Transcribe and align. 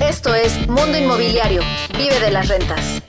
Esto 0.00 0.34
es 0.34 0.68
Mundo 0.68 0.96
Inmobiliario. 0.96 1.60
Vive 1.96 2.20
de 2.20 2.30
las 2.30 2.48
rentas. 2.48 3.02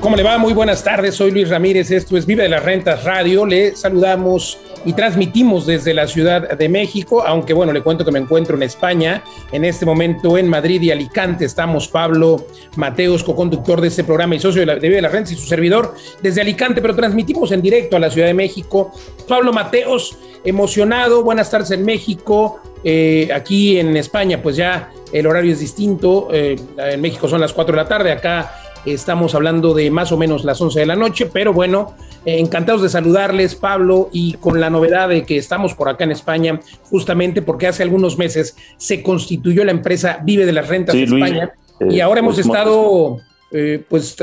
¿Cómo 0.00 0.16
le 0.16 0.22
va? 0.22 0.38
Muy 0.38 0.52
buenas 0.52 0.82
tardes. 0.82 1.14
Soy 1.14 1.30
Luis 1.30 1.48
Ramírez. 1.48 1.90
Esto 1.92 2.16
es 2.16 2.26
Vive 2.26 2.42
de 2.42 2.48
las 2.48 2.64
Rentas 2.64 3.04
Radio. 3.04 3.46
Le 3.46 3.76
saludamos 3.76 4.58
y 4.84 4.92
transmitimos 4.92 5.66
desde 5.66 5.94
la 5.94 6.06
Ciudad 6.06 6.56
de 6.56 6.68
México, 6.68 7.22
aunque 7.26 7.52
bueno, 7.52 7.72
le 7.72 7.82
cuento 7.82 8.04
que 8.04 8.10
me 8.10 8.18
encuentro 8.18 8.56
en 8.56 8.62
España, 8.62 9.22
en 9.52 9.64
este 9.64 9.84
momento 9.84 10.38
en 10.38 10.48
Madrid 10.48 10.80
y 10.82 10.90
Alicante. 10.90 11.44
Estamos 11.44 11.88
Pablo 11.88 12.46
Mateos, 12.76 13.22
co-conductor 13.22 13.80
de 13.80 13.88
este 13.88 14.04
programa 14.04 14.34
y 14.34 14.40
socio 14.40 14.60
de, 14.60 14.66
la, 14.66 14.74
Vive 14.76 14.96
de 14.96 15.02
las 15.02 15.12
Rentas 15.12 15.32
y 15.32 15.36
su 15.36 15.46
servidor 15.46 15.94
desde 16.22 16.40
Alicante, 16.40 16.80
pero 16.80 16.94
transmitimos 16.94 17.52
en 17.52 17.62
directo 17.62 17.96
a 17.96 17.98
la 17.98 18.10
Ciudad 18.10 18.26
de 18.26 18.34
México. 18.34 18.92
Pablo 19.28 19.52
Mateos, 19.52 20.16
emocionado. 20.44 21.22
Buenas 21.22 21.50
tardes 21.50 21.70
en 21.72 21.84
México. 21.84 22.60
Eh, 22.82 23.28
aquí 23.34 23.78
en 23.78 23.96
España, 23.96 24.40
pues 24.42 24.56
ya 24.56 24.90
el 25.12 25.26
horario 25.26 25.52
es 25.52 25.60
distinto. 25.60 26.28
Eh, 26.32 26.56
en 26.78 27.00
México 27.00 27.28
son 27.28 27.40
las 27.40 27.52
4 27.52 27.72
de 27.72 27.82
la 27.82 27.88
tarde, 27.88 28.12
acá 28.12 28.52
Estamos 28.84 29.34
hablando 29.34 29.74
de 29.74 29.90
más 29.90 30.10
o 30.10 30.16
menos 30.16 30.44
las 30.44 30.60
11 30.60 30.80
de 30.80 30.86
la 30.86 30.96
noche, 30.96 31.26
pero 31.26 31.52
bueno, 31.52 31.94
encantados 32.24 32.82
de 32.82 32.88
saludarles, 32.88 33.54
Pablo, 33.54 34.08
y 34.12 34.34
con 34.34 34.60
la 34.60 34.70
novedad 34.70 35.08
de 35.08 35.24
que 35.24 35.36
estamos 35.36 35.74
por 35.74 35.88
acá 35.88 36.04
en 36.04 36.12
España, 36.12 36.60
justamente 36.82 37.42
porque 37.42 37.66
hace 37.66 37.82
algunos 37.82 38.18
meses 38.18 38.56
se 38.76 39.02
constituyó 39.02 39.64
la 39.64 39.72
empresa 39.72 40.20
Vive 40.22 40.46
de 40.46 40.52
las 40.52 40.68
Rentas 40.68 40.94
de 40.94 41.04
España, 41.04 41.52
y 41.88 41.98
eh, 41.98 42.02
ahora 42.02 42.20
hemos 42.20 42.34
pues, 42.34 42.46
estado 42.46 43.18
eh, 43.52 43.82
pues 43.88 44.16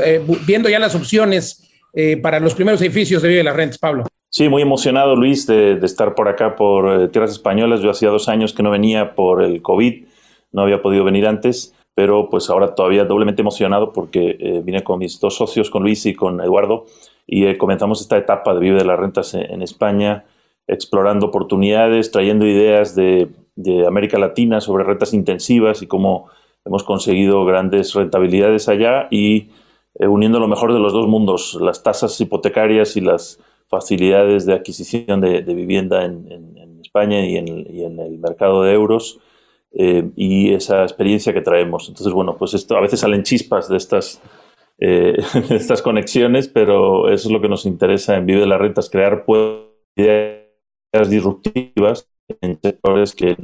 viendo 0.46 0.68
ya 0.68 0.78
las 0.78 0.94
opciones 0.94 1.64
para 2.22 2.38
los 2.38 2.54
primeros 2.54 2.80
edificios 2.80 3.22
de 3.22 3.28
Vive 3.28 3.38
de 3.38 3.44
las 3.44 3.56
Rentas, 3.56 3.78
Pablo. 3.78 4.04
Sí, 4.30 4.48
muy 4.48 4.62
emocionado, 4.62 5.16
Luis, 5.16 5.46
de, 5.46 5.76
de 5.76 5.86
estar 5.86 6.14
por 6.14 6.28
acá 6.28 6.54
por 6.54 7.10
tierras 7.10 7.32
españolas. 7.32 7.80
Yo 7.80 7.90
hacía 7.90 8.10
dos 8.10 8.28
años 8.28 8.52
que 8.52 8.62
no 8.62 8.70
venía 8.70 9.16
por 9.16 9.42
el 9.42 9.62
COVID, 9.62 10.04
no 10.52 10.62
había 10.62 10.80
podido 10.80 11.02
venir 11.02 11.26
antes 11.26 11.74
pero 11.98 12.28
pues 12.30 12.48
ahora 12.48 12.76
todavía 12.76 13.04
doblemente 13.04 13.42
emocionado 13.42 13.92
porque 13.92 14.36
eh, 14.38 14.62
vine 14.62 14.84
con 14.84 15.00
mis 15.00 15.18
dos 15.18 15.34
socios, 15.34 15.68
con 15.68 15.82
Luis 15.82 16.06
y 16.06 16.14
con 16.14 16.40
Eduardo, 16.40 16.86
y 17.28 17.46
eh, 17.46 17.56
comenzamos 17.56 18.00
esta 18.00 18.16
etapa 18.16 18.54
de 18.54 18.60
Vive 18.60 18.78
de 18.78 18.84
las 18.84 18.98
Rentas 18.98 19.34
en, 19.34 19.62
España, 19.62 20.24
explorando 20.66 21.26
oportunidades, 21.26 22.10
trayendo 22.10 22.44
ideas 22.46 22.96
de, 22.96 23.28
América 23.86 24.18
Latina 24.18 24.60
sobre 24.60 24.84
rentas 24.84 25.12
intensivas 25.12 25.82
y 25.82 25.88
cómo 25.88 26.28
hemos 26.64 26.84
conseguido 26.84 27.44
grandes 27.44 27.92
rentabilidades 27.92 28.68
allá 28.68 29.08
y 29.10 29.50
eh, 29.98 30.06
uniendo 30.06 30.38
lo 30.38 30.46
mejor 30.46 30.72
de 30.72 30.78
los 30.78 30.92
dos 30.92 31.08
mundos, 31.08 31.58
las 31.60 31.82
tasas 31.82 32.20
hipotecarias 32.20 32.96
y 32.96 33.00
las 33.00 33.40
facilidades 33.66 34.46
de 34.46 34.54
adquisición 34.54 35.20
de, 35.20 35.42
vivienda 35.42 36.04
en, 36.04 36.56
España 36.80 37.26
y 37.26 37.36
en 37.36 37.98
el 37.98 38.18
mercado 38.18 38.62
de 38.62 38.72
euros 38.72 39.20
eh, 39.72 40.10
y 40.16 40.54
esa 40.54 40.82
experiencia 40.82 41.34
que 41.34 41.42
traemos. 41.42 41.88
Entonces, 41.88 42.12
bueno, 42.12 42.36
pues 42.36 42.54
esto 42.54 42.76
a 42.76 42.80
veces 42.80 43.00
salen 43.00 43.22
chispas 43.22 43.68
de 43.68 43.76
estas, 43.76 44.20
eh, 44.80 45.16
estas 45.50 45.82
conexiones, 45.82 46.48
pero 46.48 47.08
eso 47.08 47.28
es 47.28 47.32
lo 47.32 47.40
que 47.40 47.48
nos 47.48 47.66
interesa 47.66 48.16
en 48.16 48.26
Vive 48.26 48.40
de 48.40 48.46
las 48.46 48.60
Rentas, 48.60 48.90
crear 48.90 49.24
ideas 49.96 51.10
disruptivas 51.10 52.08
en 52.40 52.58
sectores 52.60 53.14
que 53.14 53.36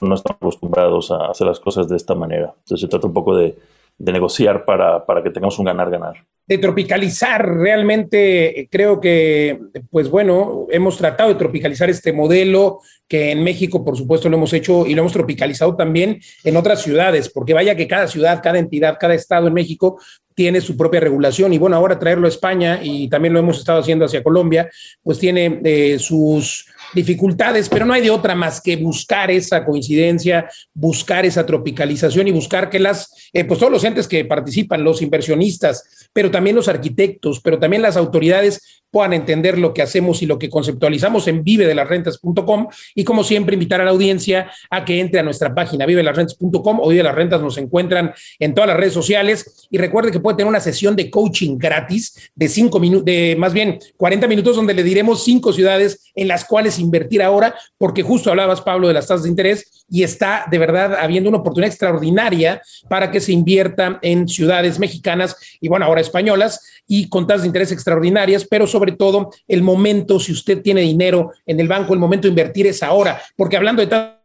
no 0.00 0.14
están 0.14 0.36
acostumbrados 0.36 1.10
a 1.10 1.26
hacer 1.26 1.46
las 1.46 1.60
cosas 1.60 1.88
de 1.88 1.96
esta 1.96 2.14
manera. 2.14 2.54
Entonces 2.58 2.80
se 2.80 2.88
trata 2.88 3.06
un 3.06 3.12
poco 3.12 3.36
de, 3.36 3.56
de 3.98 4.12
negociar 4.12 4.64
para, 4.64 5.04
para 5.04 5.22
que 5.22 5.30
tengamos 5.30 5.58
un 5.58 5.66
ganar-ganar 5.66 6.24
de 6.46 6.58
tropicalizar. 6.58 7.46
Realmente 7.46 8.60
eh, 8.60 8.68
creo 8.70 9.00
que, 9.00 9.58
pues 9.90 10.08
bueno, 10.10 10.66
hemos 10.70 10.96
tratado 10.96 11.30
de 11.30 11.36
tropicalizar 11.36 11.88
este 11.88 12.12
modelo 12.12 12.80
que 13.08 13.30
en 13.30 13.42
México, 13.44 13.84
por 13.84 13.96
supuesto, 13.96 14.28
lo 14.28 14.36
hemos 14.36 14.52
hecho 14.52 14.86
y 14.86 14.94
lo 14.94 15.02
hemos 15.02 15.12
tropicalizado 15.12 15.76
también 15.76 16.20
en 16.44 16.56
otras 16.56 16.82
ciudades, 16.82 17.30
porque 17.30 17.54
vaya 17.54 17.76
que 17.76 17.86
cada 17.88 18.08
ciudad, 18.08 18.40
cada 18.42 18.58
entidad, 18.58 18.96
cada 18.98 19.14
estado 19.14 19.48
en 19.48 19.54
México 19.54 20.00
tiene 20.34 20.62
su 20.62 20.76
propia 20.78 21.00
regulación 21.00 21.52
y 21.52 21.58
bueno, 21.58 21.76
ahora 21.76 21.98
traerlo 21.98 22.26
a 22.26 22.30
España 22.30 22.80
y 22.82 23.08
también 23.10 23.34
lo 23.34 23.40
hemos 23.40 23.58
estado 23.58 23.80
haciendo 23.80 24.06
hacia 24.06 24.22
Colombia, 24.22 24.70
pues 25.02 25.18
tiene 25.18 25.60
eh, 25.62 25.98
sus 25.98 26.66
dificultades, 26.94 27.68
pero 27.68 27.84
no 27.84 27.92
hay 27.92 28.02
de 28.02 28.10
otra 28.10 28.34
más 28.34 28.60
que 28.60 28.76
buscar 28.76 29.30
esa 29.30 29.64
coincidencia, 29.64 30.48
buscar 30.74 31.24
esa 31.24 31.46
tropicalización 31.46 32.28
y 32.28 32.32
buscar 32.32 32.68
que 32.68 32.78
las, 32.78 33.30
eh, 33.32 33.44
pues 33.44 33.58
todos 33.58 33.72
los 33.72 33.84
entes 33.84 34.06
que 34.06 34.24
participan, 34.24 34.84
los 34.84 35.02
inversionistas, 35.02 36.08
pero 36.12 36.30
también 36.30 36.56
los 36.56 36.68
arquitectos, 36.68 37.40
pero 37.40 37.58
también 37.58 37.82
las 37.82 37.96
autoridades 37.96 38.81
puedan 38.92 39.14
entender 39.14 39.58
lo 39.58 39.72
que 39.72 39.82
hacemos 39.82 40.22
y 40.22 40.26
lo 40.26 40.38
que 40.38 40.50
conceptualizamos 40.50 41.26
en 41.26 41.42
vive 41.42 41.66
de 41.66 41.74
las 41.74 41.88
rentas.com 41.88 42.68
y 42.94 43.04
como 43.04 43.24
siempre 43.24 43.54
invitar 43.54 43.80
a 43.80 43.84
la 43.84 43.90
audiencia 43.90 44.52
a 44.70 44.84
que 44.84 45.00
entre 45.00 45.18
a 45.18 45.22
nuestra 45.22 45.54
página 45.54 45.86
vive 45.86 45.98
de 45.98 46.04
las 46.04 46.16
rentas.com 46.16 46.78
o 46.80 46.88
vive 46.88 47.02
las 47.02 47.14
rentas 47.14 47.40
nos 47.40 47.56
encuentran 47.56 48.12
en 48.38 48.54
todas 48.54 48.68
las 48.68 48.76
redes 48.76 48.92
sociales. 48.92 49.66
Y 49.70 49.78
recuerde 49.78 50.12
que 50.12 50.20
puede 50.20 50.36
tener 50.36 50.48
una 50.48 50.60
sesión 50.60 50.94
de 50.94 51.10
coaching 51.10 51.56
gratis 51.56 52.30
de 52.34 52.48
cinco 52.48 52.78
minutos, 52.78 53.06
de 53.06 53.34
más 53.38 53.54
bien 53.54 53.78
40 53.96 54.28
minutos 54.28 54.56
donde 54.56 54.74
le 54.74 54.82
diremos 54.82 55.24
cinco 55.24 55.52
ciudades 55.52 56.12
en 56.14 56.28
las 56.28 56.44
cuales 56.44 56.78
invertir 56.78 57.22
ahora, 57.22 57.54
porque 57.78 58.02
justo 58.02 58.28
hablabas, 58.30 58.60
Pablo, 58.60 58.88
de 58.88 58.94
las 58.94 59.06
tasas 59.06 59.22
de 59.22 59.30
interés 59.30 59.84
y 59.88 60.02
está 60.02 60.46
de 60.50 60.58
verdad 60.58 60.96
habiendo 60.98 61.28
una 61.28 61.38
oportunidad 61.38 61.70
extraordinaria 61.70 62.62
para 62.88 63.10
que 63.10 63.20
se 63.20 63.32
invierta 63.32 63.98
en 64.02 64.26
ciudades 64.28 64.78
mexicanas 64.78 65.36
y 65.60 65.68
bueno, 65.68 65.86
ahora 65.86 66.00
españolas 66.00 66.82
y 66.88 67.08
con 67.08 67.26
tasas 67.26 67.42
de 67.42 67.48
interés 67.48 67.72
extraordinarias, 67.72 68.46
pero 68.48 68.66
sobre 68.66 68.81
todo 68.90 69.30
el 69.46 69.62
momento, 69.62 70.18
si 70.18 70.32
usted 70.32 70.60
tiene 70.60 70.80
dinero 70.80 71.30
en 71.46 71.60
el 71.60 71.68
banco, 71.68 71.94
el 71.94 72.00
momento 72.00 72.26
de 72.26 72.30
invertir 72.30 72.66
es 72.66 72.82
ahora, 72.82 73.22
porque 73.36 73.56
hablando 73.56 73.80
de 73.80 73.86
tasas 73.86 74.22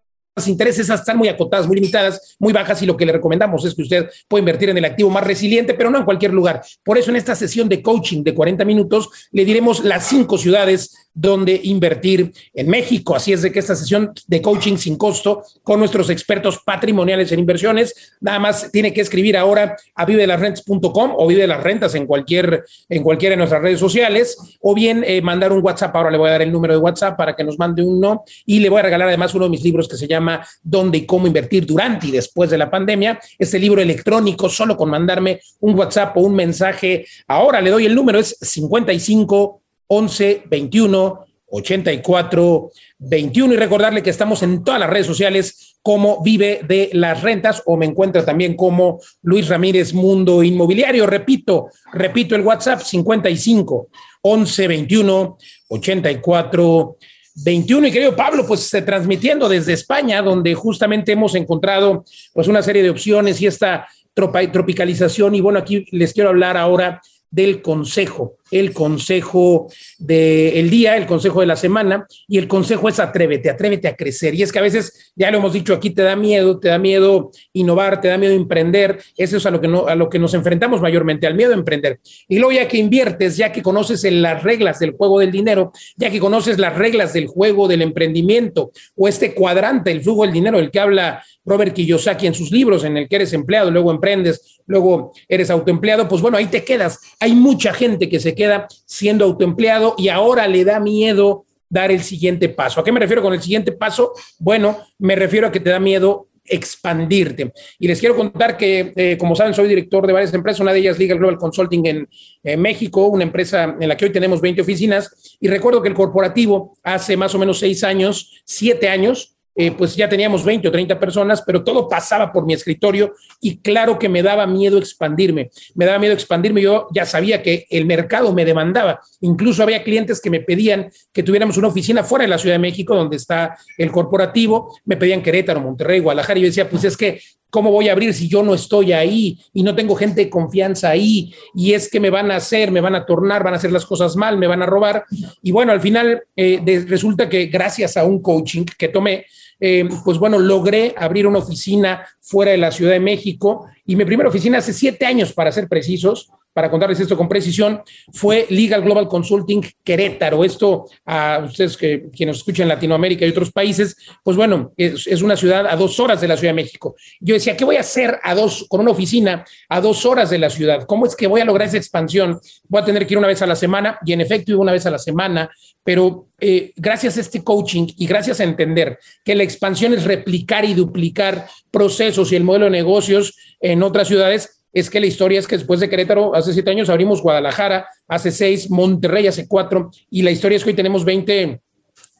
intereses 0.47 0.89
están 0.89 1.17
muy 1.17 1.27
acotadas, 1.27 1.67
muy 1.67 1.75
limitadas, 1.75 2.35
muy 2.39 2.53
bajas 2.53 2.81
y 2.81 2.87
lo 2.87 2.97
que 2.97 3.05
le 3.05 3.11
recomendamos 3.11 3.63
es 3.65 3.75
que 3.75 3.83
usted 3.83 4.09
pueda 4.27 4.41
invertir 4.41 4.69
en 4.69 4.77
el 4.77 4.85
activo 4.85 5.09
más 5.09 5.23
resiliente, 5.23 5.73
pero 5.73 5.89
no 5.89 5.99
en 5.99 6.05
cualquier 6.05 6.33
lugar. 6.33 6.63
Por 6.83 6.97
eso 6.97 7.11
en 7.11 7.17
esta 7.17 7.35
sesión 7.35 7.69
de 7.69 7.81
coaching 7.81 8.23
de 8.23 8.33
40 8.33 8.65
minutos 8.65 9.09
le 9.31 9.45
diremos 9.45 9.83
las 9.83 10.07
cinco 10.07 10.37
ciudades 10.37 11.06
donde 11.19 11.59
invertir 11.63 12.31
en 12.53 12.69
México. 12.69 13.15
Así 13.15 13.33
es 13.33 13.41
de 13.41 13.51
que 13.51 13.57
esta 13.57 13.75
sesión 13.75 14.13
de 14.27 14.39
coaching 14.39 14.77
sin 14.77 14.97
costo 14.97 15.41
con 15.63 15.79
nuestros 15.79 16.11
expertos 16.11 16.59
patrimoniales 16.63 17.31
en 17.31 17.39
inversiones, 17.39 18.15
nada 18.21 18.37
más 18.37 18.71
tiene 18.71 18.93
que 18.93 19.01
escribir 19.01 19.35
ahora 19.35 19.75
a 19.95 20.05
vivelasrentas.com 20.05 21.13
o 21.17 21.27
vive 21.27 21.47
las 21.47 21.63
rentas 21.63 21.95
en 21.95 22.05
cualquier 22.05 22.63
en 22.87 23.01
cualquiera 23.01 23.33
de 23.33 23.37
nuestras 23.37 23.63
redes 23.63 23.79
sociales 23.79 24.37
o 24.61 24.75
bien 24.75 25.03
eh, 25.07 25.19
mandar 25.23 25.51
un 25.51 25.63
WhatsApp. 25.63 25.95
Ahora 25.95 26.11
le 26.11 26.19
voy 26.19 26.29
a 26.29 26.33
dar 26.33 26.43
el 26.43 26.51
número 26.51 26.75
de 26.75 26.79
WhatsApp 26.79 27.17
para 27.17 27.35
que 27.35 27.43
nos 27.43 27.57
mande 27.57 27.83
un 27.83 27.99
no 27.99 28.23
y 28.45 28.59
le 28.59 28.69
voy 28.69 28.79
a 28.79 28.83
regalar 28.83 29.07
además 29.07 29.33
uno 29.33 29.45
de 29.45 29.51
mis 29.51 29.63
libros 29.63 29.87
que 29.87 29.97
se 29.97 30.07
llama 30.07 30.45
Dónde 30.61 30.99
y 30.99 31.05
cómo 31.07 31.25
invertir 31.25 31.65
durante 31.65 32.07
y 32.07 32.11
después 32.11 32.51
de 32.51 32.59
la 32.59 32.69
pandemia. 32.69 33.19
Este 33.39 33.57
libro 33.57 33.81
electrónico 33.81 34.49
solo 34.49 34.77
con 34.77 34.91
mandarme 34.91 35.39
un 35.61 35.73
WhatsApp 35.75 36.15
o 36.15 36.21
un 36.21 36.35
mensaje. 36.35 37.07
Ahora 37.27 37.59
le 37.59 37.71
doy 37.71 37.87
el 37.87 37.95
número 37.95 38.19
es 38.19 38.37
55 38.39 39.61
11 39.87 40.43
21 40.49 41.25
84 41.49 42.71
21 42.99 43.53
y 43.53 43.57
recordarle 43.57 44.03
que 44.03 44.09
estamos 44.09 44.43
en 44.43 44.63
todas 44.63 44.79
las 44.79 44.89
redes 44.89 45.07
sociales 45.07 45.77
como 45.81 46.21
Vive 46.21 46.61
de 46.67 46.89
las 46.93 47.21
Rentas 47.21 47.63
o 47.65 47.77
me 47.77 47.85
encuentra 47.85 48.25
también 48.25 48.55
como 48.55 48.99
Luis 49.21 49.47
Ramírez 49.47 49.93
Mundo 49.93 50.43
Inmobiliario. 50.43 51.05
Repito, 51.07 51.67
repito 51.93 52.35
el 52.35 52.41
WhatsApp 52.41 52.81
55 52.81 53.87
11 54.21 54.67
21 54.67 55.37
84 55.69 56.97
21 57.45 57.87
y 57.87 57.91
querido 57.91 58.15
Pablo, 58.15 58.45
pues 58.47 58.69
transmitiendo 58.83 59.47
desde 59.47 59.73
España, 59.73 60.21
donde 60.21 60.55
justamente 60.55 61.11
hemos 61.11 61.35
encontrado 61.35 62.03
pues 62.33 62.47
una 62.47 62.63
serie 62.63 62.81
de 62.81 62.89
opciones 62.89 63.39
y 63.41 63.47
esta 63.47 63.87
tropicalización. 64.13 65.35
Y 65.35 65.41
bueno, 65.41 65.59
aquí 65.59 65.85
les 65.91 66.13
quiero 66.13 66.29
hablar 66.29 66.57
ahora 66.57 66.99
del 67.29 67.61
consejo 67.61 68.37
el 68.51 68.73
consejo 68.73 69.67
del 69.97 70.69
día, 70.69 70.97
el 70.97 71.05
consejo 71.05 71.41
de 71.41 71.47
la 71.47 71.55
semana, 71.55 72.05
y 72.27 72.37
el 72.37 72.47
consejo 72.47 72.89
es 72.89 72.99
atrévete, 72.99 73.49
atrévete 73.49 73.87
a 73.87 73.95
crecer. 73.95 74.35
Y 74.35 74.43
es 74.43 74.51
que 74.51 74.59
a 74.59 74.61
veces, 74.63 75.13
ya 75.15 75.31
lo 75.31 75.39
hemos 75.39 75.53
dicho 75.53 75.73
aquí, 75.73 75.89
te 75.89 76.01
da 76.01 76.15
miedo, 76.15 76.59
te 76.59 76.69
da 76.69 76.77
miedo 76.77 77.31
innovar, 77.53 78.01
te 78.01 78.07
da 78.07 78.17
miedo 78.17 78.33
emprender. 78.33 78.99
Eso 79.15 79.37
es 79.37 79.45
a 79.45 79.51
lo 79.51 79.61
que, 79.61 79.67
no, 79.67 79.87
a 79.87 79.95
lo 79.95 80.09
que 80.09 80.19
nos 80.19 80.33
enfrentamos 80.33 80.81
mayormente, 80.81 81.27
al 81.27 81.35
miedo 81.35 81.51
a 81.51 81.55
emprender. 81.55 81.99
Y 82.27 82.39
luego 82.39 82.51
ya 82.53 82.67
que 82.67 82.77
inviertes, 82.77 83.37
ya 83.37 83.51
que 83.51 83.61
conoces 83.61 84.03
las 84.03 84.43
reglas 84.43 84.79
del 84.79 84.91
juego 84.91 85.19
del 85.19 85.31
dinero, 85.31 85.71
ya 85.95 86.09
que 86.09 86.19
conoces 86.19 86.57
las 86.59 86.75
reglas 86.75 87.13
del 87.13 87.27
juego 87.27 87.67
del 87.67 87.81
emprendimiento, 87.81 88.71
o 88.95 89.07
este 89.07 89.33
cuadrante, 89.33 89.91
el 89.91 90.01
flujo 90.01 90.23
del 90.23 90.33
dinero, 90.33 90.59
el 90.59 90.71
que 90.71 90.79
habla 90.79 91.23
Robert 91.45 91.73
Kiyosaki 91.73 92.27
en 92.27 92.33
sus 92.33 92.51
libros, 92.51 92.83
en 92.83 92.97
el 92.97 93.07
que 93.07 93.15
eres 93.15 93.33
empleado, 93.33 93.71
luego 93.71 93.91
emprendes, 93.91 94.61
luego 94.65 95.13
eres 95.27 95.49
autoempleado, 95.49 96.07
pues 96.07 96.21
bueno, 96.21 96.37
ahí 96.37 96.47
te 96.47 96.63
quedas. 96.63 96.99
Hay 97.19 97.33
mucha 97.33 97.73
gente 97.73 98.09
que 98.09 98.19
se 98.19 98.35
queda 98.37 98.67
siendo 98.85 99.25
autoempleado 99.25 99.95
y 99.97 100.07
ahora 100.07 100.47
le 100.47 100.63
da 100.63 100.79
miedo 100.79 101.45
dar 101.69 101.91
el 101.91 102.01
siguiente 102.01 102.47
paso. 102.47 102.79
¿A 102.79 102.83
qué 102.83 102.93
me 102.93 102.99
refiero 103.01 103.21
con 103.21 103.33
el 103.33 103.41
siguiente 103.41 103.73
paso? 103.73 104.13
Bueno, 104.39 104.77
me 104.99 105.17
refiero 105.17 105.47
a 105.47 105.51
que 105.51 105.59
te 105.59 105.69
da 105.69 105.79
miedo 105.79 106.27
expandirte. 106.45 107.51
Y 107.77 107.89
les 107.89 107.99
quiero 107.99 108.15
contar 108.15 108.55
que, 108.55 108.93
eh, 108.95 109.17
como 109.17 109.35
saben, 109.35 109.53
soy 109.53 109.67
director 109.67 110.07
de 110.07 110.13
varias 110.13 110.33
empresas, 110.33 110.61
una 110.61 110.71
de 110.71 110.79
ellas 110.79 110.97
Legal 110.97 111.17
Global 111.17 111.37
Consulting 111.37 112.07
en 112.43 112.61
México, 112.61 113.07
una 113.07 113.23
empresa 113.23 113.75
en 113.77 113.89
la 113.89 113.97
que 113.97 114.05
hoy 114.05 114.11
tenemos 114.13 114.39
20 114.39 114.61
oficinas. 114.61 115.37
Y 115.41 115.49
recuerdo 115.49 115.81
que 115.81 115.89
el 115.89 115.93
corporativo 115.93 116.77
hace 116.83 117.17
más 117.17 117.35
o 117.35 117.39
menos 117.39 117.59
seis 117.59 117.83
años, 117.83 118.41
siete 118.45 118.87
años, 118.87 119.36
eh, 119.59 119.71
pues 119.71 119.95
ya 119.95 120.07
teníamos 120.07 120.45
20 120.45 120.67
o 120.67 120.71
30 120.71 120.99
personas, 120.99 121.41
pero 121.41 121.63
todo 121.63 121.89
pasaba 121.89 122.31
por 122.31 122.45
mi 122.45 122.53
escritorio 122.53 123.15
y 123.41 123.57
claro 123.57 123.97
que 123.97 124.07
me 124.07 124.21
daba 124.21 124.45
miedo 124.45 124.77
expandirme. 124.77 125.49
Me 125.73 125.85
daba 125.85 125.97
miedo 125.97 126.13
expandirme. 126.13 126.61
Yo 126.61 126.87
ya 126.93 127.07
sabía 127.07 127.41
que 127.41 127.65
el 127.71 127.85
mercado 127.85 128.31
me 128.33 128.45
demandaba. 128.45 129.01
Incluso 129.21 129.63
había 129.63 129.83
clientes 129.83 130.21
que 130.21 130.29
me 130.29 130.41
pedían 130.41 130.91
que 131.11 131.23
tuviéramos 131.23 131.57
una 131.57 131.69
oficina 131.69 132.03
fuera 132.03 132.23
de 132.23 132.29
la 132.29 132.37
Ciudad 132.37 132.53
de 132.53 132.59
México, 132.59 132.95
donde 132.95 133.17
está 133.17 133.57
el 133.79 133.91
corporativo. 133.91 134.77
Me 134.85 134.95
pedían 134.95 135.23
Querétaro, 135.23 135.59
Monterrey, 135.59 136.01
Guadalajara. 136.01 136.37
Y 136.37 136.43
yo 136.43 136.47
decía, 136.49 136.69
pues 136.69 136.83
es 136.83 136.95
que 136.95 137.19
¿Cómo 137.49 137.71
voy 137.71 137.87
a 137.87 137.93
abrir 137.93 138.13
si 138.13 138.27
yo 138.27 138.43
no 138.43 138.53
estoy 138.53 138.91
ahí 138.91 139.39
y 139.53 139.63
no 139.63 139.73
tengo 139.73 139.95
gente 139.95 140.25
de 140.25 140.29
confianza 140.29 140.89
ahí? 140.89 141.33
Y 141.55 141.73
es 141.73 141.89
que 141.89 141.99
me 142.01 142.09
van 142.09 142.29
a 142.29 142.35
hacer, 142.35 142.71
me 142.71 142.81
van 142.81 142.93
a 142.95 143.05
tornar, 143.05 143.43
van 143.43 143.53
a 143.53 143.57
hacer 143.57 143.71
las 143.71 143.85
cosas 143.85 144.17
mal, 144.17 144.37
me 144.37 144.47
van 144.47 144.61
a 144.61 144.65
robar. 144.65 145.05
Y 145.41 145.53
bueno, 145.53 145.71
al 145.71 145.79
final 145.79 146.23
eh, 146.35 146.85
resulta 146.87 147.29
que 147.29 147.45
gracias 147.45 147.95
a 147.95 148.03
un 148.03 148.21
coaching 148.21 148.65
que 148.77 148.89
tomé, 148.89 149.25
eh, 149.59 149.87
pues 150.03 150.17
bueno, 150.17 150.39
logré 150.39 150.93
abrir 150.97 151.27
una 151.27 151.39
oficina 151.39 152.05
fuera 152.21 152.51
de 152.51 152.57
la 152.57 152.71
Ciudad 152.71 152.91
de 152.91 152.99
México 152.99 153.67
y 153.85 153.95
mi 153.95 154.05
primera 154.05 154.29
oficina 154.29 154.57
hace 154.59 154.73
siete 154.73 155.05
años, 155.05 155.33
para 155.33 155.51
ser 155.51 155.67
precisos, 155.67 156.29
para 156.57 156.71
contarles 156.71 156.99
esto 156.99 157.15
con 157.15 157.29
precisión, 157.29 157.83
fue 158.11 158.47
Legal 158.49 158.81
Global 158.81 159.07
Consulting 159.07 159.63
Querétaro. 159.83 160.43
Esto 160.43 160.85
a 161.05 161.43
ustedes 161.45 161.77
que, 161.77 162.09
nos 162.25 162.37
escuchan 162.37 162.63
en 162.63 162.69
Latinoamérica 162.69 163.27
y 163.27 163.29
otros 163.29 163.51
países, 163.51 163.95
pues 164.23 164.35
bueno, 164.35 164.73
es, 164.75 165.05
es, 165.05 165.21
una 165.21 165.37
ciudad 165.37 165.67
a 165.67 165.75
dos 165.75 165.99
horas 165.99 166.19
de 166.19 166.27
la 166.27 166.35
Ciudad 166.35 166.49
de 166.49 166.63
México. 166.63 166.95
Yo 167.19 167.35
decía, 167.35 167.55
¿qué 167.55 167.63
voy 167.63 167.75
a 167.75 167.81
hacer 167.81 168.17
a 168.23 168.33
dos, 168.33 168.65
con 168.67 168.81
una 168.81 168.89
oficina 168.89 169.45
a 169.69 169.81
dos 169.81 170.03
horas 170.07 170.31
de 170.31 170.39
la 170.39 170.49
ciudad? 170.49 170.85
¿Cómo 170.87 171.05
es 171.05 171.15
que 171.15 171.27
voy 171.27 171.41
a 171.41 171.45
lograr 171.45 171.67
esa 171.67 171.77
expansión? 171.77 172.39
Voy 172.67 172.81
a 172.81 172.85
tener 172.85 173.05
que 173.05 173.13
ir 173.13 173.19
una 173.19 173.27
vez 173.27 173.43
a 173.43 173.45
la 173.45 173.55
semana 173.55 173.99
y 174.03 174.13
en 174.13 174.21
efecto 174.21 174.53
iba 174.53 174.61
una 174.61 174.71
vez 174.71 174.87
a 174.87 174.89
la 174.89 174.97
semana, 174.97 175.51
pero 175.87 176.27
eh, 176.41 176.73
gracias 176.75 177.15
a 177.15 177.21
este 177.21 177.45
coaching 177.45 177.87
y 177.95 178.07
gracias 178.07 178.41
a 178.41 178.43
entender 178.43 178.99
que 179.23 179.35
la 179.35 179.43
expansión 179.43 179.93
es 179.93 180.03
replicar 180.03 180.65
y 180.65 180.73
duplicar 180.73 181.47
procesos 181.71 182.29
y 182.29 182.35
el 182.35 182.43
modelo 182.43 182.65
de 182.65 182.71
negocios 182.71 183.37
en 183.61 183.81
otras 183.81 184.09
ciudades, 184.09 184.65
es 184.73 184.89
que 184.89 184.99
la 184.99 185.05
historia 185.05 185.39
es 185.39 185.47
que 185.47 185.57
después 185.57 185.79
de 185.79 185.87
Querétaro, 185.89 186.35
hace 186.35 186.51
siete 186.51 186.71
años 186.71 186.89
abrimos 186.89 187.21
Guadalajara, 187.21 187.87
hace 188.05 188.31
seis, 188.31 188.69
Monterrey 188.69 189.27
hace 189.27 189.47
cuatro, 189.47 189.89
y 190.09 190.23
la 190.23 190.31
historia 190.31 190.57
es 190.57 190.65
que 190.65 190.71
hoy 190.71 190.75
tenemos 190.75 191.05
20 191.05 191.61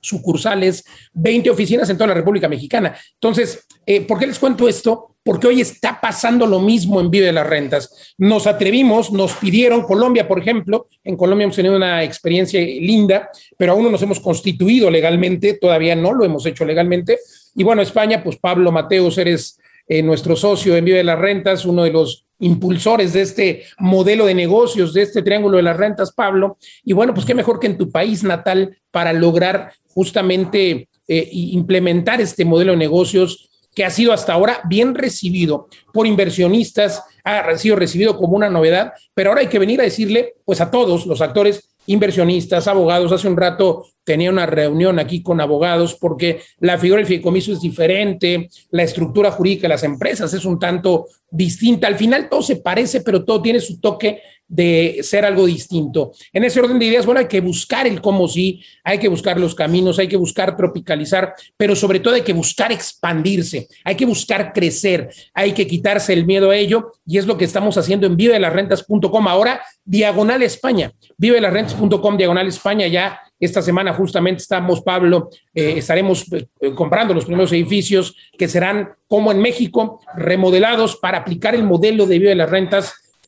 sucursales, 0.07 0.83
20 1.13 1.49
oficinas 1.49 1.89
en 1.89 1.97
toda 1.97 2.07
la 2.07 2.13
República 2.13 2.47
Mexicana. 2.47 2.95
Entonces, 3.13 3.65
eh, 3.85 4.01
¿por 4.01 4.19
qué 4.19 4.27
les 4.27 4.39
cuento 4.39 4.67
esto? 4.67 5.15
Porque 5.23 5.47
hoy 5.47 5.61
está 5.61 5.99
pasando 5.99 6.47
lo 6.47 6.59
mismo 6.59 7.01
en 7.01 7.11
Vive 7.11 7.27
de 7.27 7.33
las 7.33 7.47
Rentas. 7.47 8.15
Nos 8.17 8.47
atrevimos, 8.47 9.11
nos 9.11 9.33
pidieron, 9.33 9.83
Colombia, 9.83 10.27
por 10.27 10.39
ejemplo, 10.39 10.87
en 11.03 11.17
Colombia 11.17 11.43
hemos 11.43 11.55
tenido 11.55 11.75
una 11.75 12.03
experiencia 12.03 12.61
linda, 12.61 13.29
pero 13.57 13.73
aún 13.73 13.83
no 13.83 13.91
nos 13.91 14.01
hemos 14.01 14.19
constituido 14.19 14.89
legalmente, 14.89 15.55
todavía 15.55 15.95
no 15.95 16.13
lo 16.13 16.23
hemos 16.23 16.45
hecho 16.45 16.63
legalmente. 16.65 17.19
Y 17.55 17.63
bueno, 17.63 17.81
España, 17.81 18.23
pues 18.23 18.37
Pablo 18.37 18.71
Mateos, 18.71 19.17
eres 19.17 19.59
eh, 19.87 20.03
nuestro 20.03 20.35
socio 20.35 20.75
en 20.75 20.85
Vive 20.85 20.97
de 20.97 21.03
las 21.03 21.19
Rentas, 21.19 21.65
uno 21.65 21.83
de 21.83 21.91
los 21.91 22.25
impulsores 22.39 23.13
de 23.13 23.21
este 23.21 23.63
modelo 23.79 24.25
de 24.25 24.35
negocios, 24.35 24.93
de 24.93 25.01
este 25.01 25.21
triángulo 25.23 25.57
de 25.57 25.63
las 25.63 25.77
rentas, 25.77 26.11
Pablo. 26.11 26.57
Y 26.83 26.93
bueno, 26.93 27.13
pues 27.13 27.25
qué 27.25 27.33
mejor 27.33 27.59
que 27.59 27.67
en 27.67 27.77
tu 27.77 27.89
país 27.91 28.23
natal 28.23 28.77
para 28.91 29.13
lograr 29.13 29.71
justamente 29.87 30.89
eh, 31.07 31.29
implementar 31.31 32.21
este 32.21 32.45
modelo 32.45 32.73
de 32.73 32.77
negocios 32.77 33.49
que 33.73 33.85
ha 33.85 33.89
sido 33.89 34.11
hasta 34.11 34.33
ahora 34.33 34.61
bien 34.67 34.95
recibido 34.95 35.67
por 35.93 36.07
inversionistas, 36.07 37.03
ha 37.23 37.55
sido 37.57 37.75
recibido 37.75 38.17
como 38.17 38.35
una 38.35 38.49
novedad, 38.49 38.93
pero 39.13 39.29
ahora 39.29 39.41
hay 39.41 39.47
que 39.47 39.59
venir 39.59 39.79
a 39.79 39.83
decirle, 39.83 40.33
pues 40.45 40.61
a 40.61 40.71
todos 40.71 41.05
los 41.05 41.21
actores, 41.21 41.75
inversionistas, 41.87 42.67
abogados. 42.67 43.11
Hace 43.11 43.27
un 43.27 43.35
rato 43.35 43.85
tenía 44.03 44.29
una 44.29 44.45
reunión 44.45 44.99
aquí 44.99 45.21
con 45.21 45.41
abogados 45.41 45.95
porque 45.95 46.41
la 46.59 46.77
figura 46.77 46.99
del 46.99 47.07
fideicomiso 47.07 47.51
es 47.51 47.59
diferente, 47.59 48.49
la 48.69 48.83
estructura 48.83 49.31
jurídica 49.31 49.63
de 49.63 49.69
las 49.69 49.83
empresas 49.83 50.33
es 50.33 50.45
un 50.45 50.59
tanto 50.59 51.07
distinta. 51.29 51.87
Al 51.87 51.97
final 51.97 52.29
todo 52.29 52.41
se 52.41 52.57
parece, 52.57 53.01
pero 53.01 53.25
todo 53.25 53.41
tiene 53.41 53.59
su 53.59 53.81
toque 53.81 54.21
de 54.47 54.99
ser 55.03 55.25
algo 55.25 55.45
distinto. 55.45 56.11
En 56.31 56.43
ese 56.43 56.59
orden 56.59 56.79
de 56.79 56.85
ideas, 56.85 57.05
bueno, 57.05 57.19
hay 57.19 57.27
que 57.27 57.41
buscar 57.41 57.85
el 57.85 58.01
cómo 58.01 58.27
sí, 58.27 58.63
hay 58.83 58.97
que 58.97 59.07
buscar 59.07 59.39
los 59.39 59.53
caminos, 59.53 59.99
hay 59.99 60.07
que 60.07 60.17
buscar 60.17 60.55
tropicalizar, 60.55 61.33
pero 61.57 61.75
sobre 61.75 61.99
todo 61.99 62.15
hay 62.15 62.21
que 62.21 62.33
buscar 62.33 62.71
expandirse, 62.71 63.67
hay 63.83 63.95
que 63.95 64.05
buscar 64.05 64.53
crecer, 64.53 65.09
hay 65.33 65.51
que 65.51 65.67
quitarse 65.67 66.13
el 66.13 66.25
miedo 66.25 66.49
a 66.49 66.55
ello 66.55 66.93
y 67.05 67.17
es 67.17 67.25
lo 67.25 67.37
que 67.37 67.45
estamos 67.45 67.77
haciendo 67.77 68.07
en 68.07 68.15
vivelasrentas.com 68.15 69.27
ahora, 69.27 69.61
diagonal 69.83 70.41
España, 70.43 70.91
vivelasrentas.com, 71.17 72.17
diagonal 72.17 72.47
España, 72.47 72.87
ya 72.87 73.19
esta 73.39 73.61
semana 73.61 73.93
justamente 73.93 74.41
estamos, 74.41 74.81
Pablo, 74.81 75.29
eh, 75.53 75.75
estaremos 75.77 76.25
eh, 76.31 76.73
comprando 76.73 77.13
los 77.13 77.25
primeros 77.25 77.51
edificios 77.51 78.15
que 78.37 78.47
serán 78.47 78.89
como 79.07 79.31
en 79.31 79.39
México, 79.39 80.01
remodelados 80.15 80.95
para 80.95 81.19
aplicar 81.19 81.53
el 81.53 81.63
modelo 81.63 82.07
de 82.07 82.19
vida 82.19 82.29
de 82.29 82.35
las 82.35 82.49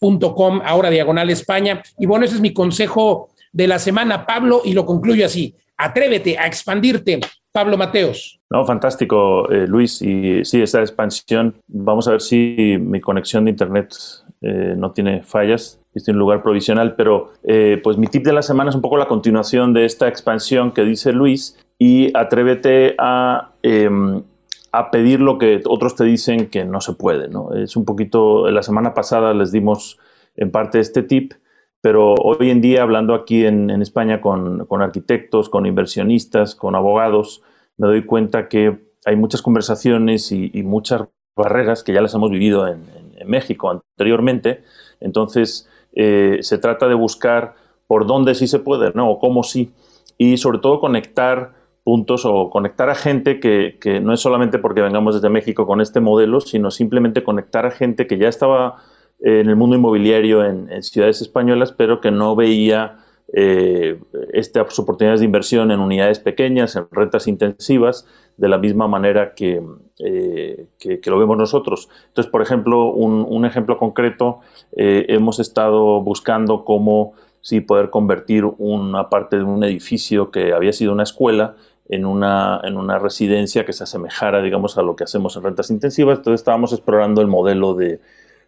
rentas.com, 0.02 0.62
ahora 0.64 0.90
diagonal 0.90 1.30
España. 1.30 1.82
Y 1.98 2.06
bueno, 2.06 2.26
ese 2.26 2.36
es 2.36 2.42
mi 2.42 2.54
consejo 2.54 3.30
de 3.52 3.68
la 3.68 3.80
semana, 3.80 4.26
Pablo, 4.26 4.62
y 4.64 4.74
lo 4.74 4.86
concluyo 4.86 5.26
así. 5.26 5.56
Atrévete 5.78 6.38
a 6.38 6.46
expandirte. 6.46 7.20
Pablo 7.52 7.78
Mateos. 7.78 8.40
No, 8.52 8.64
fantástico, 8.64 9.50
eh, 9.52 9.66
Luis. 9.68 10.02
Y 10.04 10.46
sí, 10.46 10.62
esa 10.62 10.82
expansión, 10.82 11.56
vamos 11.68 12.08
a 12.08 12.12
ver 12.12 12.22
si 12.22 12.78
mi 12.80 13.02
conexión 13.02 13.46
de 13.46 13.52
Internet 13.52 13.96
no 14.42 14.92
tiene 14.92 15.22
fallas 15.22 15.80
estoy 15.94 16.14
en 16.14 16.20
lugar 16.20 16.42
provisional, 16.42 16.96
pero 16.96 17.32
eh, 17.44 17.80
pues 17.84 17.98
mi 17.98 18.08
tip 18.08 18.24
de 18.24 18.34
la 18.34 18.42
semana 18.42 18.70
es 18.70 18.76
un 18.76 18.82
poco 18.82 18.98
la 18.98 19.08
continuación 19.08 19.74
de 19.74 19.86
esta 19.86 20.08
expansión 20.08 20.72
que 20.72 20.84
dice 20.84 21.12
Luis 21.14 21.58
y 21.78 22.16
atrévete 22.18 22.96
a, 22.98 23.52
em, 23.64 24.24
a 24.72 24.92
pedir 24.92 25.20
lo 25.20 25.38
que 25.38 25.62
otros 25.66 25.96
te 25.96 26.04
dicen 26.04 26.48
que 26.48 26.66
no 26.66 26.82
se 26.82 26.94
puede. 26.94 27.28
¿no? 27.28 27.54
Es 27.54 27.76
un 27.76 27.86
poquito, 27.86 28.50
la 28.50 28.64
semana 28.64 28.94
pasada 28.94 29.34
les 29.34 29.52
dimos 29.52 30.00
en 30.36 30.52
parte 30.52 30.80
este 30.80 31.04
tip, 31.04 31.34
pero 31.82 32.14
hoy 32.16 32.50
en 32.50 32.62
día 32.62 32.82
hablando 32.82 33.14
aquí 33.14 33.46
en, 33.46 33.70
España 33.82 34.22
con, 34.22 34.66
con, 34.66 34.82
arquitectos, 34.82 35.50
con 35.50 35.66
inversionistas, 35.66 36.56
con 36.56 36.76
abogados, 36.76 37.42
me 37.78 37.88
doy 37.88 38.06
cuenta 38.06 38.50
que 38.50 38.78
hay 39.06 39.16
muchas 39.16 39.42
conversaciones 39.42 40.32
y, 40.32 40.52
muchas 40.64 41.08
barreras 41.36 41.84
que 41.84 41.94
ya 41.94 42.02
las 42.02 42.14
hemos 42.14 42.32
vivido 42.32 42.68
en 42.68 42.84
México 43.26 43.70
anteriormente. 43.70 44.64
Entonces, 45.00 45.70
eh, 45.94 46.40
se 46.42 46.58
trata 46.58 46.88
de 46.88 46.94
buscar 46.94 47.56
por 47.88 48.06
dónde 48.06 48.36
sí 48.36 48.48
se 48.48 48.60
puede, 48.60 48.92
¿no? 48.94 49.10
O 49.10 49.20
cómo 49.20 49.44
sí. 49.44 49.72
Y 50.18 50.38
sobre 50.38 50.60
todo 50.60 50.80
conectar 50.80 51.54
puntos 51.90 52.24
o 52.24 52.52
conectar 52.52 52.88
a 52.92 52.94
gente 52.94 53.40
que, 53.40 54.00
no 54.00 54.14
es 54.14 54.20
solamente 54.20 54.60
porque 54.60 54.80
vengamos 54.80 55.16
desde 55.16 55.28
México 55.30 55.66
con 55.66 55.82
este 55.82 56.00
modelo, 56.00 56.40
sino 56.40 56.70
simplemente 56.70 57.24
conectar 57.24 57.66
a 57.66 57.72
gente 57.72 58.06
que 58.06 58.20
ya 58.20 58.30
estaba 58.30 58.76
en 59.20 59.50
el 59.50 59.56
mundo 59.56 59.76
inmobiliario 59.76 60.46
en, 60.46 60.84
ciudades 60.84 61.20
españolas, 61.20 61.72
pero 61.72 62.00
que 62.00 62.12
no 62.12 62.36
veía 62.36 63.00
eh, 63.34 64.00
estas 64.34 64.78
oportunidades 64.78 65.22
de 65.22 65.26
inversión 65.26 65.72
en 65.72 65.80
unidades 65.80 66.20
pequeñas, 66.20 66.76
en 66.76 66.86
rentas 66.92 67.28
intensivas, 67.28 68.06
de 68.38 68.50
la 68.50 68.60
misma 68.60 68.88
manera 68.88 69.34
que, 69.34 69.60
eh, 69.98 70.68
lo 71.08 71.18
vemos 71.18 71.38
nosotros. 71.40 71.90
Entonces, 72.10 72.32
por 72.32 72.44
ejemplo, 72.44 72.92
un, 72.92 73.46
ejemplo 73.46 73.80
concreto, 73.80 74.42
eh, 74.78 75.08
hemos 75.10 75.40
estado 75.40 76.02
buscando 76.02 76.66
cómo 76.66 77.14
sí 77.42 77.62
poder 77.62 77.90
convertir 77.90 78.46
una 78.46 79.10
parte 79.10 79.38
de 79.38 79.44
un 79.44 79.64
edificio 79.64 80.30
que 80.30 80.54
había 80.54 80.72
sido 80.74 80.92
una 80.92 81.02
escuela 81.02 81.56
en 81.90 82.06
una, 82.06 82.62
en 82.64 82.78
una 82.78 83.00
residencia 83.00 83.66
que 83.66 83.74
se 83.74 83.84
asemejara, 83.84 84.42
digamos, 84.42 84.78
a 84.78 84.84
lo 84.84 84.96
que 84.96 85.04
hacemos 85.04 85.36
en 85.36 85.44
rentas 85.44 85.72
intensivas. 85.72 86.20
Entonces 86.20 86.42
estábamos 86.42 86.72
explorando 86.72 87.22
el 87.22 87.28
modelo 87.28 87.74
de 87.74 88.00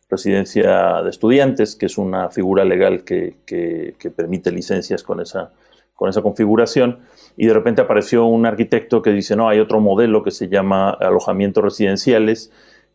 residencia 0.09 1.01
de 1.01 1.09
estudiantes, 1.09 1.75
que 1.75 1.87
es 1.87 1.97
una 1.97 2.29
figura 2.29 2.63
legal 2.63 3.03
que, 3.03 3.37
que, 3.45 4.11
permite 4.15 4.51
licencias 4.51 5.03
con 5.03 5.21
esa, 5.21 5.51
con 5.95 6.09
esa 6.09 6.21
configuración 6.21 6.99
y 7.37 7.47
de 7.47 7.53
repente 7.53 7.81
apareció 7.81 8.25
un 8.25 8.45
arquitecto 8.45 9.01
que 9.01 9.11
dice, 9.11 9.35
no, 9.35 9.49
hay 9.49 9.59
otro 9.59 9.79
modelo 9.79 10.21
que 10.21 10.31
se 10.31 10.49
llama 10.49 10.91
alojamientos 10.91 11.63
residenciales 11.63 12.51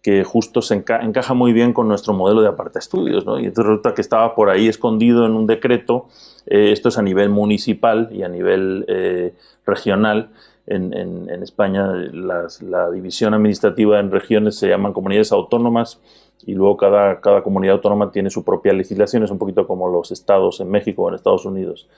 que 0.07 0.23
justo 0.23 0.63
se 0.63 0.77
encaja 0.77 1.35
muy 1.35 1.53
bien 1.53 1.73
con 1.73 1.89
nuestro 1.89 2.15
modelo 2.15 2.41
de 2.41 2.47
aparta 2.47 2.79
estudios, 2.79 3.27
¿no? 3.27 3.41
Y 3.41 3.47
entonces 3.47 3.67
resulta 3.67 3.93
que 3.93 4.03
estaba 4.03 4.37
por 4.37 4.51
ahí 4.51 4.69
escondido 4.69 5.27
en 5.27 5.33
un 5.33 5.49
decreto, 5.49 6.07
eh, 6.47 6.71
esto 6.71 6.91
es 6.91 6.99
a 6.99 7.03
nivel 7.03 7.29
municipal 7.29 8.09
y 8.13 8.23
a 8.23 8.29
nivel 8.29 8.85
eh, 8.87 9.35
regional, 9.67 10.31
en, 10.69 11.29
España 11.43 11.89
la 11.91 12.89
división 12.93 13.35
administrativa 13.35 13.99
en 13.99 14.13
regiones 14.13 14.57
se 14.57 14.69
llaman 14.69 14.93
comunidades 14.93 15.33
autónomas 15.33 16.01
y 16.45 16.55
luego 16.55 16.77
cada, 16.77 17.21
cada 17.21 17.43
comunidad 17.43 17.75
autónoma 17.75 18.13
tiene 18.13 18.31
su 18.31 18.45
propia 18.45 18.75
legislación, 18.75 19.25
es 19.25 19.33
un 19.33 19.39
poquito 19.39 19.67
como 19.67 19.89
los 19.89 20.13
estados 20.13 20.61
en 20.61 20.71
México 20.71 21.03
o 21.03 21.09
en 21.09 21.17
Estados 21.17 21.47
Unidos. 21.47 21.89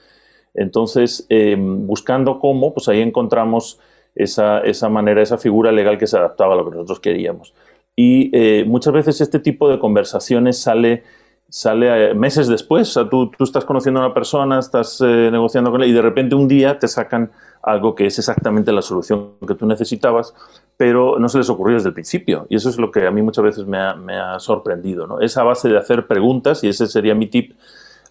Entonces, 0.55 1.27
em, 1.29 1.85
buscando 1.85 2.39
cómo, 2.39 2.73
pues 2.73 2.87
ahí 2.87 3.01
encontramos 3.01 3.79
esa, 4.15 4.61
esa 4.61 4.89
manera, 4.89 5.21
esa 5.21 5.37
figura 5.37 5.71
legal 5.71 5.99
que 5.99 6.07
se 6.07 6.17
adaptaba 6.17 6.55
a 6.55 6.57
lo 6.57 6.65
que 6.65 6.71
nosotros 6.71 6.99
queríamos. 6.99 7.53
Y 8.01 8.29
eh, 8.31 8.63
muchas 8.65 8.93
veces 8.93 9.19
este 9.19 9.39
tipo 9.39 9.69
de 9.69 9.77
conversaciones 9.77 10.57
sale, 10.61 11.03
sale 11.49 12.11
eh, 12.11 12.13
meses 12.13 12.47
después. 12.47 12.87
O 12.91 12.93
sea, 12.93 13.09
tú, 13.09 13.29
tú 13.29 13.43
estás 13.43 13.65
conociendo 13.65 13.99
a 13.99 14.05
una 14.05 14.13
persona, 14.13 14.57
estás 14.57 15.01
eh, 15.01 15.27
negociando 15.29 15.69
con 15.69 15.83
él 15.83 15.89
y 15.89 15.91
de 15.91 16.01
repente 16.01 16.33
un 16.33 16.47
día 16.47 16.79
te 16.79 16.87
sacan 16.87 17.29
algo 17.61 17.95
que 17.95 18.05
es 18.05 18.17
exactamente 18.17 18.71
la 18.71 18.81
solución 18.81 19.31
que 19.45 19.53
tú 19.53 19.65
necesitabas, 19.65 20.33
pero 20.77 21.19
no 21.19 21.27
se 21.27 21.39
les 21.39 21.49
ocurrió 21.49 21.75
desde 21.75 21.89
el 21.89 21.93
principio. 21.93 22.47
Y 22.49 22.55
eso 22.55 22.69
es 22.69 22.77
lo 22.77 22.89
que 22.89 23.05
a 23.05 23.11
mí 23.11 23.21
muchas 23.21 23.43
veces 23.43 23.65
me 23.65 23.77
ha, 23.77 23.95
me 23.95 24.15
ha 24.15 24.39
sorprendido. 24.39 25.05
¿no? 25.05 25.19
Esa 25.19 25.43
base 25.43 25.67
de 25.67 25.77
hacer 25.77 26.07
preguntas, 26.07 26.63
y 26.63 26.69
ese 26.69 26.87
sería 26.87 27.15
mi 27.15 27.27
tip, 27.27 27.51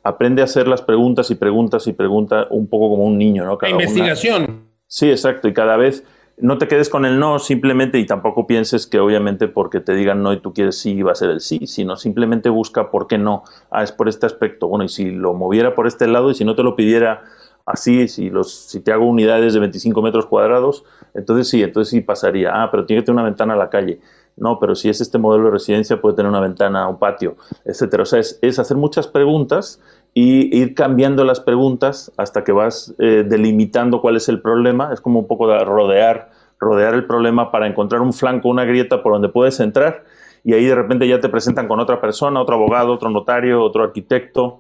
aprende 0.03 0.43
a 0.43 0.45
hacer 0.45 0.69
las 0.69 0.83
preguntas 0.83 1.31
y 1.31 1.35
preguntas 1.35 1.87
y 1.87 1.95
preguntas 1.95 2.47
un 2.51 2.67
poco 2.67 2.91
como 2.91 3.05
un 3.05 3.17
niño. 3.17 3.47
¿no? 3.47 3.57
Cada 3.57 3.73
investigación. 3.73 4.65
Sí, 4.87 5.11
exacto. 5.11 5.49
Y 5.49 5.55
cada 5.55 5.79
vez 5.79 6.05
no 6.41 6.59
te 6.59 6.69
quedes 6.69 6.89
con 6.89 7.05
el 7.05 7.19
no 7.19 7.39
simplemente 7.39 7.99
y 7.99 8.07
tampoco 8.07 8.47
pienses 8.47 8.87
que 8.87 9.01
obviamente 9.01 9.49
porque 9.49 9.81
te 9.81 9.95
digan 9.95 10.23
no 10.23 10.33
y 10.33 10.41
tú 10.41 10.53
quieres 10.53 10.79
sí 10.79 11.03
va 11.03 11.13
a 11.13 11.17
ser 11.17 11.31
el 11.31 11.41
sí, 11.41 11.67
sino 11.67 11.97
simplemente 11.97 12.49
busca 12.49 12.91
por 12.91 13.07
qué 13.07 13.19
no. 13.19 13.43
Ah, 13.71 13.83
es 13.83 13.93
por 13.93 14.09
este 14.09 14.27
aspecto. 14.27 14.69
Bueno, 14.69 14.85
y 14.85 14.89
si 14.89 15.11
lo 15.11 15.35
moviera 15.35 15.75
por 15.75 15.87
este 15.87 16.07
lado 16.07 16.31
y 16.31 16.35
si 16.35 16.45
no 16.45 16.55
te 16.55 16.63
lo 16.63 16.77
pidiera 16.77 17.25
así, 17.67 18.09
si, 18.09 18.31
los, 18.31 18.53
si 18.53 18.81
te 18.81 18.93
hago 18.93 19.07
unidades 19.07 19.53
de 19.53 19.61
25 19.61 20.01
metros 20.01 20.27
cuadrados, 20.27 20.85
entonces 21.15 21.49
sí, 21.49 21.63
entonces 21.63 21.91
sí 21.91 22.01
pasaría. 22.01 22.51
Ah, 22.55 22.71
pero 22.71 22.87
tiene 22.87 23.03
que 23.03 23.07
tener 23.07 23.21
una 23.21 23.29
ventana 23.29 23.55
a 23.55 23.57
la 23.57 23.69
calle. 23.69 24.01
No, 24.37 24.61
pero 24.61 24.77
si 24.77 24.89
es 24.89 25.01
este 25.01 25.19
modelo 25.19 25.47
de 25.47 25.51
residencia 25.51 26.01
puede 26.01 26.15
tener 26.15 26.31
una 26.31 26.41
ventana, 26.41 26.89
un 26.89 26.99
patio, 26.99 27.37
etcétera. 27.65 28.05
O 28.05 28.07
sea, 28.07 28.21
es, 28.21 28.39
es 28.41 28.59
hacer 28.61 28.77
muchas 28.77 29.09
preguntas 29.09 29.83
y 30.21 30.59
ir 30.59 30.75
cambiando 30.75 31.23
las 31.23 31.39
preguntas 31.39 32.11
hasta 32.17 32.43
que 32.43 32.51
vas 32.51 32.93
eh, 32.99 33.25
delimitando 33.25 34.01
cuál 34.01 34.17
es 34.17 34.29
el 34.29 34.41
problema. 34.41 34.93
Es 34.93 35.01
como 35.01 35.21
un 35.21 35.29
poco 35.29 35.47
de 35.47 35.57
rodear, 35.65 36.31
rodear 36.59 36.95
el 36.95 37.07
problema 37.07 37.53
para 37.53 37.69
encontrar 37.69 38.01
un 38.01 38.13
flanco, 38.13 38.49
una 38.49 38.65
grieta 38.65 39.01
por 39.01 39.13
donde 39.13 39.29
puedes 39.29 39.61
entrar 39.61 40.03
y 40.43 40.55
ahí 40.55 40.65
de 40.65 40.75
repente 40.75 41.07
ya 41.07 41.21
te 41.21 41.29
presentan 41.29 41.69
con 41.69 41.79
otra 41.79 42.01
persona, 42.01 42.41
otro 42.41 42.57
abogado, 42.57 42.93
otro 42.93 43.11
notario, 43.11 43.63
otro 43.63 43.85
arquitecto, 43.85 44.59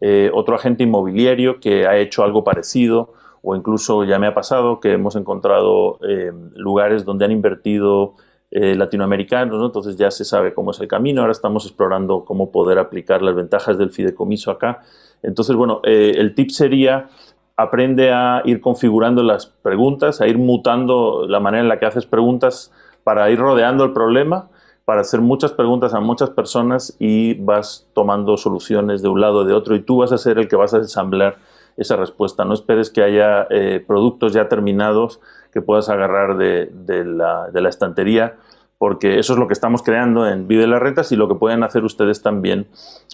eh, 0.00 0.30
otro 0.32 0.54
agente 0.54 0.84
inmobiliario 0.84 1.58
que 1.58 1.88
ha 1.88 1.96
hecho 1.96 2.22
algo 2.22 2.44
parecido 2.44 3.12
o 3.42 3.56
incluso 3.56 4.04
ya 4.04 4.20
me 4.20 4.28
ha 4.28 4.34
pasado 4.34 4.78
que 4.78 4.92
hemos 4.92 5.16
encontrado 5.16 5.98
eh, 6.08 6.30
lugares 6.54 7.04
donde 7.04 7.24
han 7.24 7.32
invertido 7.32 8.14
latinoamericanos, 8.50 9.64
entonces 9.64 9.96
ya 9.96 10.10
se 10.10 10.24
sabe 10.24 10.52
cómo 10.52 10.72
es 10.72 10.80
el 10.80 10.88
camino, 10.88 11.20
ahora 11.20 11.30
estamos 11.32 11.66
explorando 11.66 12.24
cómo 12.24 12.50
poder 12.50 12.78
aplicar 12.78 13.22
las 13.22 13.36
ventajas 13.36 13.78
del 13.78 13.90
fideicomiso 13.90 14.50
acá. 14.50 14.80
Entonces, 15.22 15.54
bueno, 15.54 15.80
eh, 15.84 16.14
el 16.16 16.34
tip 16.34 16.50
sería 16.50 17.08
aprende 17.56 18.10
a 18.10 18.42
ir 18.44 18.60
configurando 18.60 19.22
las 19.22 19.46
preguntas, 19.46 20.20
a 20.20 20.26
ir 20.26 20.38
mutando 20.38 21.26
la 21.28 21.40
manera 21.40 21.62
en 21.62 21.68
la 21.68 21.78
que 21.78 21.86
haces 21.86 22.06
preguntas 22.06 22.72
para 23.04 23.30
ir 23.30 23.38
rodeando 23.38 23.84
el 23.84 23.92
problema, 23.92 24.48
para 24.86 25.02
hacer 25.02 25.20
muchas 25.20 25.52
preguntas 25.52 25.92
a 25.92 26.00
muchas 26.00 26.30
personas 26.30 26.96
y 26.98 27.34
vas 27.34 27.86
tomando 27.92 28.36
soluciones 28.36 29.02
de 29.02 29.08
un 29.08 29.20
lado 29.20 29.40
o 29.40 29.44
de 29.44 29.52
otro 29.52 29.76
y 29.76 29.80
tú 29.80 29.98
vas 29.98 30.10
a 30.12 30.18
ser 30.18 30.38
el 30.38 30.48
que 30.48 30.56
vas 30.56 30.72
a 30.72 30.78
ensamblar 30.78 31.36
esa 31.76 31.96
respuesta. 31.96 32.44
No 32.44 32.54
esperes 32.54 32.90
que 32.90 33.02
haya 33.02 33.46
eh, 33.50 33.84
productos 33.86 34.32
ya 34.32 34.48
terminados 34.48 35.20
que 35.52 35.62
puedas 35.62 35.88
agarrar 35.88 36.36
de, 36.36 36.70
la, 37.04 37.68
estantería 37.68 38.36
porque 38.78 39.18
eso 39.18 39.34
es 39.34 39.38
lo 39.38 39.46
que 39.46 39.52
estamos 39.52 39.82
creando 39.82 40.26
en 40.26 40.48
Vive 40.48 40.66
las 40.66 40.80
Rentas 40.80 41.12
y 41.12 41.16
lo 41.16 41.28
que 41.28 41.34
pueden 41.34 41.62
hacer 41.62 41.84
ustedes 41.84 42.22
también 42.22 42.66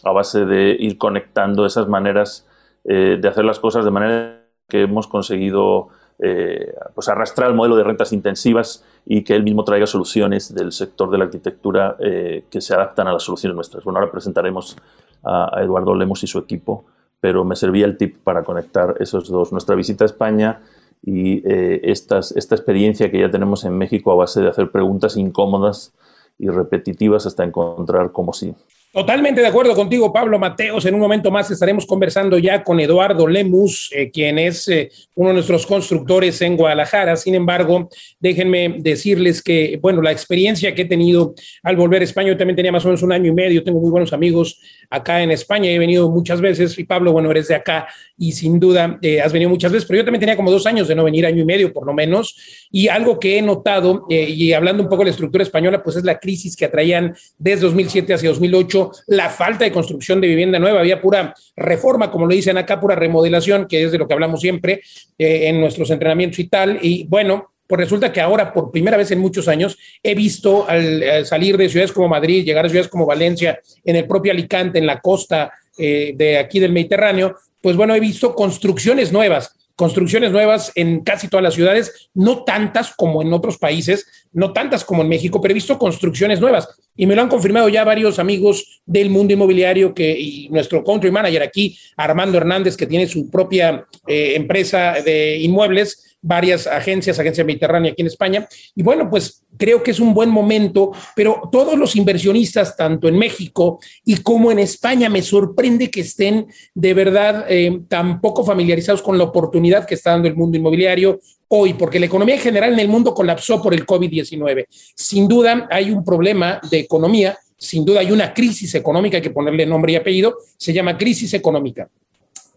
a 0.04 0.12
base 0.12 0.44
de 0.44 0.76
ir 0.78 0.96
conectando 0.96 1.66
esas 1.66 1.88
maneras 1.88 2.46
eh, 2.84 3.18
de 3.20 3.28
hacer 3.28 3.44
las 3.44 3.58
cosas 3.58 3.84
de 3.84 3.90
manera 3.90 4.42
que 4.68 4.82
hemos 4.82 5.08
conseguido 5.08 5.88
eh, 6.18 6.72
pues 6.94 7.08
arrastrar 7.08 7.50
el 7.50 7.56
modelo 7.56 7.76
de 7.76 7.84
rentas 7.84 8.12
intensivas 8.12 8.84
y 9.04 9.22
que 9.22 9.34
él 9.34 9.42
mismo 9.42 9.64
traiga 9.64 9.86
soluciones 9.86 10.54
del 10.54 10.72
sector 10.72 11.10
de 11.10 11.18
la 11.18 11.24
arquitectura 11.24 11.96
eh, 11.98 12.44
que 12.50 12.60
se 12.60 12.72
adaptan 12.72 13.06
a 13.06 13.12
las 13.12 13.22
soluciones 13.22 13.54
nuestras. 13.54 13.84
Bueno, 13.84 13.98
ahora 13.98 14.10
presentaremos 14.10 14.76
a 15.22 15.50
Eduardo 15.60 15.94
Lemos 15.94 16.22
y 16.22 16.26
su 16.26 16.38
equipo, 16.38 16.86
pero 17.20 17.44
me 17.44 17.54
servía 17.54 17.84
el 17.84 17.98
tip 17.98 18.16
para 18.24 18.44
conectar 18.44 18.94
esos 18.98 19.28
dos. 19.28 19.52
Nuestra 19.52 19.74
visita 19.74 20.04
a 20.04 20.06
España 20.06 20.60
y 21.06 21.40
eh, 21.48 21.80
esta 21.84 22.18
experiencia 22.18 23.10
que 23.10 23.20
ya 23.20 23.30
tenemos 23.30 23.64
en 23.64 23.78
México 23.78 24.10
a 24.10 24.16
base 24.16 24.42
de 24.42 24.48
hacer 24.48 24.72
preguntas 24.72 25.16
incómodas 25.16 25.94
y 26.36 26.48
repetitivas 26.48 27.26
hasta 27.26 27.44
encontrar 27.44 28.10
cómo 28.10 28.32
sí. 28.32 28.54
Totalmente 28.96 29.42
de 29.42 29.46
acuerdo 29.46 29.74
contigo, 29.74 30.10
Pablo 30.10 30.38
Mateos. 30.38 30.86
En 30.86 30.94
un 30.94 31.00
momento 31.02 31.30
más 31.30 31.50
estaremos 31.50 31.84
conversando 31.84 32.38
ya 32.38 32.64
con 32.64 32.80
Eduardo 32.80 33.26
Lemus, 33.26 33.90
eh, 33.94 34.10
quien 34.10 34.38
es 34.38 34.66
eh, 34.68 34.90
uno 35.14 35.28
de 35.28 35.34
nuestros 35.34 35.66
constructores 35.66 36.40
en 36.40 36.56
Guadalajara. 36.56 37.14
Sin 37.16 37.34
embargo, 37.34 37.90
déjenme 38.18 38.76
decirles 38.78 39.42
que, 39.42 39.78
bueno, 39.82 40.00
la 40.00 40.12
experiencia 40.12 40.74
que 40.74 40.80
he 40.80 40.84
tenido 40.86 41.34
al 41.62 41.76
volver 41.76 42.00
a 42.00 42.04
España, 42.06 42.28
yo 42.28 42.38
también 42.38 42.56
tenía 42.56 42.72
más 42.72 42.86
o 42.86 42.88
menos 42.88 43.02
un 43.02 43.12
año 43.12 43.30
y 43.30 43.34
medio, 43.34 43.62
tengo 43.62 43.80
muy 43.80 43.90
buenos 43.90 44.14
amigos 44.14 44.62
acá 44.88 45.22
en 45.22 45.30
España, 45.30 45.68
he 45.70 45.78
venido 45.78 46.10
muchas 46.10 46.40
veces 46.40 46.78
y 46.78 46.84
Pablo, 46.84 47.12
bueno, 47.12 47.30
eres 47.30 47.48
de 47.48 47.54
acá 47.54 47.88
y 48.16 48.32
sin 48.32 48.58
duda 48.58 48.98
eh, 49.02 49.20
has 49.20 49.30
venido 49.30 49.50
muchas 49.50 49.72
veces, 49.72 49.86
pero 49.86 49.98
yo 49.98 50.04
también 50.06 50.20
tenía 50.20 50.36
como 50.36 50.50
dos 50.50 50.64
años 50.64 50.88
de 50.88 50.94
no 50.94 51.04
venir, 51.04 51.26
año 51.26 51.42
y 51.42 51.44
medio 51.44 51.70
por 51.70 51.84
lo 51.84 51.92
menos, 51.92 52.34
y 52.70 52.88
algo 52.88 53.20
que 53.20 53.36
he 53.36 53.42
notado, 53.42 54.06
y 54.08 54.54
hablando 54.54 54.82
un 54.82 54.88
poco 54.88 55.02
de 55.02 55.06
la 55.06 55.10
estructura 55.10 55.42
española, 55.42 55.82
pues 55.82 55.96
es 55.96 56.04
la 56.04 56.18
crisis 56.18 56.56
que 56.56 56.64
atraían 56.64 57.14
desde 57.36 57.60
2007 57.66 58.14
hacia 58.14 58.30
2008 58.30 58.85
la 59.06 59.30
falta 59.30 59.64
de 59.64 59.72
construcción 59.72 60.20
de 60.20 60.28
vivienda 60.28 60.58
nueva, 60.58 60.80
había 60.80 61.00
pura 61.00 61.34
reforma, 61.56 62.10
como 62.10 62.26
lo 62.26 62.34
dicen 62.34 62.58
acá, 62.58 62.80
pura 62.80 62.94
remodelación, 62.94 63.66
que 63.66 63.84
es 63.84 63.92
de 63.92 63.98
lo 63.98 64.06
que 64.06 64.14
hablamos 64.14 64.40
siempre 64.40 64.82
eh, 65.18 65.48
en 65.48 65.60
nuestros 65.60 65.90
entrenamientos 65.90 66.38
y 66.38 66.48
tal. 66.48 66.78
Y 66.82 67.06
bueno, 67.08 67.52
pues 67.66 67.80
resulta 67.80 68.12
que 68.12 68.20
ahora, 68.20 68.52
por 68.52 68.70
primera 68.70 68.96
vez 68.96 69.10
en 69.10 69.18
muchos 69.18 69.48
años, 69.48 69.76
he 70.02 70.14
visto 70.14 70.68
al, 70.68 71.24
salir 71.26 71.56
de 71.56 71.68
ciudades 71.68 71.92
como 71.92 72.08
Madrid, 72.08 72.44
llegar 72.44 72.66
a 72.66 72.68
ciudades 72.68 72.90
como 72.90 73.06
Valencia, 73.06 73.60
en 73.84 73.96
el 73.96 74.06
propio 74.06 74.32
Alicante, 74.32 74.78
en 74.78 74.86
la 74.86 75.00
costa 75.00 75.52
eh, 75.78 76.12
de 76.16 76.38
aquí 76.38 76.60
del 76.60 76.72
Mediterráneo, 76.72 77.36
pues 77.60 77.76
bueno, 77.76 77.94
he 77.94 78.00
visto 78.00 78.34
construcciones 78.34 79.12
nuevas 79.12 79.65
construcciones 79.76 80.32
nuevas 80.32 80.72
en 80.74 81.00
casi 81.00 81.28
todas 81.28 81.44
las 81.44 81.54
ciudades, 81.54 82.10
no 82.14 82.44
tantas 82.44 82.94
como 82.96 83.20
en 83.20 83.32
otros 83.32 83.58
países, 83.58 84.06
no 84.32 84.52
tantas 84.52 84.84
como 84.84 85.02
en 85.02 85.08
México, 85.08 85.40
pero 85.40 85.52
he 85.52 85.54
visto 85.54 85.78
construcciones 85.78 86.40
nuevas. 86.40 86.68
Y 86.96 87.06
me 87.06 87.14
lo 87.14 87.22
han 87.22 87.28
confirmado 87.28 87.68
ya 87.68 87.84
varios 87.84 88.18
amigos 88.18 88.80
del 88.86 89.10
mundo 89.10 89.34
inmobiliario 89.34 89.94
que, 89.94 90.18
y 90.18 90.48
nuestro 90.48 90.82
country 90.82 91.10
manager 91.10 91.42
aquí, 91.42 91.78
Armando 91.96 92.38
Hernández, 92.38 92.76
que 92.76 92.86
tiene 92.86 93.06
su 93.06 93.30
propia 93.30 93.86
eh, 94.06 94.32
empresa 94.34 94.94
de 95.04 95.36
inmuebles, 95.38 96.15
varias 96.26 96.66
agencias, 96.66 97.18
Agencia 97.18 97.44
Mediterránea 97.44 97.92
aquí 97.92 98.02
en 98.02 98.08
España. 98.08 98.48
Y 98.74 98.82
bueno, 98.82 99.08
pues 99.08 99.44
creo 99.56 99.82
que 99.82 99.92
es 99.92 100.00
un 100.00 100.12
buen 100.12 100.28
momento, 100.28 100.92
pero 101.14 101.48
todos 101.52 101.78
los 101.78 101.94
inversionistas, 101.94 102.76
tanto 102.76 103.08
en 103.08 103.16
México 103.16 103.78
y 104.04 104.16
como 104.16 104.50
en 104.50 104.58
España, 104.58 105.08
me 105.08 105.22
sorprende 105.22 105.90
que 105.90 106.00
estén 106.00 106.46
de 106.74 106.94
verdad 106.94 107.46
eh, 107.48 107.80
tan 107.88 108.20
poco 108.20 108.44
familiarizados 108.44 109.02
con 109.02 109.16
la 109.16 109.24
oportunidad 109.24 109.86
que 109.86 109.94
está 109.94 110.10
dando 110.10 110.28
el 110.28 110.36
mundo 110.36 110.58
inmobiliario 110.58 111.20
hoy, 111.48 111.74
porque 111.74 112.00
la 112.00 112.06
economía 112.06 112.34
en 112.34 112.40
general 112.40 112.72
en 112.72 112.80
el 112.80 112.88
mundo 112.88 113.14
colapsó 113.14 113.62
por 113.62 113.72
el 113.72 113.86
COVID-19. 113.86 114.66
Sin 114.68 115.28
duda 115.28 115.68
hay 115.70 115.92
un 115.92 116.04
problema 116.04 116.60
de 116.68 116.80
economía, 116.80 117.38
sin 117.56 117.84
duda 117.84 118.00
hay 118.00 118.10
una 118.10 118.34
crisis 118.34 118.74
económica, 118.74 119.18
hay 119.18 119.22
que 119.22 119.30
ponerle 119.30 119.64
nombre 119.64 119.92
y 119.92 119.96
apellido, 119.96 120.36
se 120.56 120.72
llama 120.72 120.98
crisis 120.98 121.32
económica 121.34 121.88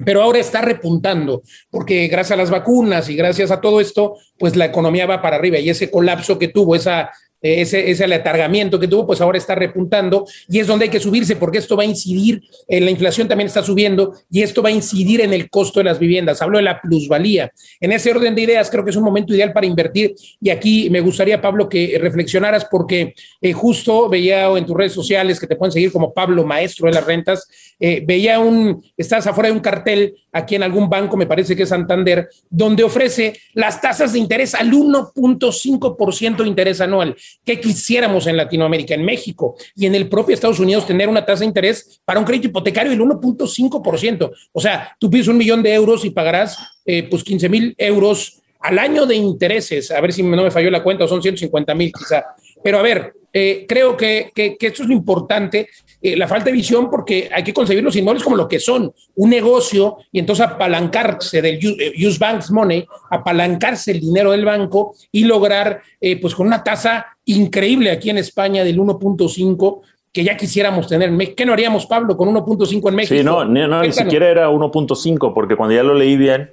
pero 0.04 0.22
ahora 0.22 0.40
está 0.40 0.62
repuntando, 0.62 1.44
porque 1.70 2.08
gracias 2.08 2.32
a 2.38 2.42
las 2.42 2.50
vacunas 2.50 3.10
y 3.10 3.16
gracias 3.16 3.52
a 3.52 3.60
todo 3.62 3.82
esto, 3.82 4.16
pues 4.38 4.56
la 4.56 4.66
economía 4.66 5.06
va 5.06 5.22
para 5.22 5.36
arriba 5.36 5.58
y 5.60 5.70
ese 5.70 5.92
colapso 5.92 6.40
que 6.40 6.48
tuvo, 6.48 6.76
esa 6.76 7.12
ese, 7.42 7.90
ese 7.90 8.04
aletargamiento 8.04 8.80
que 8.80 8.88
tuvo, 8.88 9.08
pues 9.08 9.22
ahora 9.22 9.38
está 9.38 9.56
repuntando 9.56 10.26
y 10.48 10.60
es 10.60 10.68
donde 10.68 10.86
hay 10.86 10.92
que 10.92 11.00
subirse 11.00 11.36
porque 11.36 11.58
esto 11.58 11.78
va 11.78 11.84
a 11.84 11.86
incidir, 11.86 12.42
en 12.68 12.86
la 12.86 12.92
inflación 12.92 13.28
también 13.28 13.48
está 13.48 13.64
subiendo 13.64 14.14
y 14.30 14.42
esto 14.42 14.62
va 14.62 14.70
a 14.70 14.72
incidir 14.72 15.22
en 15.22 15.34
el 15.34 15.50
costo 15.50 15.80
de 15.80 15.86
las 15.86 16.00
viviendas. 16.00 16.42
Hablo 16.42 16.58
de 16.58 16.64
la 16.64 16.82
plusvalía. 16.82 17.52
En 17.80 17.92
ese 17.92 18.12
orden 18.12 18.36
de 18.36 18.42
ideas 18.42 18.70
creo 18.70 18.84
que 18.84 18.92
es 18.92 18.96
un 18.96 19.04
momento 19.04 19.34
ideal 19.34 19.54
para 19.54 19.66
invertir 19.66 20.16
y 20.42 20.50
aquí 20.50 20.90
me 20.90 21.00
gustaría, 21.00 21.42
Pablo, 21.42 21.70
que 21.70 21.98
reflexionaras 22.00 22.66
porque 22.66 23.14
eh, 23.42 23.54
justo 23.54 24.10
veía 24.10 24.48
en 24.58 24.66
tus 24.66 24.76
redes 24.76 24.94
sociales 24.94 25.40
que 25.40 25.48
te 25.48 25.56
pueden 25.56 25.72
seguir 25.72 25.92
como 25.92 26.14
Pablo, 26.14 26.46
maestro 26.46 26.88
de 26.88 26.94
las 26.94 27.06
rentas, 27.06 27.48
eh, 27.80 28.04
veía 28.06 28.40
un, 28.40 28.84
estás 28.98 29.26
afuera 29.28 29.50
de 29.50 29.54
un 29.54 29.62
cartel 29.62 30.16
aquí 30.32 30.56
en 30.56 30.64
algún 30.64 30.90
banco, 30.90 31.18
me 31.18 31.28
parece 31.28 31.56
que 31.56 31.64
es 31.64 31.70
Santander, 31.70 32.30
donde 32.50 32.84
ofrece 32.84 33.40
las 33.54 33.82
tasas 33.82 34.14
de 34.14 34.20
interés 34.20 34.56
al 34.56 34.72
1.5% 34.72 36.38
de 36.38 36.48
interés 36.48 36.82
anual. 36.82 37.16
¿Qué 37.44 37.60
quisiéramos 37.60 38.28
en 38.28 38.38
Latinoamérica, 38.38 38.94
en 38.94 39.06
México 39.06 39.56
y 39.76 39.86
en 39.86 39.96
el 39.96 40.10
propio 40.10 40.34
Estados 40.34 40.60
Unidos 40.60 40.86
tener 40.86 41.10
una 41.10 41.26
tasa 41.26 41.42
de 41.42 41.48
interés 41.48 42.02
para 42.06 42.20
un 42.20 42.26
crédito 42.26 42.48
hipotecario 42.48 42.92
del 42.92 43.02
1.5%? 43.02 44.32
O 44.52 44.62
sea, 44.62 44.96
tú 45.00 45.10
pides 45.10 45.28
un 45.28 45.38
millón 45.38 45.64
de 45.64 45.74
euros 45.74 46.06
y 46.06 46.12
pagarás 46.12 46.58
eh, 46.86 47.04
pues 47.10 47.24
15 47.24 47.50
mil 47.50 47.76
euros 47.78 48.42
al 48.60 48.80
año 48.80 49.06
de 49.06 49.16
intereses. 49.16 49.92
A 49.92 50.02
ver 50.02 50.14
si 50.14 50.24
no 50.24 50.44
me 50.44 50.52
falló 50.52 50.70
la 50.70 50.84
cuenta, 50.84 51.08
son 51.08 51.22
150 51.22 51.74
mil 51.76 51.92
quizá. 51.92 52.26
Pero 52.64 52.80
a 52.80 52.82
ver, 52.82 53.14
eh, 53.34 53.66
creo 53.68 53.96
que, 53.96 54.32
que, 54.34 54.58
esto 54.60 54.84
es 54.84 54.90
lo 54.90 54.94
importante, 54.94 55.70
eh, 56.02 56.16
la 56.16 56.28
falta 56.28 56.46
de 56.46 56.52
visión, 56.54 56.90
porque 56.90 57.30
hay 57.32 57.44
que 57.44 57.54
concebir 57.54 57.84
los 57.84 57.96
inmuebles 57.96 58.24
como 58.24 58.36
lo 58.36 58.48
que 58.48 58.60
son, 58.60 58.94
un 59.16 59.30
negocio, 59.30 59.98
y 60.12 60.20
entonces 60.20 60.46
apalancarse 60.46 61.42
del 61.42 61.60
use 61.60 62.18
bank's 62.20 62.52
money, 62.52 62.86
apalancarse 63.10 63.92
el 63.92 64.00
dinero 64.00 64.32
del 64.32 64.46
banco 64.46 64.96
y 65.12 65.26
lograr, 65.26 65.82
pues 66.22 66.34
con 66.34 66.48
una 66.48 66.64
tasa 66.64 67.18
increíble 67.26 67.92
aquí 67.92 68.10
en 68.10 68.18
España 68.18 68.64
del 68.64 68.80
1.5, 68.80 69.82
que 70.12 70.24
ya 70.24 70.36
quisiéramos 70.36 70.88
tener 70.88 71.10
en 71.10 71.18
México. 71.18 71.36
¿Qué 71.38 71.46
no 71.46 71.54
haríamos, 71.54 71.86
Pablo, 71.86 72.18
con 72.18 72.34
1.5 72.34 72.90
en 72.90 72.96
México? 72.96 73.16
Sí, 73.16 73.24
no, 73.24 73.46
no 73.46 73.82
ni 73.82 73.92
siquiera 73.92 74.30
era 74.30 74.50
1.5, 74.50 75.34
porque 75.34 75.56
cuando 75.56 75.76
ya 75.76 75.84
lo 75.84 75.94
leí 75.94 76.18
bien, 76.18 76.50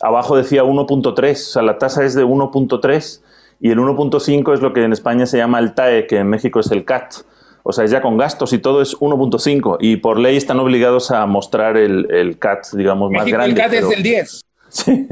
abajo 0.00 0.36
decía 0.36 0.64
1.3, 0.64 1.32
o 1.32 1.34
sea, 1.36 1.62
la 1.62 1.78
tasa 1.78 2.04
es 2.04 2.14
de 2.14 2.24
1.3 2.24 3.20
y 3.60 3.70
el 3.70 3.78
1.5 3.78 4.54
es 4.54 4.60
lo 4.60 4.72
que 4.72 4.84
en 4.84 4.92
España 4.92 5.26
se 5.26 5.38
llama 5.38 5.58
el 5.58 5.74
TAE, 5.74 6.06
que 6.06 6.18
en 6.18 6.28
México 6.28 6.60
es 6.60 6.70
el 6.70 6.84
CAT. 6.84 7.14
O 7.62 7.72
sea, 7.72 7.84
ya 7.86 8.00
con 8.00 8.16
gastos 8.16 8.52
y 8.52 8.58
todo 8.58 8.80
es 8.80 8.96
1.5 8.96 9.78
y 9.80 9.96
por 9.96 10.18
ley 10.18 10.36
están 10.36 10.60
obligados 10.60 11.10
a 11.10 11.26
mostrar 11.26 11.76
el, 11.76 12.06
el 12.12 12.38
CAT, 12.38 12.68
digamos, 12.74 13.10
más 13.10 13.26
grande. 13.26 13.50
El 13.50 13.54
CAT 13.56 13.72
es 13.72 13.88
del 13.88 14.02
10. 14.02 14.40
Sí. 14.68 15.08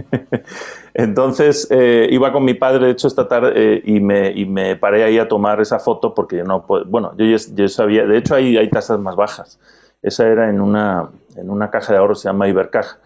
Entonces 0.94 1.66
eh, 1.70 2.06
iba 2.10 2.32
con 2.32 2.44
mi 2.44 2.54
padre, 2.54 2.86
de 2.86 2.92
hecho, 2.92 3.08
esta 3.08 3.26
tarde 3.26 3.52
eh, 3.54 3.82
y, 3.84 3.98
me, 3.98 4.30
y, 4.30 4.46
me, 4.46 4.76
paré 4.76 5.02
ahí 5.02 5.18
a 5.18 5.26
tomar 5.26 5.60
esa 5.60 5.80
foto 5.80 6.14
porque 6.14 6.44
no 6.44 6.64
bueno, 6.86 7.12
yo 7.16 7.24
ya 7.26 7.68
sabía, 7.68 8.06
de 8.06 8.18
hecho 8.18 8.36
hay, 8.36 8.56
hay 8.56 8.70
tasas 8.70 9.00
más 9.00 9.16
bajas. 9.16 9.58
Esa 10.02 10.28
era 10.28 10.48
en 10.50 10.60
una, 10.60 11.10
en 11.36 11.50
una 11.50 11.70
caja 11.70 11.92
de 11.92 11.98
ahorro, 11.98 12.14
se 12.14 12.28
llama 12.28 12.46
Ibercaja. 12.46 12.98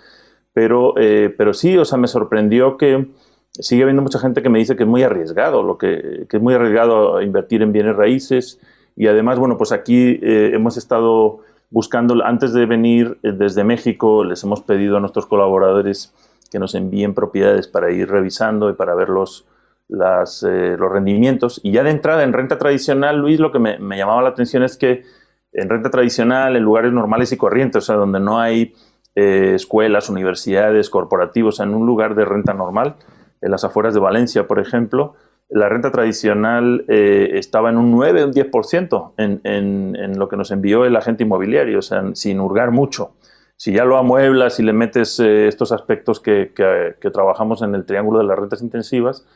Pero, 0.52 0.95
eh, 0.99 1.33
pero 1.37 1.54
sí, 1.54 1.78
o 1.78 1.85
sea, 1.85 1.97
me 1.97 2.09
sorprendió 2.09 2.76
que 2.76 3.07
sigue 3.52 3.83
habiendo 3.83 4.02
mucha 4.02 4.19
gente 4.19 4.43
que 4.43 4.49
me 4.49 4.59
dice 4.59 4.76
que 4.76 4.85
es 4.85 4.88
muy 4.88 5.02
arriesgado, 5.02 5.62
lo 5.62 5.78
que, 5.78 6.26
que 6.28 6.37
es 6.37 6.43
muy 6.43 6.55
arriesgado 6.55 7.21
invertir 7.23 7.62
en 7.62 7.73
bienes 7.73 7.97
raíces. 7.97 8.61
Y 8.97 9.07
además, 9.07 9.38
bueno, 9.38 9.57
pues 9.57 9.73
aquí 9.73 10.19
hemos 10.23 10.76
estado 10.76 11.40
buscando, 11.71 12.25
antes 12.25 12.52
de 12.52 12.67
venir 12.67 13.19
desde 13.23 13.62
México, 13.62 14.25
les 14.25 14.43
hemos 14.43 14.62
pedido 14.62 14.97
a 14.97 15.00
nuestros 15.00 15.26
colaboradores 15.26 16.12
que 16.50 16.59
nos 16.59 16.75
envíen 16.75 17.14
propiedades 17.14 17.69
para 17.69 17.90
ir 17.90 18.09
revisando 18.09 18.71
y 18.71 18.73
para 18.73 18.95
ver 18.95 19.09
los, 19.09 19.47
las, 19.88 20.43
eh, 20.43 20.76
los 20.78 20.90
rendimientos. 20.90 21.61
Y 21.62 21.73
ya 21.73 21.83
de 21.83 21.90
entrada 21.90 22.23
en 22.23 22.33
renta 22.33 22.59
tradicional, 22.59 23.19
Luis, 23.19 23.40
lo 23.40 23.52
que 23.52 23.59
me, 23.59 23.78
me, 23.78 23.97
llamaba 23.97 24.23
la 24.23 24.31
atención 24.31 24.62
es 24.62 24.76
que 24.76 25.05
en 25.52 25.69
renta 25.69 25.90
tradicional, 25.90 26.57
en 26.57 26.62
lugares 26.62 26.93
normales 26.93 27.33
y 27.33 27.37
corrientes, 27.37 27.85
o 27.85 27.87
sea, 27.87 27.97
donde 27.97 28.21
no 28.21 28.38
hay 28.38 28.75
eh, 29.14 29.52
escuelas, 29.55 30.09
universidades, 30.09 30.90
corporativos, 30.90 31.61
en 31.61 31.75
un 31.75 31.87
lugar 31.87 32.14
de 32.14 32.25
renta 32.25 32.55
normal, 32.55 32.97
en 33.40 33.50
las 33.50 33.64
afueras 33.64 33.95
de 33.95 34.00
Valencia, 34.00 34.47
por 34.47 34.59
ejemplo, 34.59 35.14
la 35.49 35.68
renta 35.68 35.90
tradicional 35.90 36.85
eh, 36.88 37.30
estaba 37.35 37.71
en 37.71 37.78
un 37.78 37.90
9, 37.90 38.25
un 38.25 38.33
10% 38.33 39.12
en, 39.16 39.40
en, 39.45 39.97
en, 39.97 40.18
lo 40.18 40.28
que 40.28 40.37
nos 40.37 40.50
envió 40.50 40.85
el 40.85 40.95
agente 40.95 41.23
inmobiliario, 41.23 41.78
o 41.78 41.83
sea, 41.83 42.04
sin 42.14 42.40
hurgar 42.40 42.71
mucho. 42.71 43.12
Si 43.57 43.73
ya 43.73 43.85
lo 43.85 43.97
amueblas 43.97 44.61
y 44.61 44.62
le 44.62 44.73
metes 44.73 45.18
eh, 45.18 45.49
estos 45.49 45.73
aspectos 45.73 46.21
que, 46.21 46.52
que, 46.54 47.11
trabajamos 47.11 47.62
en 47.62 47.75
el 47.75 47.87
triángulo 47.87 48.18
de 48.18 48.25
las 48.25 48.38
rentas 48.38 48.62
intensivas, 48.62 49.26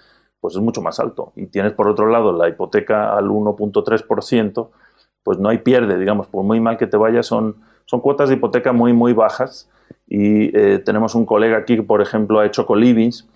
pues 0.40 0.54
es 0.54 0.60
mucho 0.60 0.82
más 0.82 1.00
alto. 1.00 1.32
Y 1.34 1.46
tienes 1.46 1.72
por 1.72 1.88
otro 1.88 2.06
lado 2.06 2.32
la 2.32 2.48
hipoteca 2.48 3.16
al 3.16 3.28
1.3%, 3.28 4.68
pues 5.22 5.38
no 5.38 5.48
hay 5.48 5.58
pierde, 5.58 5.98
digamos, 5.98 6.26
por 6.26 6.44
muy 6.44 6.60
mal 6.60 6.76
que 6.76 6.86
te 6.86 6.96
vaya, 6.96 7.22
son, 7.22 7.56
son 7.86 8.00
cuotas 8.00 8.28
de 8.28 8.36
hipoteca 8.36 8.72
muy, 8.72 8.92
muy 8.92 9.12
bajas. 9.14 9.70
Y 10.06 10.56
eh, 10.56 10.78
tenemos 10.78 11.14
un 11.14 11.24
colega 11.24 11.56
aquí 11.56 11.76
que, 11.76 11.82
por 11.82 12.02
ejemplo, 12.02 12.38
ha 12.38 12.46
hecho 12.46 12.66
colivings 12.66 13.28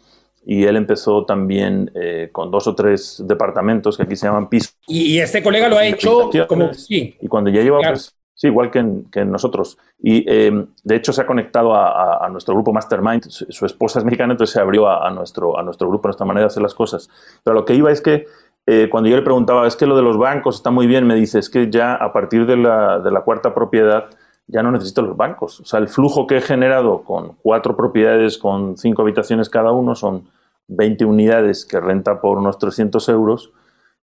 y 0.47 0.65
él 0.65 0.77
empezó 0.77 1.25
también 1.25 1.91
eh, 1.95 2.31
con 2.31 2.51
dos 2.51 2.69
o 2.69 2.75
tres 2.75 3.23
departamentos 3.27 3.97
que 3.97 4.05
aquí 4.05 4.15
se 4.15 4.27
llaman 4.27 4.49
pisos. 4.49 4.77
Y, 4.87 5.19
este 5.19 5.43
colega 5.43 5.69
lo 5.69 5.77
ha 5.77 5.85
hecho 5.85 6.31
como... 6.49 6.73
Sí. 6.73 7.17
Y 7.21 7.27
cuando 7.27 7.51
ya 7.51 7.63
lleva 7.63 7.81
pues, 7.81 8.17
Sí, 8.37 8.49
igual 8.49 8.71
que 8.71 8.81
en, 8.81 9.33
nosotros. 9.33 9.79
Y 9.99 10.23
eh, 10.31 10.67
de 10.85 10.95
hecho 10.95 11.15
se 11.15 11.23
ha 11.23 11.27
conectado 11.27 11.75
a, 11.75 12.29
nuestro 12.31 12.55
grupo 12.55 12.71
Mastermind. 12.71 13.25
Su, 13.29 13.65
esposa 13.65 13.99
es 13.99 14.05
mexicana, 14.05 14.35
entonces 14.35 14.53
se 14.53 14.61
abrió 14.61 14.89
a, 14.89 15.11
nuestro, 15.11 15.59
a 15.59 15.63
nuestro 15.63 15.89
grupo, 15.89 16.07
a 16.07 16.11
nuestra 16.11 16.27
manera 16.27 16.43
de 16.43 16.49
hacer 16.49 16.63
las 16.63 16.75
cosas. 16.75 17.09
Pero 17.43 17.55
lo 17.55 17.65
que 17.65 17.75
iba 17.75 17.91
es 17.91 18.03
que 18.03 18.27
eh, 18.67 18.89
cuando 18.91 19.09
yo 19.09 19.17
le 19.17 19.23
preguntaba, 19.23 19.67
es 19.67 19.75
que 19.75 19.87
lo 19.87 19.97
de 19.97 20.03
los 20.03 20.19
bancos 20.19 20.57
está 20.57 20.71
muy 20.71 20.87
bien, 20.87 21.07
me 21.07 21.15
dice, 21.15 21.39
es 21.39 21.49
que 21.49 21.71
ya 21.71 21.95
a 21.95 22.13
partir 22.13 22.45
de 22.45 22.59
la, 22.59 22.99
de 22.99 23.11
la 23.11 23.23
cuarta 23.23 23.55
propiedad 23.55 24.11
ya 24.49 24.63
no 24.63 24.71
necesito 24.71 25.01
los 25.01 25.17
bancos. 25.17 25.61
O 25.61 25.65
sea, 25.65 25.81
el 25.81 25.89
flujo 25.89 26.27
que 26.27 26.37
he 26.37 26.41
generado 26.43 27.05
con 27.05 27.37
cuatro 27.43 27.75
propiedades 27.75 28.37
con 28.37 28.77
cinco 28.77 29.01
habitaciones 29.01 29.49
cada 29.49 29.73
uno 29.73 29.95
son 29.95 30.29
20 30.69 31.05
unidades 31.05 31.65
que 31.65 31.81
renta 31.81 32.21
por 32.21 32.39
unos 32.39 32.59
300 32.59 33.09
euros, 33.09 33.53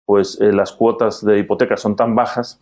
pues 0.05 0.41
eh, 0.41 0.53
las 0.53 0.73
cuotas 0.73 1.25
de 1.25 1.39
hipoteca 1.39 1.77
son 1.77 1.97
tan 1.97 2.15
bajas 2.15 2.61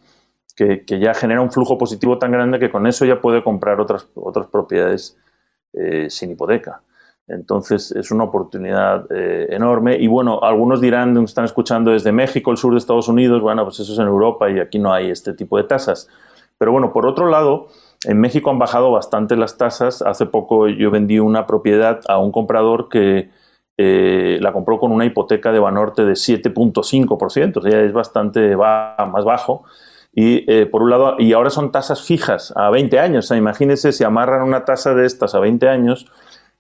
que, 0.57 0.85
ya 1.01 1.15
genera 1.15 1.43
un 1.43 1.53
flujo 1.53 1.77
positivo 1.77 2.19
tan 2.19 2.33
grande 2.33 2.59
que 2.59 2.71
con 2.71 2.87
eso 2.87 3.05
ya 3.05 3.21
puede 3.21 3.45
comprar 3.45 3.81
otras, 3.81 4.09
otras 4.15 4.47
propiedades 4.47 5.19
eh, 5.75 6.09
sin 6.09 6.31
hipoteca. 6.31 6.83
Entonces 7.29 7.93
es 7.93 8.11
una 8.11 8.25
oportunidad 8.25 9.07
eh, 9.11 9.49
enorme. 9.51 9.97
Y 9.97 10.07
bueno, 10.07 10.41
algunos 10.43 10.81
dirán, 10.81 11.17
están 11.25 11.45
escuchando 11.45 11.91
desde 11.91 12.13
México, 12.13 12.51
el 12.51 12.57
sur 12.57 12.73
de 12.73 12.79
Estados 12.79 13.09
Unidos, 13.09 13.43
bueno, 13.43 13.65
pues 13.65 13.81
eso 13.81 13.93
es 13.93 13.99
en 13.99 14.07
Europa 14.07 14.49
y 14.51 14.61
aquí 14.61 14.79
no 14.79 14.93
hay 14.93 15.11
este 15.11 15.35
tipo 15.35 15.57
de 15.59 15.65
tasas. 15.65 16.09
Pero 16.59 16.73
bueno, 16.73 16.93
por 16.93 17.07
otro 17.07 17.29
lado, 17.29 17.69
en 18.05 18.21
México 18.21 18.51
han 18.51 18.59
bajado 18.59 18.91
bastante 18.91 19.37
las 19.37 19.59
tasas. 19.59 20.03
Hace 20.03 20.27
poco 20.27 20.69
yo 20.69 20.91
vendí 20.91 21.19
una 21.19 21.47
propiedad 21.47 22.01
a 22.09 22.19
un 22.19 22.33
comprador 22.33 22.89
que 22.89 23.31
eh, 23.79 24.39
la 24.41 24.53
compró 24.53 24.79
con 24.79 24.93
una 24.93 25.05
hipoteca 25.05 25.53
de 25.53 25.59
Banorte 25.59 26.05
de 26.05 26.13
7.5%, 26.13 27.57
o 27.57 27.61
sea, 27.61 27.81
es 27.83 27.93
bastante 27.93 28.57
más 28.57 29.25
bajo. 29.25 29.65
Y 30.15 30.51
eh, 30.51 30.65
por 30.65 30.83
un 30.83 30.89
lado, 30.89 31.17
y 31.19 31.35
ahora 31.35 31.51
son 31.51 31.71
tasas 31.71 32.03
fijas 32.03 32.53
a 32.57 32.71
20 32.71 32.99
años. 32.99 33.31
O 33.31 33.35
imagínense 33.35 33.93
si 33.93 34.03
amarran 34.03 34.43
una 34.43 34.65
tasa 34.65 34.95
de 34.95 35.05
estas 35.05 35.35
a 35.35 35.41
20 35.41 35.69
años 35.69 36.11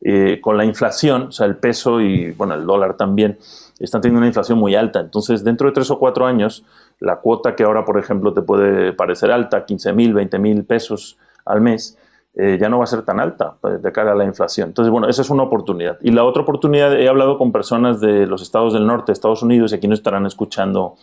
eh, 0.02 0.40
con 0.42 0.59
la 0.59 0.66
inflación, 0.66 1.29
o 1.29 1.33
sea, 1.33 1.46
el 1.46 1.57
peso 1.57 2.02
y 2.02 2.33
bueno, 2.33 2.55
el 2.55 2.66
dólar 2.66 2.98
también, 2.98 3.38
están 3.81 4.02
teniendo 4.02 4.18
una 4.18 4.26
inflación 4.26 4.59
muy 4.59 4.74
alta. 4.74 5.00
Entonces, 5.00 5.42
dentro 5.42 5.68
de 5.68 5.72
tres 5.72 5.90
o 5.90 5.98
cuatro 5.98 6.26
años, 6.26 6.66
la 7.00 7.16
cuota 7.16 7.57
que 7.57 7.64
ahora, 7.64 7.87
por 7.87 7.98
ejemplo, 7.98 8.35
te 8.35 8.42
puede 8.42 8.92
parecer 8.92 9.31
alta, 9.31 9.64
15 9.64 9.94
mil, 9.94 10.12
20 10.12 10.38
mil 10.38 10.64
pesos 10.64 11.16
al 11.46 11.62
mes, 11.62 11.98
eh, 12.38 12.59
ya 12.61 12.68
no 12.68 12.79
va 12.79 12.85
a 12.85 12.87
ser 12.87 13.03
tan 13.03 13.18
alta 13.18 13.55
pues, 13.61 13.83
de 13.83 13.92
cara 13.92 14.12
a 14.12 14.14
la 14.14 14.25
inflación. 14.25 14.68
Entonces, 14.68 14.92
bueno, 14.92 15.09
esa 15.09 15.22
es 15.22 15.31
una 15.31 15.44
oportunidad. 15.44 15.99
Y 16.03 16.11
la 16.11 16.22
otra 16.22 16.42
oportunidad, 16.42 16.92
he 16.92 17.09
hablado 17.09 17.38
con 17.38 17.51
personas 17.51 17.99
de 18.01 18.27
los 18.27 18.42
estados 18.42 18.75
del 18.75 18.87
norte, 18.87 19.11
Estados 19.11 19.42
Unidos, 19.42 19.72
y 19.72 19.77
aquí 19.77 19.88
nos 19.88 20.01
estarán 20.01 20.27
escuchando 20.27 20.96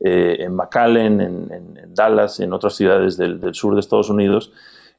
eh, 0.00 0.38
en 0.40 0.56
McAllen, 0.56 1.20
en, 1.20 1.94
Dallas, 1.94 2.40
en 2.40 2.52
otras 2.52 2.74
ciudades 2.74 3.16
del, 3.16 3.54
sur 3.54 3.74
de 3.74 3.80
Estados 3.80 4.10
Unidos, 4.10 4.52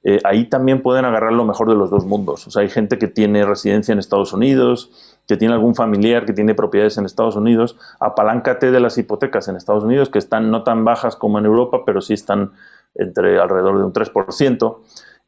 eh, 0.06 0.19
ahí 0.24 0.46
también 0.46 0.82
pueden 0.82 1.04
agarrar 1.04 1.34
lo 1.34 1.43
mejor 1.43 1.67
de 1.67 1.76
los 1.76 1.89
dos 1.89 2.06
mundos. 2.06 2.48
O 2.48 2.52
sea, 2.52 2.62
hay 2.62 2.69
gente 2.69 2.98
que 2.98 3.08
tiene 3.08 3.46
residencia 3.46 3.91
en 3.91 4.00
Estados 4.00 4.32
Unidos, 4.32 5.19
que 5.28 5.36
tiene 5.36 5.54
algún 5.54 5.76
familiar 5.76 6.26
que 6.26 6.32
tiene 6.32 6.56
propiedades 6.56 6.98
en 6.98 7.06
Estados 7.06 7.36
Unidos, 7.36 7.78
apaláncate 8.00 8.72
de 8.72 8.80
las 8.80 8.98
hipotecas 8.98 9.50
en 9.50 9.58
Estados 9.58 9.84
Unidos, 9.84 10.10
que 10.10 10.19
están 10.19 10.52
no 10.52 10.63
tan 10.63 10.86
bajas 10.86 11.17
como 11.17 11.39
en 11.39 11.46
Europa, 11.46 11.84
pero 11.86 12.00
sí 12.00 12.13
están 12.13 12.52
entre 12.96 13.39
alrededor 13.39 13.78
de 13.80 13.84
un 13.84 13.93
3%. 13.93 14.78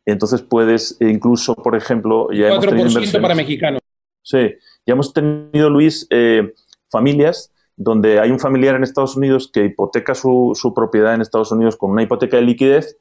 Entonces 0.05 0.41
puedes 0.41 0.97
incluso, 0.99 1.55
por 1.55 1.75
ejemplo, 1.75 2.31
ya 2.31 2.49
4% 2.49 3.21
para 3.21 3.35
mexicanos. 3.35 3.81
Sí, 4.21 4.55
ya 4.85 4.93
hemos 4.93 5.13
tenido, 5.13 5.69
Luis, 5.69 6.07
eh, 6.09 6.53
familias 6.89 7.51
donde 7.77 8.19
hay 8.19 8.31
un 8.31 8.39
familiar 8.39 8.75
en 8.75 8.83
Estados 8.83 9.17
Unidos 9.17 9.49
que 9.51 9.65
hipoteca 9.65 10.15
su, 10.15 10.73
propiedad 10.75 11.13
en 11.13 11.21
Estados 11.21 11.51
Unidos 11.51 11.75
con 11.75 11.91
una 11.91 12.03
hipoteca 12.03 12.37
de 12.37 12.43
liquidez 12.43 12.97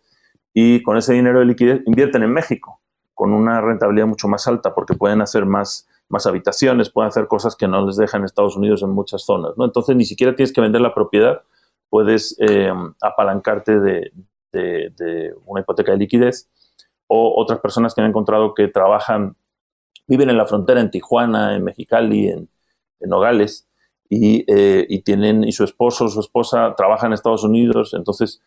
y 0.52 0.82
con 0.82 0.96
ese 0.96 1.14
dinero 1.14 1.40
de 1.40 1.46
liquidez 1.46 1.82
invierten 1.86 2.22
en 2.22 2.32
México 2.32 2.80
con 3.14 3.32
una 3.32 3.60
rentabilidad 3.60 4.06
mucho 4.06 4.26
más 4.26 4.48
alta 4.48 4.74
porque 4.74 4.94
pueden 4.94 5.20
hacer 5.20 5.46
más, 5.46 5.88
más 6.08 6.26
habitaciones, 6.26 6.90
pueden 6.90 7.08
hacer 7.08 7.28
cosas 7.28 7.54
que 7.54 7.68
no 7.68 7.86
les 7.86 7.96
dejan 7.96 8.22
en 8.22 8.24
Estados 8.24 8.56
Unidos 8.56 8.82
en 8.82 8.90
muchas 8.90 9.22
zonas. 9.22 9.52
¿no? 9.56 9.64
Entonces 9.64 9.94
ni 9.94 10.04
siquiera 10.04 10.34
tienes 10.34 10.52
que 10.52 10.60
vender 10.60 10.80
la 10.80 10.94
propiedad, 10.94 11.42
puedes 11.88 12.36
eh, 12.40 12.72
apalancarte 13.00 13.78
de, 13.78 14.12
una 15.46 15.60
hipoteca 15.60 15.92
de 15.92 15.98
liquidez 15.98 16.48
o 17.06 17.40
otras 17.40 17.60
personas 17.60 17.94
que 17.94 18.00
han 18.00 18.08
encontrado 18.08 18.54
que 18.54 18.68
trabajan, 18.68 19.36
viven 20.06 20.30
en 20.30 20.36
la 20.36 20.46
frontera 20.46 20.80
en 20.80 20.90
Tijuana, 20.90 21.56
en 21.56 21.64
Mexicali, 21.64 22.28
en, 22.28 22.48
Nogales, 23.00 23.68
eh, 24.08 24.86
y, 24.88 25.02
tienen, 25.02 25.44
y 25.44 25.52
su 25.52 25.62
esposo 25.62 26.06
o 26.06 26.08
su 26.08 26.20
esposa 26.20 26.74
trabajan 26.74 27.08
en 27.08 27.14
Estados 27.14 27.44
Unidos, 27.44 27.92
entonces 27.92 28.40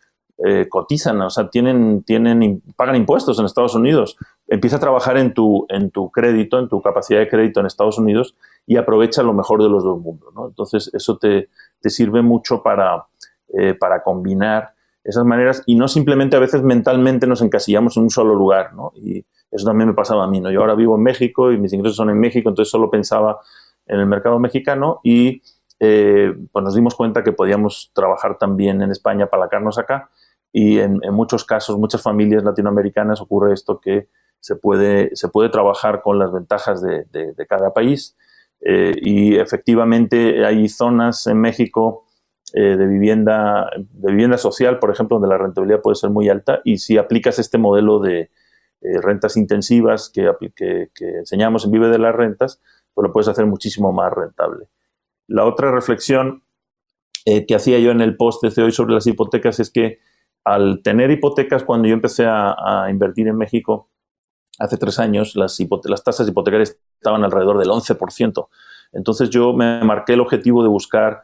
eh, 0.46 0.68
cotizan, 0.70 1.20
o 1.22 1.30
sea, 1.32 1.50
tienen, 1.50 2.04
tienen, 2.04 2.62
pagan 2.76 2.96
impuestos 2.96 3.40
en 3.40 3.46
Estados 3.46 3.74
Unidos. 3.74 4.18
Empieza 4.48 4.78
a 4.78 4.80
trabajar 4.80 5.18
en 5.18 5.34
tu, 5.34 5.66
en 5.70 5.90
tu 5.90 6.12
crédito, 6.12 6.60
en 6.60 6.68
tu 6.68 6.80
capacidad 6.82 7.20
de 7.20 7.28
crédito 7.28 7.60
en 7.60 7.66
Estados 7.66 7.98
Unidos 7.98 8.36
y 8.68 8.78
aprovecha 8.78 9.24
lo 9.24 9.34
mejor 9.34 9.64
de 9.64 9.70
los 9.70 9.84
dos 9.84 10.00
mundos. 10.00 10.32
Entonces, 10.48 10.92
eso 10.94 11.18
te, 11.18 11.50
te 11.82 11.90
sirve 11.90 12.22
mucho 12.22 12.62
para, 12.62 13.08
eh, 13.50 13.74
para 13.74 14.04
combinar 14.04 14.74
esas 15.08 15.26
maneras 15.26 15.64
y 15.66 15.76
no 15.76 15.88
simplemente 15.88 16.36
a 16.36 16.40
veces 16.40 16.62
mentalmente 16.64 17.28
nos 17.28 17.42
encasillamos 17.42 17.96
en 17.96 18.04
un 18.04 18.10
solo 18.10 18.36
lugar, 18.36 18.74
¿no? 18.74 18.92
Y 18.96 19.26
eso 19.50 19.66
también 19.66 19.88
me 19.88 19.94
pasaba 19.94 20.26
a 20.26 20.28
mí, 20.28 20.42
¿no? 20.42 20.52
Yo 20.52 20.60
ahora 20.60 20.76
vivo 20.76 20.98
en 20.98 21.04
México 21.04 21.52
y 21.52 21.58
mis 21.58 21.72
ingresos 21.72 21.96
son 21.96 22.10
en 22.10 22.20
México, 22.20 22.50
entonces 22.50 22.70
solo 22.70 22.92
pensaba 22.92 23.40
en 23.86 24.02
el 24.02 24.06
mercado 24.06 24.38
mexicano 24.38 25.00
y 25.04 25.42
eh, 25.80 26.34
pues 26.52 26.64
nos 26.64 26.76
dimos 26.76 26.94
cuenta 26.94 27.24
que 27.24 27.32
podíamos 27.32 27.92
trabajar 27.94 28.38
también 28.38 28.82
en 28.82 28.92
España, 28.92 29.28
para 29.28 29.46
apalacarnos 29.46 29.78
acá, 29.78 30.10
y 30.52 30.80
en, 30.80 31.00
muchos 31.12 31.46
casos, 31.46 31.78
muchas 31.78 32.02
familias 32.02 32.44
latinoamericanas 32.44 33.22
ocurre 33.22 33.54
esto 33.54 33.80
que 33.80 34.10
se 34.42 34.56
puede, 34.56 35.16
se 35.16 35.30
puede 35.30 35.50
trabajar 35.50 36.02
con 36.02 36.20
las 36.20 36.34
ventajas 36.34 36.82
de, 36.82 37.46
cada 37.48 37.74
país. 37.74 38.18
Eh, 38.60 38.94
y 39.02 39.36
efectivamente 39.36 40.46
hay 40.46 40.68
zonas 40.68 41.28
en 41.28 41.40
México 41.40 42.07
eh, 42.54 42.78
de, 42.78 42.88
vivienda, 42.88 43.70
de 43.78 44.12
vivienda 44.12 44.38
social, 44.38 44.80
por 44.80 44.92
ejemplo, 44.92 45.16
donde 45.16 45.28
la 45.28 45.38
rentabilidad 45.38 45.82
puede 45.82 45.96
ser 45.96 46.10
muy 46.10 46.30
alta. 46.30 46.62
Y 46.64 46.78
si 46.78 46.98
aplicas 46.98 47.40
este 47.40 47.58
modelo 47.58 48.00
de 48.00 48.32
eh, 48.82 49.02
rentas 49.02 49.38
intensivas 49.38 50.10
que, 50.10 50.32
enseñamos 51.00 51.66
en 51.66 51.72
Vive 51.72 51.90
de 51.90 52.00
las 52.00 52.16
Rentas, 52.16 52.62
pues 52.94 53.08
lo 53.08 53.14
puedes 53.14 53.28
hacer 53.28 53.46
muchísimo 53.46 53.92
más 53.92 54.12
rentable. 54.14 54.68
La 55.28 55.46
otra 55.46 55.72
reflexión 55.72 56.44
que 57.26 57.56
hacía 57.56 57.78
yo 57.80 57.92
en 57.92 58.00
el 58.00 58.16
post 58.16 58.42
de 58.42 58.64
hoy 58.64 58.72
sobre 58.72 58.94
las 58.94 59.06
hipotecas 59.06 59.60
es 59.60 59.70
que 59.70 60.00
al 60.48 60.82
tener 60.82 61.12
hipotecas, 61.12 61.66
cuando 61.66 61.90
yo 61.90 61.94
empecé 61.94 62.26
a, 62.26 62.88
invertir 62.90 63.28
en 63.28 63.38
México, 63.38 63.90
hace 64.60 64.78
tres 64.78 64.98
años, 64.98 65.36
las, 65.36 65.58
las 65.84 66.04
tasas 66.06 66.26
hipotecarias 66.26 66.78
estaban 66.96 67.26
alrededor 67.26 67.58
del 67.58 67.68
11%. 67.68 68.48
Entonces 68.94 69.30
yo 69.30 69.52
me 69.52 69.84
marqué 69.84 70.14
el 70.14 70.22
objetivo 70.22 70.64
de 70.64 70.70
buscar 70.70 71.24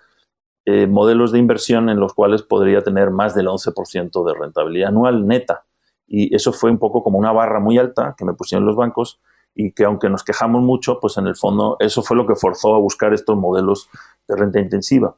eh, 0.66 0.88
modelos 0.88 1.32
de 1.32 1.40
inversión 1.40 1.90
en 1.90 2.00
los 2.00 2.14
cuales 2.14 2.42
podría 2.42 2.84
tener 2.84 3.12
más 3.12 3.36
del 3.36 3.48
11% 3.48 4.26
de 4.26 4.40
rentabilidad 4.40 4.90
anual 4.90 5.28
neta. 5.28 5.66
Y 6.08 6.36
eso 6.36 6.54
fue 6.54 6.72
un 6.72 6.78
poco 6.78 7.04
como 7.04 7.18
una 7.18 7.32
barra 7.32 7.60
muy 7.60 7.78
alta 7.78 8.16
que 8.18 8.26
me 8.26 8.34
pusieron 8.34 8.66
los 8.66 8.76
bancos 8.76 9.20
y 9.56 9.72
que 9.72 9.86
aunque 9.86 10.10
nos 10.10 10.24
quejamos 10.24 10.62
mucho, 10.62 11.00
pues 11.00 11.18
en 11.18 11.28
el 11.28 11.36
fondo 11.36 11.78
eso 11.80 12.02
fue 12.02 12.18
lo 12.18 12.26
que 12.26 12.36
forzó 12.36 12.76
a 12.76 12.80
buscar 12.80 13.14
estos 13.14 13.38
modelos 13.38 13.90
de 14.28 14.36
renta 14.36 14.60
intensiva 14.60 15.16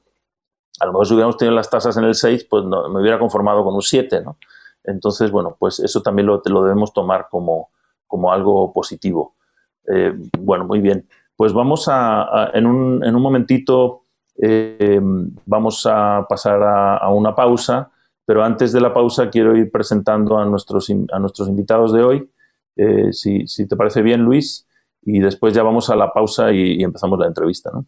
a 0.80 0.86
lo 0.86 0.92
mejor 0.92 1.08
si 1.08 1.14
hubiéramos 1.14 1.38
tenido 1.38 1.56
las 1.56 1.70
tasas 1.70 1.96
en 1.98 2.04
el 2.04 2.16
6, 2.16 2.48
pues 2.50 2.66
me 2.66 3.00
hubiera 3.00 3.20
conformado 3.20 3.64
con 3.64 3.76
un 3.76 3.82
7, 3.82 4.22
¿no? 4.22 4.38
Entonces, 4.84 5.32
bueno, 5.32 5.56
pues 5.58 5.80
eso 5.80 6.02
también 6.02 6.28
lo, 6.28 6.42
debemos 6.42 6.94
tomar 6.94 7.28
como, 7.30 7.70
como 8.08 8.32
algo 8.32 8.72
positivo. 8.74 9.36
Eh, 9.88 10.14
bueno, 10.40 10.66
muy 10.66 10.80
bien. 10.80 11.08
Pues 11.36 11.54
vamos 11.54 11.88
a, 11.88 12.52
en, 12.54 12.66
un, 12.66 13.04
en, 13.04 13.16
un, 13.16 13.22
momentito, 13.22 14.05
eh, 14.42 15.00
vamos 15.46 15.86
a 15.90 16.26
pasar 16.28 16.62
a, 16.64 17.10
una 17.10 17.36
pausa, 17.36 17.92
pero 18.26 18.44
antes 18.44 18.72
de 18.72 18.82
la 18.82 18.94
pausa 18.94 19.30
quiero 19.30 19.56
ir 19.56 19.72
presentando 19.72 20.38
a 20.38 20.46
nuestros, 20.46 20.90
a 21.12 21.20
nuestros 21.20 21.48
invitados 21.48 21.94
de 21.94 22.04
hoy, 22.04 22.30
eh, 22.76 23.14
si, 23.14 23.48
si, 23.48 23.68
te 23.68 23.76
parece 23.76 24.02
bien, 24.02 24.22
Luis, 24.22 24.68
y 25.02 25.20
después 25.20 25.54
ya 25.54 25.64
vamos 25.64 25.90
a 25.90 25.96
la 25.96 26.12
pausa 26.12 26.52
y, 26.52 26.80
y 26.80 26.84
empezamos 26.84 27.20
la 27.20 27.28
entrevista, 27.28 27.72
¿no? 27.72 27.86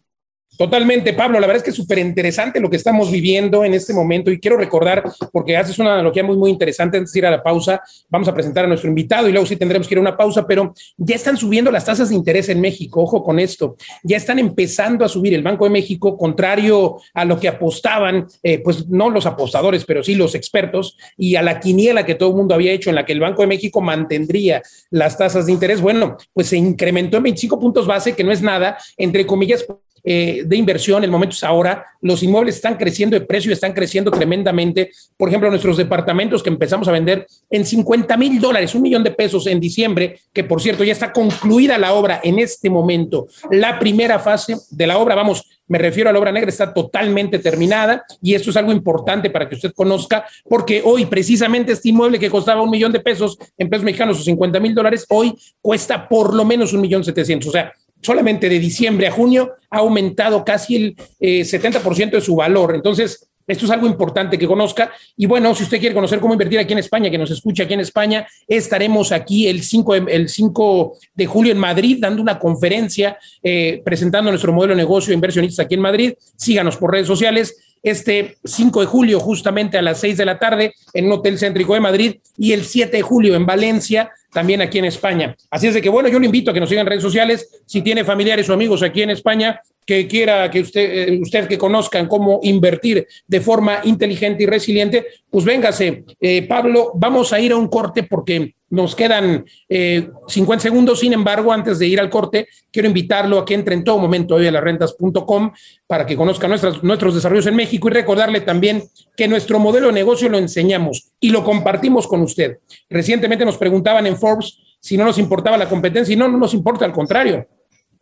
Totalmente, 0.58 1.12
Pablo. 1.12 1.38
La 1.38 1.46
verdad 1.46 1.58
es 1.58 1.62
que 1.62 1.70
es 1.70 1.76
súper 1.76 1.98
interesante 1.98 2.58
lo 2.58 2.68
que 2.68 2.74
estamos 2.74 3.12
viviendo 3.12 3.64
en 3.64 3.74
este 3.74 3.94
momento 3.94 4.32
y 4.32 4.40
quiero 4.40 4.56
recordar, 4.56 5.04
porque 5.32 5.56
haces 5.56 5.78
una 5.78 5.94
analogía 5.94 6.24
muy, 6.24 6.36
muy 6.36 6.50
interesante 6.50 6.98
antes 6.98 7.12
de 7.12 7.20
ir 7.20 7.26
a 7.26 7.30
la 7.30 7.44
pausa, 7.44 7.80
vamos 8.08 8.26
a 8.26 8.34
presentar 8.34 8.64
a 8.64 8.68
nuestro 8.68 8.88
invitado 8.88 9.28
y 9.28 9.32
luego 9.32 9.46
sí 9.46 9.54
tendremos 9.54 9.86
que 9.86 9.94
ir 9.94 9.98
a 9.98 10.00
una 10.00 10.16
pausa, 10.16 10.44
pero 10.48 10.74
ya 10.96 11.14
están 11.14 11.36
subiendo 11.36 11.70
las 11.70 11.84
tasas 11.84 12.08
de 12.08 12.16
interés 12.16 12.48
en 12.48 12.60
México, 12.60 13.00
ojo 13.02 13.22
con 13.22 13.38
esto, 13.38 13.76
ya 14.02 14.16
están 14.16 14.40
empezando 14.40 15.04
a 15.04 15.08
subir 15.08 15.32
el 15.32 15.44
Banco 15.44 15.62
de 15.62 15.70
México, 15.70 16.16
contrario 16.18 16.96
a 17.14 17.24
lo 17.24 17.38
que 17.38 17.46
apostaban, 17.46 18.26
eh, 18.42 18.58
pues 18.58 18.88
no 18.88 19.10
los 19.10 19.26
apostadores, 19.26 19.84
pero 19.84 20.02
sí 20.02 20.16
los 20.16 20.34
expertos, 20.34 20.98
y 21.16 21.36
a 21.36 21.42
la 21.42 21.60
quiniela 21.60 22.04
que 22.04 22.16
todo 22.16 22.30
el 22.30 22.34
mundo 22.34 22.56
había 22.56 22.72
hecho 22.72 22.90
en 22.90 22.96
la 22.96 23.06
que 23.06 23.12
el 23.12 23.20
Banco 23.20 23.42
de 23.42 23.48
México 23.48 23.80
mantendría 23.80 24.60
las 24.90 25.16
tasas 25.16 25.46
de 25.46 25.52
interés, 25.52 25.80
bueno, 25.80 26.16
pues 26.32 26.48
se 26.48 26.56
incrementó 26.56 27.18
en 27.18 27.22
25 27.22 27.60
puntos 27.60 27.86
base, 27.86 28.16
que 28.16 28.24
no 28.24 28.32
es 28.32 28.42
nada, 28.42 28.76
entre 28.96 29.24
comillas, 29.24 29.64
eh, 30.10 30.44
de 30.46 30.56
inversión, 30.56 31.04
el 31.04 31.10
momento 31.10 31.34
es 31.34 31.44
ahora, 31.44 31.84
los 32.00 32.22
inmuebles 32.22 32.54
están 32.54 32.78
creciendo 32.78 33.18
de 33.18 33.26
precio, 33.26 33.52
están 33.52 33.74
creciendo 33.74 34.10
tremendamente. 34.10 34.90
Por 35.18 35.28
ejemplo, 35.28 35.50
nuestros 35.50 35.76
departamentos 35.76 36.42
que 36.42 36.48
empezamos 36.48 36.88
a 36.88 36.92
vender 36.92 37.26
en 37.50 37.66
50 37.66 38.16
mil 38.16 38.40
dólares, 38.40 38.74
un 38.74 38.80
millón 38.80 39.04
de 39.04 39.10
pesos 39.10 39.46
en 39.46 39.60
diciembre, 39.60 40.18
que 40.32 40.44
por 40.44 40.62
cierto 40.62 40.82
ya 40.82 40.92
está 40.92 41.12
concluida 41.12 41.76
la 41.76 41.92
obra 41.92 42.20
en 42.24 42.38
este 42.38 42.70
momento. 42.70 43.26
La 43.50 43.78
primera 43.78 44.18
fase 44.18 44.56
de 44.70 44.86
la 44.86 44.96
obra, 44.96 45.14
vamos, 45.14 45.44
me 45.66 45.76
refiero 45.76 46.08
a 46.08 46.12
la 46.14 46.18
obra 46.18 46.32
negra, 46.32 46.48
está 46.48 46.72
totalmente 46.72 47.38
terminada 47.38 48.02
y 48.22 48.32
esto 48.32 48.48
es 48.48 48.56
algo 48.56 48.72
importante 48.72 49.28
para 49.28 49.46
que 49.46 49.56
usted 49.56 49.74
conozca, 49.74 50.24
porque 50.48 50.80
hoy 50.82 51.04
precisamente 51.04 51.72
este 51.72 51.90
inmueble 51.90 52.18
que 52.18 52.30
costaba 52.30 52.62
un 52.62 52.70
millón 52.70 52.92
de 52.92 53.00
pesos 53.00 53.36
en 53.58 53.68
pesos 53.68 53.84
mexicanos 53.84 54.18
o 54.18 54.22
50 54.22 54.58
mil 54.58 54.74
dólares, 54.74 55.04
hoy 55.10 55.34
cuesta 55.60 56.08
por 56.08 56.34
lo 56.34 56.46
menos 56.46 56.72
un 56.72 56.80
millón 56.80 57.04
setecientos. 57.04 57.50
O 57.50 57.52
sea, 57.52 57.74
solamente 58.00 58.48
de 58.48 58.58
diciembre 58.58 59.06
a 59.06 59.12
junio 59.12 59.52
ha 59.70 59.78
aumentado 59.78 60.44
casi 60.44 60.76
el 60.76 60.96
70% 61.20 62.08
eh, 62.08 62.10
de 62.12 62.20
su 62.20 62.36
valor. 62.36 62.74
Entonces, 62.74 63.28
esto 63.48 63.64
es 63.64 63.70
algo 63.70 63.86
importante 63.86 64.38
que 64.38 64.46
conozca. 64.46 64.92
Y 65.16 65.24
bueno, 65.24 65.54
si 65.54 65.62
usted 65.62 65.80
quiere 65.80 65.94
conocer 65.94 66.20
cómo 66.20 66.34
invertir 66.34 66.58
aquí 66.58 66.74
en 66.74 66.80
España, 66.80 67.10
que 67.10 67.16
nos 67.16 67.30
escucha 67.30 67.62
aquí 67.62 67.72
en 67.72 67.80
España, 67.80 68.28
estaremos 68.46 69.10
aquí 69.10 69.48
el 69.48 69.62
5 69.62 69.94
de, 69.94 70.14
el 70.14 70.28
5 70.28 70.98
de 71.14 71.26
julio 71.26 71.52
en 71.52 71.58
Madrid 71.58 71.96
dando 71.98 72.20
una 72.20 72.38
conferencia 72.38 73.18
eh, 73.42 73.80
presentando 73.82 74.30
nuestro 74.30 74.52
modelo 74.52 74.74
de 74.74 74.82
negocio 74.82 75.08
de 75.08 75.14
inversionistas 75.14 75.64
aquí 75.64 75.74
en 75.74 75.80
Madrid. 75.80 76.12
Síganos 76.36 76.76
por 76.76 76.92
redes 76.92 77.06
sociales 77.06 77.56
este 77.82 78.36
5 78.44 78.80
de 78.80 78.86
julio 78.86 79.20
justamente 79.20 79.78
a 79.78 79.82
las 79.82 80.00
6 80.00 80.16
de 80.16 80.24
la 80.24 80.38
tarde 80.38 80.74
en 80.92 81.06
un 81.06 81.12
hotel 81.12 81.38
céntrico 81.38 81.74
de 81.74 81.80
Madrid 81.80 82.16
y 82.36 82.52
el 82.52 82.64
7 82.64 82.96
de 82.96 83.02
julio 83.02 83.34
en 83.34 83.46
Valencia, 83.46 84.10
también 84.32 84.60
aquí 84.60 84.78
en 84.78 84.84
España. 84.84 85.36
Así 85.50 85.66
es 85.66 85.74
de 85.74 85.82
que, 85.82 85.88
bueno, 85.88 86.08
yo 86.08 86.18
lo 86.18 86.24
invito 86.24 86.50
a 86.50 86.54
que 86.54 86.60
nos 86.60 86.68
sigan 86.68 86.86
en 86.86 86.90
redes 86.90 87.02
sociales. 87.02 87.62
Si 87.66 87.82
tiene 87.82 88.04
familiares 88.04 88.48
o 88.48 88.52
amigos 88.52 88.82
aquí 88.82 89.02
en 89.02 89.10
España 89.10 89.60
que 89.88 90.06
quiera 90.06 90.50
que 90.50 90.60
usted, 90.60 91.08
eh, 91.08 91.18
usted 91.18 91.48
que 91.48 91.56
conozcan 91.56 92.08
cómo 92.08 92.40
invertir 92.42 93.08
de 93.26 93.40
forma 93.40 93.80
inteligente 93.84 94.42
y 94.42 94.46
resiliente, 94.46 95.06
pues 95.30 95.46
véngase. 95.46 96.04
Eh, 96.20 96.46
Pablo, 96.46 96.92
vamos 96.94 97.32
a 97.32 97.40
ir 97.40 97.52
a 97.52 97.56
un 97.56 97.68
corte 97.68 98.02
porque 98.02 98.54
nos 98.68 98.94
quedan 98.94 99.46
50 99.66 99.66
eh, 99.70 100.60
segundos. 100.60 101.00
Sin 101.00 101.14
embargo, 101.14 101.54
antes 101.54 101.78
de 101.78 101.86
ir 101.86 102.00
al 102.00 102.10
corte, 102.10 102.48
quiero 102.70 102.86
invitarlo 102.86 103.38
a 103.38 103.46
que 103.46 103.54
entre 103.54 103.76
en 103.76 103.82
todo 103.82 103.96
momento 103.96 104.34
hoy 104.34 104.46
a 104.46 104.60
rentas.com 104.60 105.52
para 105.86 106.04
que 106.04 106.16
conozca 106.16 106.48
nuestras, 106.48 106.82
nuestros 106.82 107.14
desarrollos 107.14 107.46
en 107.46 107.56
México 107.56 107.88
y 107.88 107.92
recordarle 107.92 108.42
también 108.42 108.82
que 109.16 109.26
nuestro 109.26 109.58
modelo 109.58 109.86
de 109.86 109.94
negocio 109.94 110.28
lo 110.28 110.36
enseñamos 110.36 111.12
y 111.18 111.30
lo 111.30 111.42
compartimos 111.42 112.06
con 112.06 112.20
usted. 112.20 112.58
Recientemente 112.90 113.46
nos 113.46 113.56
preguntaban 113.56 114.06
en 114.06 114.18
Forbes 114.18 114.58
si 114.80 114.98
no 114.98 115.06
nos 115.06 115.16
importaba 115.16 115.56
la 115.56 115.66
competencia 115.66 116.12
y 116.12 116.16
no 116.16 116.28
nos 116.28 116.52
importa, 116.52 116.84
al 116.84 116.92
contrario. 116.92 117.48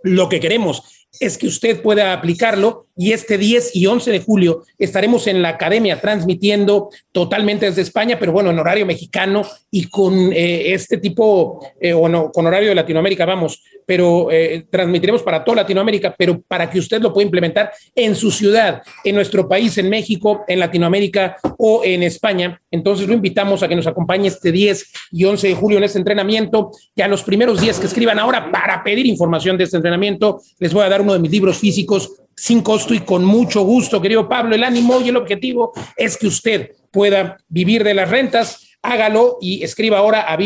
Lo 0.02 0.28
que 0.28 0.40
queremos 0.40 0.95
es 1.20 1.38
que 1.38 1.46
usted 1.46 1.82
pueda 1.82 2.12
aplicarlo 2.12 2.86
y 2.96 3.12
este 3.12 3.38
10 3.38 3.76
y 3.76 3.86
11 3.86 4.10
de 4.10 4.20
julio 4.20 4.62
estaremos 4.78 5.26
en 5.26 5.42
la 5.42 5.50
academia 5.50 6.00
transmitiendo 6.00 6.90
totalmente 7.12 7.66
desde 7.66 7.82
España, 7.82 8.18
pero 8.18 8.32
bueno, 8.32 8.50
en 8.50 8.58
horario 8.58 8.86
mexicano 8.86 9.42
y 9.70 9.88
con 9.88 10.32
eh, 10.32 10.72
este 10.72 10.98
tipo, 10.98 11.60
eh, 11.80 11.92
o 11.92 12.08
no, 12.08 12.30
con 12.30 12.46
horario 12.46 12.70
de 12.70 12.74
Latinoamérica, 12.74 13.24
vamos, 13.26 13.62
pero 13.86 14.30
eh, 14.30 14.66
transmitiremos 14.68 15.22
para 15.22 15.44
toda 15.44 15.62
Latinoamérica, 15.62 16.14
pero 16.18 16.42
para 16.42 16.68
que 16.68 16.80
usted 16.80 17.00
lo 17.00 17.12
pueda 17.12 17.24
implementar 17.24 17.72
en 17.94 18.14
su 18.14 18.30
ciudad, 18.30 18.82
en 19.04 19.14
nuestro 19.14 19.48
país, 19.48 19.78
en 19.78 19.88
México, 19.88 20.44
en 20.48 20.58
Latinoamérica 20.58 21.36
o 21.56 21.82
en 21.84 22.02
España. 22.02 22.60
Entonces 22.70 23.06
lo 23.06 23.14
invitamos 23.14 23.62
a 23.62 23.68
que 23.68 23.76
nos 23.76 23.86
acompañe 23.86 24.28
este 24.28 24.50
10 24.52 24.92
y 25.12 25.24
11 25.24 25.48
de 25.48 25.54
julio 25.54 25.78
en 25.78 25.84
este 25.84 25.98
entrenamiento, 25.98 26.72
que 26.94 27.02
a 27.02 27.08
los 27.08 27.22
primeros 27.22 27.60
días 27.60 27.78
que 27.78 27.86
escriban 27.86 28.18
ahora 28.18 28.50
para 28.50 28.82
pedir 28.82 29.06
información 29.06 29.56
de 29.56 29.64
este 29.64 29.76
entrenamiento, 29.76 30.40
les 30.58 30.74
voy 30.74 30.84
a 30.84 30.88
dar 30.88 31.00
uno 31.00 31.12
de 31.12 31.20
mis 31.20 31.30
libros 31.30 31.58
físicos 31.58 32.10
sin 32.34 32.60
costo 32.60 32.92
y 32.92 33.00
con 33.00 33.24
mucho 33.24 33.62
gusto, 33.62 34.02
querido 34.02 34.28
Pablo. 34.28 34.54
El 34.54 34.64
ánimo 34.64 35.00
y 35.00 35.08
el 35.08 35.16
objetivo 35.16 35.72
es 35.96 36.18
que 36.18 36.26
usted 36.26 36.72
pueda 36.90 37.38
vivir 37.48 37.82
de 37.84 37.94
las 37.94 38.10
rentas. 38.10 38.76
Hágalo 38.82 39.38
y 39.40 39.64
escriba 39.64 39.98
ahora 39.98 40.22
a 40.22 40.36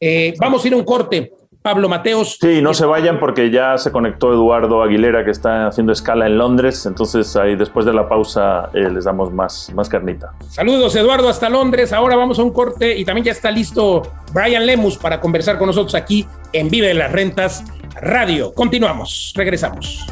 Eh, 0.00 0.34
vamos 0.38 0.64
a 0.64 0.68
ir 0.68 0.74
a 0.74 0.76
un 0.76 0.84
corte. 0.84 1.32
Pablo 1.62 1.90
Mateos. 1.90 2.38
Sí, 2.40 2.62
no 2.62 2.72
se 2.72 2.86
vayan 2.86 3.20
porque 3.20 3.50
ya 3.50 3.76
se 3.76 3.92
conectó 3.92 4.32
Eduardo 4.32 4.82
Aguilera 4.82 5.26
que 5.26 5.30
está 5.30 5.66
haciendo 5.66 5.92
escala 5.92 6.26
en 6.26 6.38
Londres, 6.38 6.86
entonces 6.86 7.36
ahí 7.36 7.54
después 7.54 7.84
de 7.84 7.92
la 7.92 8.08
pausa 8.08 8.70
eh, 8.72 8.88
les 8.88 9.04
damos 9.04 9.30
más, 9.30 9.70
más 9.74 9.88
carnita. 9.88 10.32
Saludos 10.48 10.96
Eduardo 10.96 11.28
hasta 11.28 11.50
Londres, 11.50 11.92
ahora 11.92 12.16
vamos 12.16 12.38
a 12.38 12.42
un 12.44 12.52
corte 12.52 12.96
y 12.96 13.04
también 13.04 13.26
ya 13.26 13.32
está 13.32 13.50
listo 13.50 14.02
Brian 14.32 14.64
Lemus 14.64 14.96
para 14.96 15.20
conversar 15.20 15.58
con 15.58 15.66
nosotros 15.66 15.94
aquí 15.94 16.26
en 16.54 16.70
Vive 16.70 16.88
de 16.88 16.94
las 16.94 17.12
Rentas 17.12 17.62
Radio. 18.00 18.54
Continuamos, 18.54 19.34
regresamos. 19.36 20.06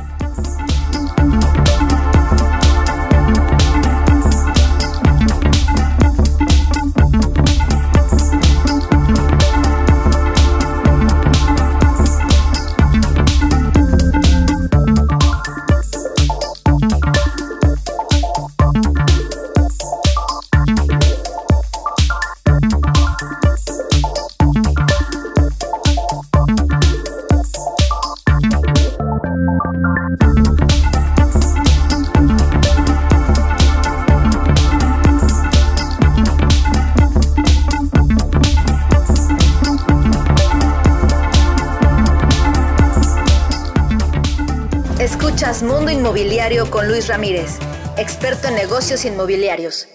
Inmobiliario 46.38 46.70
con 46.70 46.87
Luis 46.87 47.09
Ramírez, 47.09 47.59
experto 47.96 48.46
en 48.46 48.55
negocios 48.55 49.05
inmobiliarios. 49.05 49.88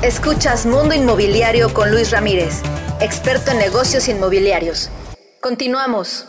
Escuchas 0.00 0.66
Mundo 0.66 0.94
Inmobiliario 0.94 1.74
con 1.74 1.90
Luis 1.90 2.12
Ramírez, 2.12 2.62
experto 3.00 3.50
en 3.50 3.58
negocios 3.58 4.06
inmobiliarios. 4.06 4.88
Continuamos. 5.40 6.28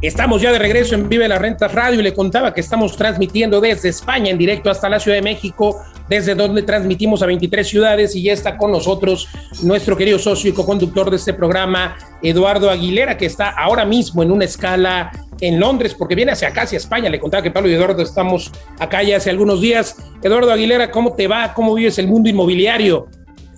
Estamos 0.00 0.40
ya 0.40 0.52
de 0.52 0.58
regreso 0.58 0.94
en 0.94 1.06
Vive 1.10 1.28
las 1.28 1.38
Rentas 1.38 1.74
Radio 1.74 2.00
y 2.00 2.02
le 2.02 2.14
contaba 2.14 2.54
que 2.54 2.62
estamos 2.62 2.96
transmitiendo 2.96 3.60
desde 3.60 3.90
España 3.90 4.30
en 4.30 4.38
directo 4.38 4.70
hasta 4.70 4.88
la 4.88 4.98
Ciudad 4.98 5.18
de 5.18 5.22
México, 5.22 5.84
desde 6.08 6.34
donde 6.34 6.62
transmitimos 6.62 7.22
a 7.22 7.26
23 7.26 7.66
ciudades 7.66 8.16
y 8.16 8.22
ya 8.22 8.32
está 8.32 8.56
con 8.56 8.72
nosotros 8.72 9.28
nuestro 9.62 9.96
querido 9.96 10.18
socio 10.18 10.50
y 10.50 10.52
co-conductor 10.52 11.10
de 11.10 11.16
este 11.16 11.34
programa, 11.34 11.96
Eduardo 12.22 12.70
Aguilera, 12.70 13.16
que 13.16 13.26
está 13.26 13.50
ahora 13.50 13.84
mismo 13.84 14.22
en 14.22 14.30
una 14.30 14.44
escala 14.44 15.12
en 15.40 15.60
Londres, 15.60 15.94
porque 15.94 16.14
viene 16.14 16.32
hacia 16.32 16.48
acá, 16.48 16.62
hacia 16.62 16.78
España. 16.78 17.08
Le 17.08 17.20
contaba 17.20 17.42
que 17.42 17.50
Pablo 17.50 17.68
y 17.68 17.74
Eduardo 17.74 18.02
estamos 18.02 18.50
acá 18.78 19.02
ya 19.02 19.18
hace 19.18 19.30
algunos 19.30 19.60
días. 19.60 19.96
Eduardo 20.22 20.52
Aguilera, 20.52 20.90
¿cómo 20.90 21.14
te 21.14 21.28
va? 21.28 21.54
¿Cómo 21.54 21.74
vives 21.74 21.98
el 21.98 22.08
mundo 22.08 22.28
inmobiliario 22.28 23.06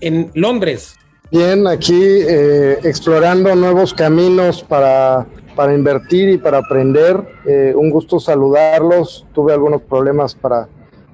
en 0.00 0.30
Londres? 0.34 0.96
Bien, 1.30 1.66
aquí 1.66 1.94
eh, 2.02 2.78
explorando 2.82 3.54
nuevos 3.54 3.94
caminos 3.94 4.62
para 4.62 5.26
para 5.60 5.74
invertir 5.74 6.30
y 6.30 6.38
para 6.38 6.56
aprender. 6.56 7.22
Eh, 7.44 7.74
un 7.76 7.90
gusto 7.90 8.18
saludarlos. 8.18 9.26
Tuve 9.34 9.52
algunos 9.52 9.82
problemas 9.82 10.34
para, 10.34 10.68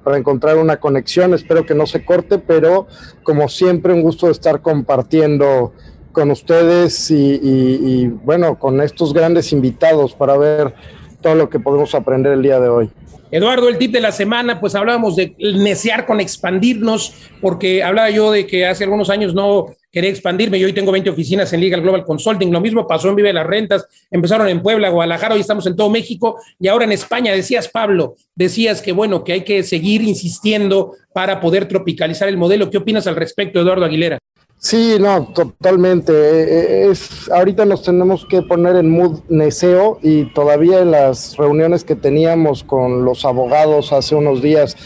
para 0.07 0.19
encontrar 0.19 0.57
una 0.59 0.77
conexión. 0.77 1.35
Espero 1.35 1.66
que 1.66 1.75
no 1.75 1.85
se 1.85 2.05
corte, 2.05 2.38
pero 2.38 2.87
como 3.25 3.49
siempre, 3.49 3.92
un 3.92 4.03
gusto 4.03 4.31
estar 4.31 4.62
compartiendo 4.62 5.73
con 6.12 6.31
ustedes 6.31 7.11
y, 7.11 8.07
bueno, 8.23 8.57
con 8.57 8.81
estos 8.81 9.12
grandes 9.12 9.53
invitados 9.53 10.14
para 10.14 10.38
ver 10.38 10.75
todo 11.21 11.35
lo 11.35 11.51
que 11.51 11.59
podemos 11.59 11.92
aprender 11.97 12.35
el 12.35 12.42
día 12.42 12.61
de 12.61 12.69
hoy. 12.69 12.92
Eduardo, 13.31 13.69
el 13.69 13.79
tip 13.79 13.93
de 13.93 14.01
la 14.01 14.12
semana, 14.12 14.61
pues 14.61 14.75
hablábamos 14.75 15.17
de 15.17 15.35
necear 15.39 16.07
con 16.07 16.21
expandirnos, 16.21 17.12
porque 17.41 17.83
hablaba 17.83 18.09
yo 18.11 18.31
de 18.31 18.47
que 18.47 18.67
hace 18.67 18.85
algunos 18.85 19.11
años 19.11 19.35
no 19.35 19.67
quería 19.91 20.11
expandirme. 20.11 20.61
Yo 20.61 20.67
hoy 20.67 20.73
tengo 20.73 20.93
20 20.93 21.11
oficinas 21.11 21.53
en 21.53 21.61
Legal 21.61 21.81
Global 21.81 22.05
Consulting. 22.05 22.53
Lo 22.53 22.61
mismo 22.61 22.87
pasó 22.87 23.09
en 23.09 23.17
Vive 23.17 23.33
las 23.33 23.47
Rentas. 23.47 23.87
Empezaron 24.11 24.49
en 24.49 24.62
Puebla, 24.62 24.91
Guadalajara, 24.91 25.35
hoy 25.35 25.41
estamos 25.41 25.67
en 25.67 25.75
todo 25.75 25.91
México 25.91 26.39
y 26.61 26.69
ahora 26.69 26.85
en 26.85 26.93
España. 26.93 27.33
Decías, 27.33 27.69
Pablo, 27.69 28.15
decías 28.35 28.81
que 28.81 28.93
bueno, 28.93 29.25
que 29.25 29.33
hay 29.33 29.41
que 29.43 29.62
seguir 29.62 30.03
insistiendo 30.03 30.93
para 31.12 31.41
poder 31.41 31.67
tropicalizar 31.67 32.29
el 32.29 32.37
modelo. 32.37 32.71
¿Qué 32.71 32.79
opinas 32.79 33.07
al 33.07 33.17
respecto, 33.17 33.61
Eduardo 33.61 33.85
Aguilera? 33.85 34.19
Sí, 34.67 34.97
no, 34.99 35.29
totalmente. 35.33 36.13
Eh, 36.13 36.43
eh, 36.49 36.89
es, 36.91 37.31
ahorita 37.31 37.65
nos 37.65 37.85
tenemos 37.85 38.27
que 38.29 38.43
poner 38.43 38.75
en 38.75 38.91
mood 38.91 39.21
neseo 39.29 40.01
y 40.03 40.25
todavía 40.35 40.81
en 40.81 40.91
las 40.91 41.37
reuniones 41.37 41.85
que 41.85 41.95
teníamos 41.95 42.65
con 42.65 43.05
los 43.05 43.25
abogados 43.25 43.93
hace 43.93 44.17
unos 44.17 44.43
días, 44.43 44.77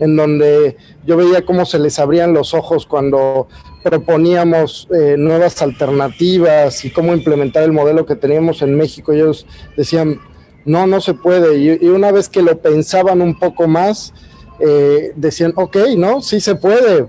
en 0.00 0.16
donde 0.16 0.76
yo 1.06 1.16
veía 1.16 1.46
cómo 1.46 1.66
se 1.66 1.78
les 1.78 2.00
abrían 2.00 2.32
los 2.32 2.52
ojos 2.52 2.84
cuando 2.84 3.46
proponíamos 3.84 4.88
eh, 4.92 5.14
nuevas 5.16 5.62
alternativas 5.62 6.84
y 6.84 6.90
cómo 6.90 7.14
implementar 7.14 7.62
el 7.62 7.70
modelo 7.70 8.06
que 8.06 8.16
teníamos 8.16 8.60
en 8.62 8.76
México. 8.76 9.12
Ellos 9.12 9.46
decían, 9.76 10.18
no, 10.64 10.88
no 10.88 11.00
se 11.00 11.14
puede. 11.14 11.58
Y, 11.58 11.88
una 11.88 12.10
vez 12.10 12.28
que 12.28 12.42
lo 12.42 12.58
pensaban 12.58 13.22
un 13.22 13.38
poco 13.38 13.68
más, 13.68 14.12
eh, 14.60 15.12
decían, 15.16 15.52
ok, 15.56 15.76
no, 15.96 16.20
sí 16.20 16.40
se 16.40 16.54
puede, 16.54 17.06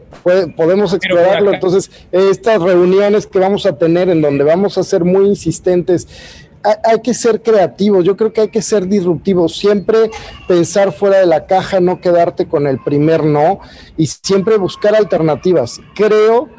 podemos 0.56 0.94
explorarlo. 0.94 1.54
Entonces, 1.54 1.90
estas 2.12 2.62
reuniones 2.62 3.28
que 3.28 3.40
vamos 3.40 3.66
a 3.66 3.78
tener 3.78 4.10
en 4.10 4.22
donde 4.22 4.44
vamos 4.44 4.78
a 4.78 4.84
ser 4.84 5.04
muy 5.04 5.28
insistentes 5.28 6.08
hay, 6.64 7.00
que 7.02 7.14
ser 7.14 7.42
creativos, 7.42 8.04
yo 8.04 8.18
creo 8.18 8.34
que 8.34 8.42
hay 8.42 8.50
que 8.50 8.62
ser 8.62 8.88
disruptivos, 8.88 9.58
siempre 9.58 10.12
pensar 10.48 10.92
fuera 10.92 11.20
de 11.20 11.26
la 11.26 11.46
caja, 11.46 11.80
no 11.80 12.02
quedarte 12.02 12.48
con 12.48 12.68
el 12.68 12.80
primer 12.80 13.24
no 13.24 13.60
y 13.98 14.08
siempre 14.08 14.58
buscar 14.58 14.96
alternativas. 14.96 15.80
Creo 15.96 16.50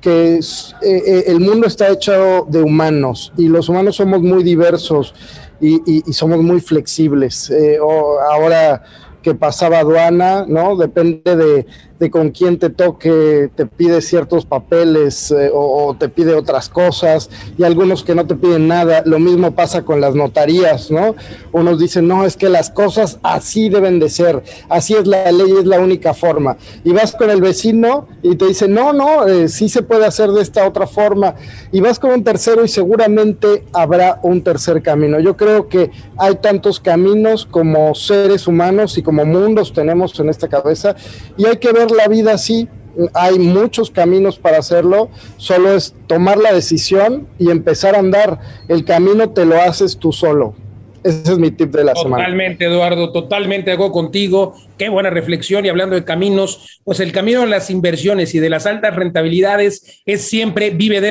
que 0.00 0.36
eh, 0.36 0.42
eh, 0.82 1.24
el 1.26 1.40
mundo 1.40 1.66
está 1.66 1.90
hecho 1.90 2.46
de 2.48 2.62
humanos 2.62 3.32
y 3.36 3.48
los 3.48 3.68
humanos 3.68 3.96
somos 3.96 4.22
muy 4.22 4.42
diversos 4.42 5.14
y, 5.60 6.00
somos 6.12 6.38
muy 6.38 6.60
flexibles. 6.60 7.50
Eh, 7.50 7.78
ahora 7.78 8.82
que 9.22 9.34
pasaba 9.34 9.80
aduana, 9.80 10.44
¿no? 10.48 10.76
Depende 10.76 11.36
de, 11.36 12.10
con 12.10 12.30
quién 12.30 12.58
te 12.58 12.70
toque, 12.70 13.50
te 13.54 13.66
pide 13.66 14.00
ciertos 14.00 14.46
papeles 14.46 15.30
eh, 15.30 15.50
o, 15.52 15.94
te 15.98 16.08
pide 16.08 16.34
otras 16.34 16.70
cosas 16.70 17.28
y 17.58 17.64
algunos 17.64 18.02
que 18.02 18.14
no 18.14 18.26
te 18.26 18.34
piden 18.34 18.68
nada. 18.68 19.02
Lo 19.04 19.18
mismo 19.18 19.50
pasa 19.50 19.82
con 19.82 20.00
las 20.00 20.14
notarías, 20.14 20.90
¿no? 20.90 21.14
Unos 21.52 21.78
dicen, 21.78 22.08
no, 22.08 22.24
es 22.24 22.36
que 22.38 22.48
las 22.48 22.70
cosas 22.70 23.18
así 23.22 23.68
deben 23.68 23.98
de 23.98 24.08
ser, 24.08 24.42
así 24.70 24.94
es 24.94 25.06
la 25.06 25.30
ley, 25.30 25.52
es 25.58 25.66
la 25.66 25.78
única 25.78 26.14
forma. 26.14 26.56
Y 26.84 26.92
vas 26.92 27.12
con 27.12 27.28
el 27.28 27.42
vecino 27.42 28.08
y 28.22 28.36
te 28.36 28.46
dice, 28.46 28.66
no, 28.66 28.94
no, 28.94 29.26
eh, 29.26 29.48
sí 29.48 29.68
se 29.68 29.82
puede 29.82 30.06
hacer 30.06 30.30
de 30.30 30.40
esta 30.40 30.66
otra 30.66 30.86
forma. 30.86 31.34
Y 31.70 31.80
vas 31.80 31.98
con 31.98 32.12
un 32.12 32.24
tercero 32.24 32.64
y 32.64 32.68
seguramente 32.68 33.64
habrá 33.74 34.20
un 34.22 34.42
tercer 34.42 34.82
camino. 34.82 35.20
Yo 35.20 35.36
creo 35.36 35.68
que 35.68 35.90
hay 36.16 36.36
tantos 36.36 36.80
caminos 36.80 37.44
como 37.44 37.94
seres 37.94 38.46
humanos 38.46 38.96
y 38.96 39.02
como 39.02 39.09
mundos 39.12 39.72
tenemos 39.72 40.18
en 40.20 40.28
esta 40.28 40.48
cabeza 40.48 40.96
y 41.36 41.46
hay 41.46 41.56
que 41.56 41.72
ver 41.72 41.90
la 41.90 42.08
vida 42.08 42.32
así. 42.34 42.68
Hay 43.14 43.38
muchos 43.38 43.90
caminos 43.90 44.38
para 44.38 44.58
hacerlo, 44.58 45.10
solo 45.36 45.72
es 45.74 45.94
tomar 46.08 46.38
la 46.38 46.52
decisión 46.52 47.28
y 47.38 47.50
empezar 47.50 47.94
a 47.94 48.00
andar. 48.00 48.40
El 48.68 48.84
camino 48.84 49.30
te 49.30 49.44
lo 49.44 49.60
haces 49.60 49.96
tú 49.96 50.12
solo. 50.12 50.54
Ese 51.02 51.32
es 51.32 51.38
mi 51.38 51.50
tip 51.50 51.70
de 51.70 51.84
la 51.84 51.94
semana. 51.94 52.24
Totalmente, 52.24 52.66
Eduardo, 52.66 53.12
totalmente 53.12 53.72
hago 53.72 53.90
contigo. 53.90 54.54
Qué 54.76 54.88
buena 54.88 55.08
reflexión. 55.10 55.64
Y 55.64 55.68
hablando 55.68 55.94
de 55.94 56.04
caminos, 56.04 56.80
pues 56.84 57.00
el 57.00 57.12
camino 57.12 57.40
de 57.40 57.46
las 57.46 57.70
inversiones 57.70 58.34
y 58.34 58.38
de 58.38 58.50
las 58.50 58.66
altas 58.66 58.94
rentabilidades 58.94 60.02
es 60.04 60.28
siempre 60.28 60.70
vive 60.70 61.00
de. 61.00 61.10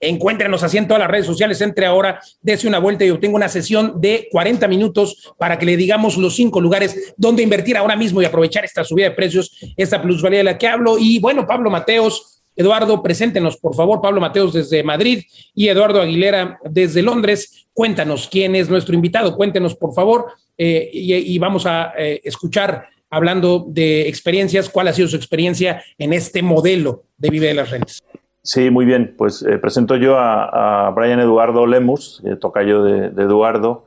Encuéntrenos 0.00 0.62
así 0.62 0.78
en 0.78 0.88
todas 0.88 1.00
las 1.00 1.10
redes 1.10 1.26
sociales. 1.26 1.60
Entre 1.60 1.86
ahora, 1.86 2.20
dése 2.40 2.66
una 2.66 2.78
vuelta 2.78 3.04
y 3.04 3.10
obtenga 3.10 3.36
una 3.36 3.48
sesión 3.48 4.00
de 4.00 4.28
40 4.30 4.66
minutos 4.68 5.32
para 5.38 5.58
que 5.58 5.66
le 5.66 5.76
digamos 5.76 6.16
los 6.16 6.34
cinco 6.34 6.60
lugares 6.60 7.14
donde 7.16 7.42
invertir 7.42 7.76
ahora 7.76 7.96
mismo 7.96 8.22
y 8.22 8.24
aprovechar 8.24 8.64
esta 8.64 8.84
subida 8.84 9.10
de 9.10 9.14
precios, 9.14 9.56
esta 9.76 10.00
plusvalía 10.00 10.38
de 10.38 10.44
la 10.44 10.58
que 10.58 10.68
hablo. 10.68 10.96
Y 10.98 11.18
bueno, 11.18 11.46
Pablo 11.46 11.70
Mateos, 11.70 12.41
Eduardo, 12.54 13.02
preséntenos, 13.02 13.56
por 13.56 13.74
favor, 13.74 14.00
Pablo 14.00 14.20
Mateos 14.20 14.52
desde 14.52 14.82
Madrid 14.82 15.22
y 15.54 15.68
Eduardo 15.68 16.02
Aguilera 16.02 16.58
desde 16.64 17.02
Londres. 17.02 17.66
Cuéntanos 17.72 18.28
quién 18.30 18.54
es 18.54 18.68
nuestro 18.68 18.94
invitado, 18.94 19.36
cuéntenos, 19.36 19.74
por 19.74 19.94
favor, 19.94 20.26
eh, 20.58 20.90
y, 20.92 21.38
vamos 21.38 21.64
a 21.66 21.94
eh, 21.96 22.20
escuchar, 22.24 22.86
hablando 23.10 23.64
de 23.68 24.08
experiencias, 24.08 24.68
cuál 24.68 24.88
ha 24.88 24.92
sido 24.92 25.08
su 25.08 25.16
experiencia 25.16 25.82
en 25.96 26.12
este 26.12 26.42
modelo 26.42 27.04
de 27.16 27.30
Vive 27.30 27.48
de 27.48 27.54
las 27.54 27.70
Rentas. 27.70 28.02
Sí, 28.42 28.70
muy 28.70 28.84
bien. 28.84 29.14
Pues 29.16 29.42
eh, 29.42 29.58
presento 29.58 29.96
yo 29.96 30.18
a, 30.18 30.90
Brian 30.94 31.20
Eduardo 31.20 31.66
Lemus, 31.66 32.22
tocayo 32.40 32.82
de, 32.82 33.10
de 33.10 33.22
Eduardo, 33.22 33.86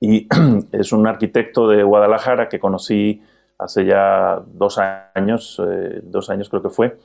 y 0.00 0.26
es 0.72 0.92
un 0.92 1.06
arquitecto 1.06 1.68
de 1.68 1.82
Guadalajara 1.82 2.48
que 2.48 2.58
conocí 2.58 3.20
hace 3.58 3.84
ya 3.84 4.42
dos 4.46 4.78
años, 5.14 5.60
dos 6.02 6.28
años 6.28 6.50
creo 6.50 6.62
que 6.62 6.68
fue 6.68 6.98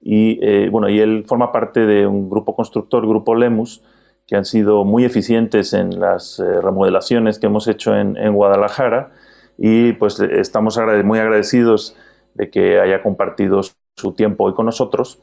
y, 0.00 0.38
eh, 0.42 0.68
bueno, 0.70 0.88
y 0.88 1.00
él 1.00 1.24
forma 1.26 1.52
parte 1.52 1.80
de 1.86 2.06
un 2.06 2.28
grupo 2.30 2.54
constructor, 2.54 3.06
Grupo 3.06 3.34
Lemus, 3.34 3.82
que 4.26 4.36
han 4.36 4.44
sido 4.44 4.84
muy 4.84 5.04
eficientes 5.04 5.72
en 5.72 6.00
las 6.00 6.38
eh, 6.40 6.60
remodelaciones 6.60 7.38
que 7.38 7.46
hemos 7.46 7.68
hecho 7.68 7.96
en, 7.96 8.34
Guadalajara 8.34 9.12
y 9.56 9.92
pues 9.94 10.20
estamos 10.20 10.78
muy 11.04 11.18
agradecidos 11.18 11.96
de 12.34 12.50
que 12.50 12.80
haya 12.80 13.02
compartido 13.02 13.60
su 13.96 14.12
tiempo 14.12 14.44
hoy 14.44 14.54
con 14.54 14.66
nosotros. 14.66 15.20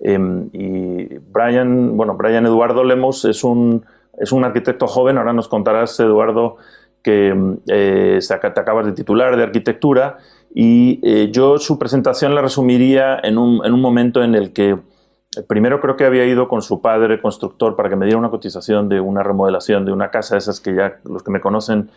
Em, 0.00 0.48
y 0.52 1.18
Brian, 1.18 1.96
bueno, 1.96 2.14
Brian 2.14 2.46
Eduardo 2.46 2.84
Lemus 2.84 3.24
es 3.24 3.44
un, 3.44 3.84
es 4.18 4.32
un 4.32 4.44
arquitecto 4.44 4.86
joven, 4.86 5.18
ahora 5.18 5.32
nos 5.32 5.48
contarás, 5.48 5.98
Eduardo, 6.00 6.56
que 7.02 7.34
eh, 7.68 8.18
te 8.26 8.60
acabas 8.60 8.86
de 8.86 8.92
titular 8.92 9.36
de 9.36 9.42
arquitectura 9.42 10.18
y 10.56 11.00
eh, 11.02 11.30
yo 11.32 11.58
su 11.58 11.80
presentación 11.80 12.32
la 12.36 12.40
resumiría 12.40 13.18
en 13.20 13.38
un, 13.38 13.66
en 13.66 13.74
un, 13.74 13.80
momento 13.80 14.22
en 14.22 14.36
el 14.36 14.52
que 14.52 14.70
eh, 14.70 15.42
primero 15.48 15.80
creo 15.80 15.96
que 15.96 16.04
había 16.04 16.24
ido 16.26 16.46
con 16.46 16.62
su 16.62 16.80
padre 16.80 17.20
constructor 17.20 17.74
para 17.74 17.88
que 17.88 17.96
me 17.96 18.06
diera 18.06 18.20
una 18.20 18.30
cotización 18.30 18.88
de 18.88 19.00
una 19.00 19.24
remodelación 19.24 19.84
de 19.84 19.90
una 19.90 20.12
casa, 20.12 20.36
esas 20.36 20.60
que 20.60 20.76
ya 20.76 21.00
los 21.02 21.24
que 21.24 21.32
me 21.32 21.40
conocen 21.40 21.90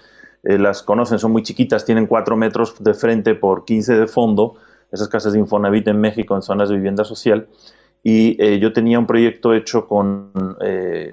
eh, 0.44 0.58
las 0.58 0.82
conocen, 0.82 1.20
son 1.20 1.34
muy 1.34 1.44
chiquitas, 1.44 1.86
tienen 1.86 2.08
4 2.08 2.36
metros 2.36 2.84
de 2.84 2.96
frente 2.96 3.36
por 3.36 3.64
15 3.64 3.96
de 3.96 4.08
fondo, 4.08 4.56
esas 4.92 5.08
casas 5.08 5.34
de 5.34 5.40
Infonavit 5.40 5.88
en 5.88 6.02
México 6.02 6.36
en 6.36 6.42
zonas 6.42 6.70
de 6.70 6.78
vivienda 6.78 7.04
social. 7.04 7.48
Y 8.04 8.38
yo 8.60 8.72
tenía 8.72 9.00
un 9.00 9.08
proyecto 9.08 9.54
hecho 9.54 9.86
con 9.86 10.32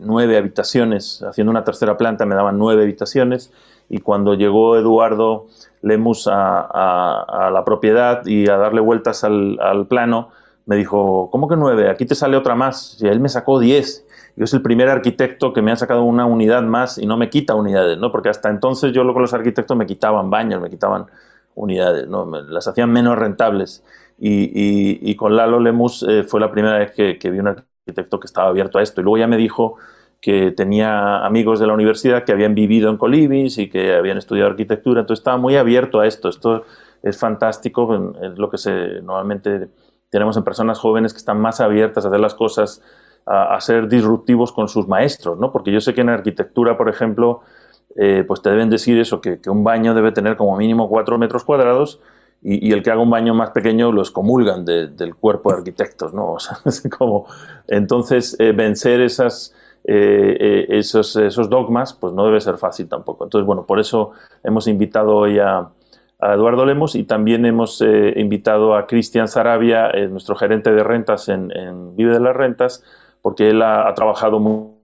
nueve 0.00 0.36
habitaciones, 0.36 1.24
haciendo 1.24 1.50
una 1.50 1.64
tercera 1.64 1.96
planta 1.96 2.24
me 2.24 2.36
daban 2.36 2.56
nueve 2.56 2.82
habitaciones 2.82 3.50
y 3.88 3.98
cuando 3.98 4.34
llegó 4.34 4.76
Eduardo 4.76 5.46
Lemus 5.82 6.28
a, 6.30 7.50
la 7.52 7.62
propiedad 7.64 8.24
y 8.26 8.48
a 8.48 8.56
darle 8.56 8.80
vueltas 8.80 9.24
al, 9.24 9.86
plano, 9.88 10.30
me 10.66 10.76
dijo, 10.76 11.28
¿cómo 11.30 11.46
que 11.46 11.56
nueve? 11.56 11.90
Aquí 11.90 12.06
te 12.06 12.14
sale 12.14 12.36
otra 12.36 12.54
más. 12.54 12.96
Y 13.00 13.06
él 13.06 13.20
me 13.20 13.28
sacó 13.28 13.58
diez. 13.58 14.06
Yo 14.36 14.46
soy 14.46 14.58
el 14.58 14.62
primer 14.62 14.88
arquitecto 14.88 15.52
que 15.52 15.62
me 15.62 15.70
ha 15.70 15.76
sacado 15.76 16.02
una 16.04 16.26
unidad 16.26 16.62
más 16.62 16.98
y 16.98 17.06
no 17.06 17.16
me 17.16 17.28
quita 17.28 17.54
unidades, 17.54 17.98
¿no? 17.98 18.10
Porque 18.10 18.30
hasta 18.30 18.48
entonces 18.48 18.92
yo 18.92 19.02
con 19.12 19.22
los 19.22 19.34
arquitectos 19.34 19.76
me 19.76 19.86
quitaban 19.86 20.30
baños, 20.30 20.60
me 20.60 20.70
quitaban 20.70 21.06
unidades, 21.54 22.08
¿no? 22.08 22.26
las 22.48 22.66
hacían 22.66 22.90
menos 22.90 23.16
rentables. 23.16 23.84
Y, 24.18 25.14
con 25.16 25.36
Lalo 25.36 25.60
Lemus 25.60 26.04
eh, 26.08 26.24
fue 26.24 26.40
la 26.40 26.50
primera 26.50 26.78
vez 26.78 26.92
que, 26.92 27.30
vi 27.30 27.38
un 27.38 27.48
arquitecto 27.48 28.18
que 28.18 28.26
estaba 28.26 28.48
abierto 28.48 28.78
a 28.78 28.82
esto. 28.82 29.00
Y 29.00 29.04
luego 29.04 29.18
ya 29.18 29.26
me 29.26 29.36
dijo 29.36 29.76
que 30.24 30.52
tenía 30.52 31.18
amigos 31.18 31.60
de 31.60 31.66
la 31.66 31.74
universidad 31.74 32.24
que 32.24 32.32
habían 32.32 32.54
vivido 32.54 32.88
en 32.88 32.96
Colibis 32.96 33.58
y 33.58 33.68
que 33.68 33.94
habían 33.94 34.16
estudiado 34.16 34.48
arquitectura, 34.48 35.02
entonces 35.02 35.20
estaba 35.20 35.36
muy 35.36 35.56
abierto 35.56 36.00
a 36.00 36.06
esto. 36.06 36.30
Esto 36.30 36.64
es 37.02 37.18
fantástico, 37.18 38.14
es 38.22 38.38
lo 38.38 38.48
que 38.48 38.56
se 38.56 39.02
normalmente 39.02 39.68
tenemos 40.08 40.34
en 40.38 40.42
personas 40.42 40.78
jóvenes 40.78 41.12
que 41.12 41.18
están 41.18 41.38
más 41.42 41.60
abiertas 41.60 42.06
a 42.06 42.08
hacer 42.08 42.20
las 42.20 42.34
cosas, 42.34 42.80
a, 43.26 43.60
ser 43.60 43.86
disruptivos 43.86 44.50
con 44.50 44.66
sus 44.66 44.88
maestros, 44.88 45.38
¿no? 45.38 45.52
Porque 45.52 45.70
yo 45.70 45.82
sé 45.82 45.92
que 45.92 46.00
en 46.00 46.08
arquitectura, 46.08 46.78
por 46.78 46.88
ejemplo, 46.88 47.42
eh, 47.94 48.24
pues 48.26 48.40
te 48.40 48.48
deben 48.48 48.70
decir 48.70 48.98
eso, 48.98 49.20
que, 49.20 49.38
un 49.48 49.62
baño 49.62 49.92
debe 49.92 50.10
tener 50.10 50.38
como 50.38 50.56
mínimo 50.56 50.88
cuatro 50.88 51.18
metros 51.18 51.44
cuadrados 51.44 52.00
y, 52.40 52.72
el 52.72 52.82
que 52.82 52.90
haga 52.90 53.02
un 53.02 53.10
baño 53.10 53.34
más 53.34 53.50
pequeño 53.50 53.92
lo 53.92 54.00
excomulgan 54.00 54.64
del 54.64 55.14
cuerpo 55.16 55.52
de 55.52 55.58
arquitectos, 55.58 56.14
¿no? 56.14 56.32
O 56.32 56.38
sea, 56.38 56.56
como, 56.96 57.26
entonces, 57.68 58.36
eh, 58.38 58.52
vencer 58.52 59.02
esas, 59.02 59.54
eh, 59.84 60.66
esos, 60.70 61.16
esos 61.16 61.48
dogmas, 61.48 61.92
pues 61.92 62.12
no 62.12 62.24
debe 62.26 62.40
ser 62.40 62.58
fácil 62.58 62.88
tampoco. 62.88 63.24
Entonces, 63.24 63.46
bueno, 63.46 63.64
por 63.66 63.78
eso 63.80 64.12
hemos 64.42 64.66
invitado 64.66 65.16
hoy 65.16 65.38
a, 65.38 65.68
Eduardo 66.32 66.64
Lemos 66.64 66.94
y 66.94 67.04
también 67.04 67.44
hemos 67.44 67.80
eh, 67.82 68.14
invitado 68.16 68.74
a 68.74 68.86
Cristian 68.86 69.28
Sarabia, 69.28 69.90
eh, 69.90 70.08
nuestro 70.08 70.36
gerente 70.36 70.72
de 70.72 70.82
rentas 70.82 71.28
en, 71.28 71.50
Vive 71.96 72.14
de 72.14 72.20
las 72.20 72.34
Rentas, 72.34 72.82
porque 73.20 73.50
él 73.50 73.60
ha, 73.62 73.92
trabajado 73.94 74.40
muy 74.40 74.74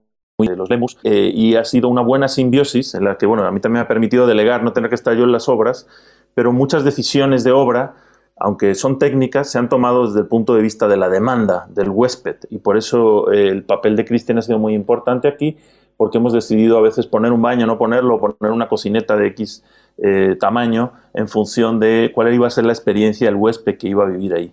de 0.47 0.55
los 0.55 0.69
Lemus 0.69 0.97
eh, 1.03 1.31
y 1.33 1.55
ha 1.55 1.65
sido 1.65 1.87
una 1.87 2.01
buena 2.01 2.27
simbiosis 2.27 2.95
en 2.95 3.05
la 3.05 3.17
que, 3.17 3.25
bueno, 3.25 3.43
a 3.45 3.51
mí 3.51 3.59
también 3.59 3.81
me 3.81 3.85
ha 3.85 3.87
permitido 3.87 4.27
delegar, 4.27 4.63
no 4.63 4.73
tener 4.73 4.89
que 4.89 4.95
estar 4.95 5.15
yo 5.15 5.23
en 5.23 5.31
las 5.31 5.49
obras, 5.49 5.87
pero 6.33 6.51
muchas 6.51 6.83
decisiones 6.83 7.43
de 7.43 7.51
obra, 7.51 7.95
aunque 8.43 8.73
son 8.73 8.97
técnicas, 8.97 9.51
se 9.51 9.59
han 9.59 9.69
tomado 9.69 10.07
desde 10.07 10.21
el 10.21 10.25
punto 10.25 10.55
de 10.55 10.63
vista 10.63 10.87
de 10.87 10.97
la 10.97 11.09
demanda 11.09 11.67
del 11.69 11.89
huésped 11.89 12.37
y 12.49 12.57
por 12.57 12.75
eso 12.75 13.29
el 13.31 13.63
papel 13.63 13.95
de 13.95 14.03
Cristian 14.03 14.39
ha 14.39 14.41
sido 14.41 14.57
muy 14.57 14.73
importante 14.73 15.27
aquí, 15.27 15.57
porque 15.95 16.17
hemos 16.17 16.33
decidido 16.33 16.79
a 16.79 16.81
veces 16.81 17.05
poner 17.05 17.31
un 17.31 17.43
baño, 17.43 17.67
no 17.67 17.77
ponerlo, 17.77 18.19
poner 18.19 18.51
una 18.51 18.67
cocineta 18.67 19.15
de 19.15 19.27
X 19.27 19.63
eh, 19.99 20.35
tamaño 20.39 20.93
en 21.13 21.27
función 21.27 21.79
de 21.79 22.11
cuál 22.15 22.33
iba 22.33 22.47
a 22.47 22.49
ser 22.49 22.65
la 22.65 22.73
experiencia 22.73 23.27
del 23.27 23.35
huésped 23.35 23.77
que 23.77 23.87
iba 23.87 24.03
a 24.03 24.07
vivir 24.07 24.33
ahí. 24.33 24.51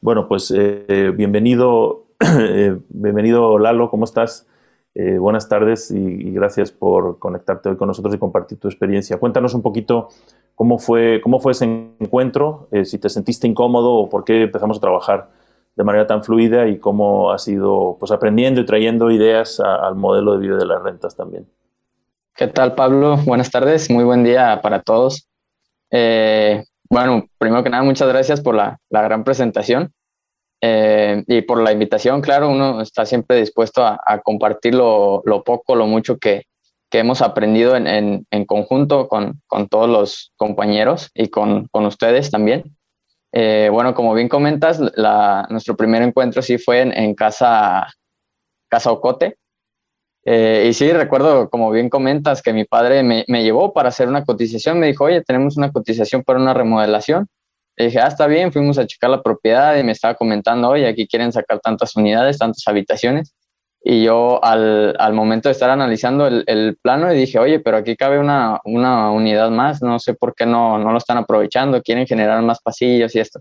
Bueno, 0.00 0.26
pues 0.28 0.50
eh, 0.56 1.12
bienvenido, 1.14 2.06
eh, 2.20 2.78
bienvenido 2.88 3.58
Lalo, 3.58 3.90
¿cómo 3.90 4.06
estás? 4.06 4.46
Buenas 5.18 5.48
tardes 5.48 5.90
y, 5.90 6.30
gracias 6.32 6.72
por 6.72 7.18
conectarte 7.18 7.68
hoy 7.68 7.76
con 7.76 7.88
nosotros 7.88 8.14
y 8.14 8.18
compartir 8.18 8.58
tu 8.58 8.68
experiencia. 8.68 9.18
Cuéntanos 9.18 9.54
un 9.54 9.62
poquito 9.62 10.08
cómo 10.54 10.78
fue, 10.78 11.20
cómo 11.22 11.38
fue 11.38 11.52
ese 11.52 11.64
encuentro, 12.00 12.68
si 12.84 12.98
te 12.98 13.08
sentiste 13.08 13.46
incómodo 13.46 13.92
o 13.92 14.08
por 14.08 14.24
qué 14.24 14.42
empezamos 14.42 14.78
a 14.78 14.80
trabajar 14.80 15.28
de 15.76 15.84
manera 15.84 16.06
tan 16.06 16.24
fluida 16.24 16.66
y 16.66 16.78
cómo 16.78 17.30
has 17.30 17.46
ido 17.46 17.96
pues, 18.00 18.10
aprendiendo 18.10 18.60
y 18.60 18.66
trayendo 18.66 19.10
ideas 19.10 19.60
al 19.60 19.94
modelo 19.94 20.32
de 20.32 20.38
vida 20.38 20.56
de 20.56 20.64
las 20.64 20.82
rentas 20.82 21.14
también. 21.14 21.46
¿Qué 22.34 22.48
tal, 22.48 22.74
Pablo? 22.74 23.18
Buenas 23.24 23.50
tardes, 23.50 23.90
muy 23.90 24.04
buen 24.04 24.24
día 24.24 24.60
para 24.62 24.82
todos. 24.82 25.28
Eh, 25.90 26.64
bueno, 26.88 27.26
primero 27.38 27.62
que 27.62 27.70
nada, 27.70 27.82
muchas 27.82 28.08
gracias 28.08 28.40
por 28.40 28.54
la, 28.54 28.78
gran 28.90 29.24
presentación 29.24 29.92
eh, 30.60 31.22
y 31.26 31.42
por 31.42 31.62
la 31.62 31.72
invitación. 31.72 32.20
Claro, 32.20 32.50
uno 32.50 32.80
está 32.80 33.04
siempre 33.04 33.38
dispuesto 33.38 33.84
a, 33.84 34.20
compartir 34.22 34.74
lo, 34.74 35.22
poco, 35.44 35.76
lo 35.76 35.86
mucho 35.86 36.18
que, 36.18 36.44
hemos 36.92 37.20
aprendido 37.20 37.76
en, 37.76 38.24
conjunto 38.46 39.06
con, 39.06 39.42
todos 39.68 39.90
los 39.90 40.32
compañeros 40.36 41.10
y 41.14 41.28
con, 41.28 41.68
ustedes 41.72 42.30
también. 42.30 42.74
Eh, 43.32 43.68
bueno, 43.70 43.94
como 43.94 44.14
bien 44.14 44.30
comentas, 44.30 44.80
nuestro 45.50 45.76
primer 45.76 46.02
encuentro 46.02 46.40
sí 46.40 46.56
fue 46.56 46.80
en, 46.80 47.14
casa, 47.14 47.86
casa 48.68 48.92
Ocote. 48.92 49.36
Eh, 50.24 50.68
y 50.70 50.72
sí, 50.72 50.90
recuerdo, 50.90 51.50
como 51.50 51.70
bien 51.70 51.90
comentas, 51.90 52.40
que 52.40 52.54
mi 52.54 52.64
padre 52.64 53.02
me, 53.02 53.24
llevó 53.44 53.74
para 53.74 53.90
hacer 53.90 54.08
una 54.08 54.24
cotización. 54.24 54.80
Me 54.80 54.86
dijo, 54.86 55.04
oye, 55.04 55.22
tenemos 55.22 55.58
una 55.58 55.70
cotización 55.70 56.24
para 56.24 56.40
una 56.40 56.54
remodelación. 56.54 57.28
Le 57.76 57.86
dije, 57.86 58.00
ah, 58.00 58.06
está 58.06 58.26
bien, 58.26 58.52
fuimos 58.52 58.78
a 58.78 58.86
checar 58.86 59.10
la 59.10 59.22
propiedad 59.22 59.76
y 59.76 59.84
me 59.84 59.92
estaba 59.92 60.14
comentando, 60.14 60.68
oye, 60.68 60.86
aquí 60.86 61.06
quieren 61.06 61.32
sacar 61.32 61.60
tantas 61.60 61.94
unidades, 61.96 62.38
tantas 62.38 62.62
habitaciones. 62.66 63.34
Y 63.82 64.02
yo 64.02 64.42
al, 64.42 64.96
al 64.98 65.12
momento 65.12 65.48
de 65.48 65.52
estar 65.52 65.70
analizando 65.70 66.26
el, 66.26 66.42
el, 66.46 66.76
plano, 66.82 67.12
y 67.12 67.16
dije, 67.16 67.38
oye, 67.38 67.60
pero 67.60 67.76
aquí 67.76 67.94
cabe 67.94 68.18
una, 68.18 68.60
una 68.64 69.12
unidad 69.12 69.50
más, 69.50 69.82
no 69.82 69.98
sé 69.98 70.14
por 70.14 70.34
qué 70.34 70.46
no, 70.46 70.78
no 70.78 70.90
lo 70.90 70.98
están 70.98 71.18
aprovechando, 71.18 71.82
quieren 71.82 72.06
generar 72.06 72.42
más 72.42 72.60
pasillos 72.60 73.14
y 73.14 73.20
esto. 73.20 73.40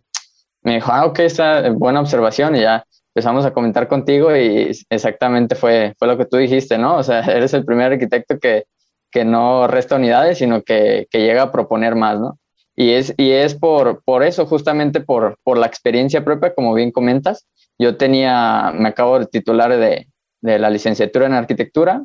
Me 0.61 0.75
dijo, 0.75 0.91
ah, 0.91 1.05
ok, 1.05 1.19
está 1.19 1.69
buena 1.71 2.01
observación 2.01 2.55
y 2.55 2.61
ya 2.61 2.85
empezamos 3.15 3.45
a 3.45 3.53
comentar 3.53 3.87
contigo 3.87 4.35
y 4.35 4.71
exactamente 4.89 5.55
fue, 5.55 5.95
fue 5.97 6.07
lo 6.07 6.17
que 6.17 6.25
tú 6.25 6.35
dijiste, 6.35 6.77
¿no? 6.77 6.97
O 6.97 7.03
sea, 7.03 7.19
eres 7.31 7.53
el 7.53 7.63
primer 7.63 7.93
arquitecto 7.93 8.37
que, 8.37 8.65
que 9.09 9.23
no 9.23 9.67
resta 9.67 9.95
unidades, 9.95 10.39
sino 10.39 10.61
que, 10.61 11.07
que, 11.09 11.19
llega 11.19 11.43
a 11.43 11.51
proponer 11.51 11.95
más, 11.95 12.19
¿no? 12.19 12.37
Y 12.75 12.91
es, 12.91 13.13
y 13.17 13.31
es 13.31 13.55
por, 13.55 14.03
por 14.03 14.23
eso, 14.23 14.45
justamente 14.45 14.99
por, 14.99 15.38
por 15.43 15.57
la 15.57 15.65
experiencia 15.65 16.25
propia, 16.25 16.53
como 16.53 16.73
bien 16.73 16.91
comentas. 16.91 17.47
Yo 17.79 17.97
tenía, 17.97 18.71
me 18.73 18.89
acabo 18.89 19.19
de 19.19 19.27
titular 19.27 19.75
de, 19.77 20.07
de 20.41 20.59
la 20.59 20.69
licenciatura 20.69 21.25
en 21.25 21.33
arquitectura 21.33 22.03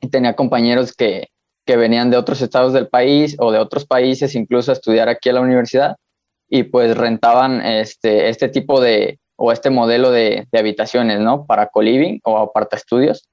y 0.00 0.08
tenía 0.08 0.36
compañeros 0.36 0.92
que, 0.92 1.28
que 1.64 1.76
venían 1.76 2.10
de 2.10 2.16
otros 2.16 2.42
estados 2.42 2.72
del 2.72 2.88
país 2.88 3.36
o 3.38 3.52
de 3.52 3.58
otros 3.58 3.86
países 3.86 4.34
incluso 4.34 4.70
a 4.70 4.74
estudiar 4.74 5.08
aquí 5.08 5.30
a 5.30 5.34
la 5.34 5.40
universidad 5.40 5.96
y 6.48 6.64
pues 6.64 6.96
rentaban 6.96 7.64
este, 7.64 8.28
este 8.28 8.48
tipo 8.48 8.80
de, 8.80 9.18
o 9.36 9.50
este 9.52 9.70
modelo 9.70 10.10
de, 10.10 10.46
habitaciones, 10.52 11.20
¿no? 11.20 11.46
Para 11.46 11.68
co-living 11.68 12.20
o 12.24 12.38
aparta 12.38 12.76
estudios. 12.76 13.26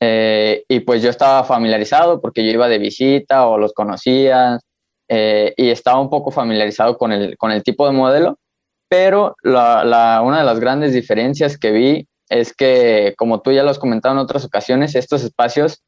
Eh, 0.00 0.64
y 0.68 0.80
pues 0.80 1.02
yo 1.02 1.10
estaba 1.10 1.44
familiarizado 1.44 2.20
porque 2.20 2.44
yo 2.44 2.50
iba 2.50 2.68
de 2.68 2.78
visita 2.78 3.46
o 3.46 3.58
los 3.58 3.72
conocía 3.72 4.58
eh, 5.08 5.52
y 5.56 5.70
estaba 5.70 6.00
un 6.00 6.10
poco 6.10 6.30
familiarizado 6.30 6.96
con 6.96 7.12
el, 7.12 7.36
con 7.36 7.50
el 7.52 7.62
tipo 7.62 7.86
de 7.86 7.92
modelo, 7.92 8.38
pero 8.88 9.36
la, 9.42 10.22
una 10.24 10.38
de 10.38 10.44
las 10.44 10.60
grandes 10.60 10.92
diferencias 10.92 11.58
que 11.58 11.72
vi 11.72 12.08
es 12.28 12.54
que, 12.54 13.14
como 13.16 13.40
tú 13.40 13.52
ya 13.52 13.62
lo 13.62 13.70
has 13.70 13.78
comentado 13.78 14.14
en 14.14 14.20
otras 14.20 14.44
ocasiones, 14.44 14.94
estos 14.94 15.22
espacios 15.24 15.82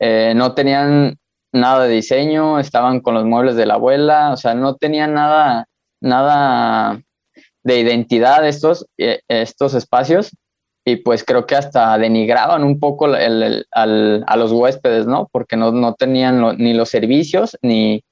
eh, 0.00 0.32
no 0.34 0.54
tenían 0.54 1.18
nada 1.52 1.84
de 1.84 1.94
diseño, 1.94 2.58
estaban 2.58 3.00
con 3.00 3.14
los 3.14 3.24
muebles 3.24 3.56
de 3.56 3.66
la 3.66 3.74
abuela, 3.74 4.32
o 4.32 4.36
sea, 4.36 4.54
no 4.54 4.76
tenían 4.76 5.12
nada, 5.14 5.66
nada 6.00 7.02
de 7.62 7.78
identidad 7.78 8.46
estos, 8.46 8.86
eh, 8.98 9.20
estos 9.28 9.74
espacios 9.74 10.30
y 10.84 10.96
pues 10.96 11.24
creo 11.24 11.46
que 11.46 11.54
hasta 11.54 11.96
denigraban 11.98 12.64
un 12.64 12.80
poco 12.80 13.06
a 13.06 14.36
los 14.36 14.52
huéspedes, 14.52 15.06
¿no? 15.06 15.28
Porque 15.30 15.56
no, 15.56 15.94
tenían 15.94 16.56
ni 16.58 16.74
los 16.74 16.88
servicios 16.88 17.56
ni, 17.62 18.02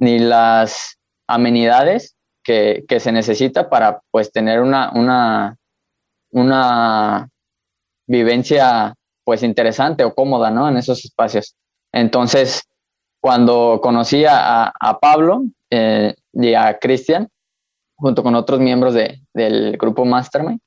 ni 0.00 0.18
las 0.18 0.98
amenidades 1.28 2.16
que, 2.42 2.84
se 2.98 3.12
necesita 3.12 3.70
para 3.70 4.00
pues 4.10 4.32
tener 4.32 4.60
una, 4.60 4.90
una, 4.92 5.56
una 6.32 7.28
vivencia 8.08 8.94
pues 9.22 9.44
interesante 9.44 10.02
o 10.02 10.14
cómoda, 10.14 10.50
¿no? 10.50 10.68
En 10.68 10.76
esos 10.76 11.04
espacios. 11.04 11.54
Entonces, 11.92 12.64
cuando 13.20 13.78
conocí 13.82 14.24
a, 14.28 14.72
Pablo 15.00 15.44
eh, 15.70 16.14
y 16.32 16.54
a 16.54 16.78
Cristian, 16.78 17.28
junto 17.96 18.22
con 18.22 18.34
otros 18.34 18.58
miembros 18.58 18.94
de, 18.94 19.20
del 19.34 19.76
grupo 19.76 20.04
Mastermind, 20.04 20.60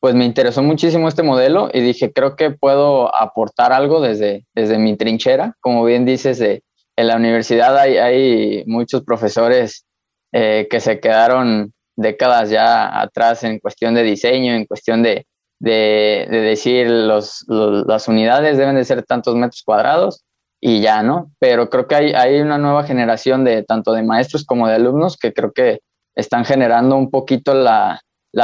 pues 0.00 0.14
me 0.14 0.24
interesó 0.24 0.62
muchísimo 0.62 1.08
este 1.08 1.22
modelo 1.22 1.68
y 1.72 1.80
dije, 1.80 2.12
creo 2.12 2.36
que 2.36 2.50
puedo 2.50 3.14
aportar 3.14 3.72
algo 3.72 4.00
desde, 4.00 4.46
desde 4.54 4.78
mi 4.78 4.96
trinchera. 4.96 5.56
Como 5.60 5.84
bien 5.84 6.04
dices, 6.04 6.40
en 6.96 7.06
la 7.06 7.16
universidad 7.16 7.76
hay, 7.76 8.64
muchos 8.66 9.04
profesores 9.04 9.84
eh, 10.32 10.66
que 10.70 10.80
se 10.80 10.98
quedaron 10.98 11.72
décadas 11.94 12.50
ya 12.50 13.00
atrás 13.00 13.44
en 13.44 13.58
cuestión 13.58 13.94
de 13.94 14.02
diseño, 14.02 14.54
en 14.54 14.66
cuestión 14.66 15.02
de, 15.02 15.26
de, 15.60 16.26
decir 16.30 16.88
las 16.88 18.08
unidades 18.08 18.58
deben 18.58 18.76
de 18.76 18.84
ser 18.84 19.02
tantos 19.04 19.34
metros 19.34 19.62
cuadrados 19.64 20.24
y 20.60 20.80
ya, 20.80 21.02
¿no? 21.02 21.32
Pero 21.38 21.70
creo 21.70 21.86
que 21.86 21.94
hay 21.94 22.40
una 22.40 22.58
nueva 22.58 22.84
generación 22.84 23.44
de 23.44 23.62
tanto 23.62 23.92
de 23.92 24.02
maestros 24.02 24.44
como 24.44 24.68
de 24.68 24.74
alumnos 24.74 25.16
que 25.16 25.32
creo 25.32 25.52
que 25.52 25.80
están 26.14 26.44
generando 26.44 26.96
un 26.96 27.10
poquito 27.10 27.54
la, 27.54 28.00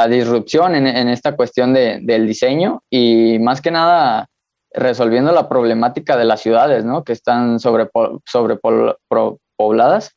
disrupción 0.09 0.73
en, 0.73 1.07
esta 1.07 1.35
cuestión 1.35 1.71
del 1.71 2.25
diseño 2.25 2.81
y 2.89 3.37
más 3.37 3.61
que 3.61 3.69
nada 3.69 4.27
resolviendo 4.73 5.31
la 5.31 5.47
problemática 5.47 6.17
de 6.17 6.25
las 6.25 6.41
ciudades, 6.41 6.83
¿no? 6.85 7.03
Que 7.03 7.13
están 7.13 7.59
sobrepobladas, 7.59 10.15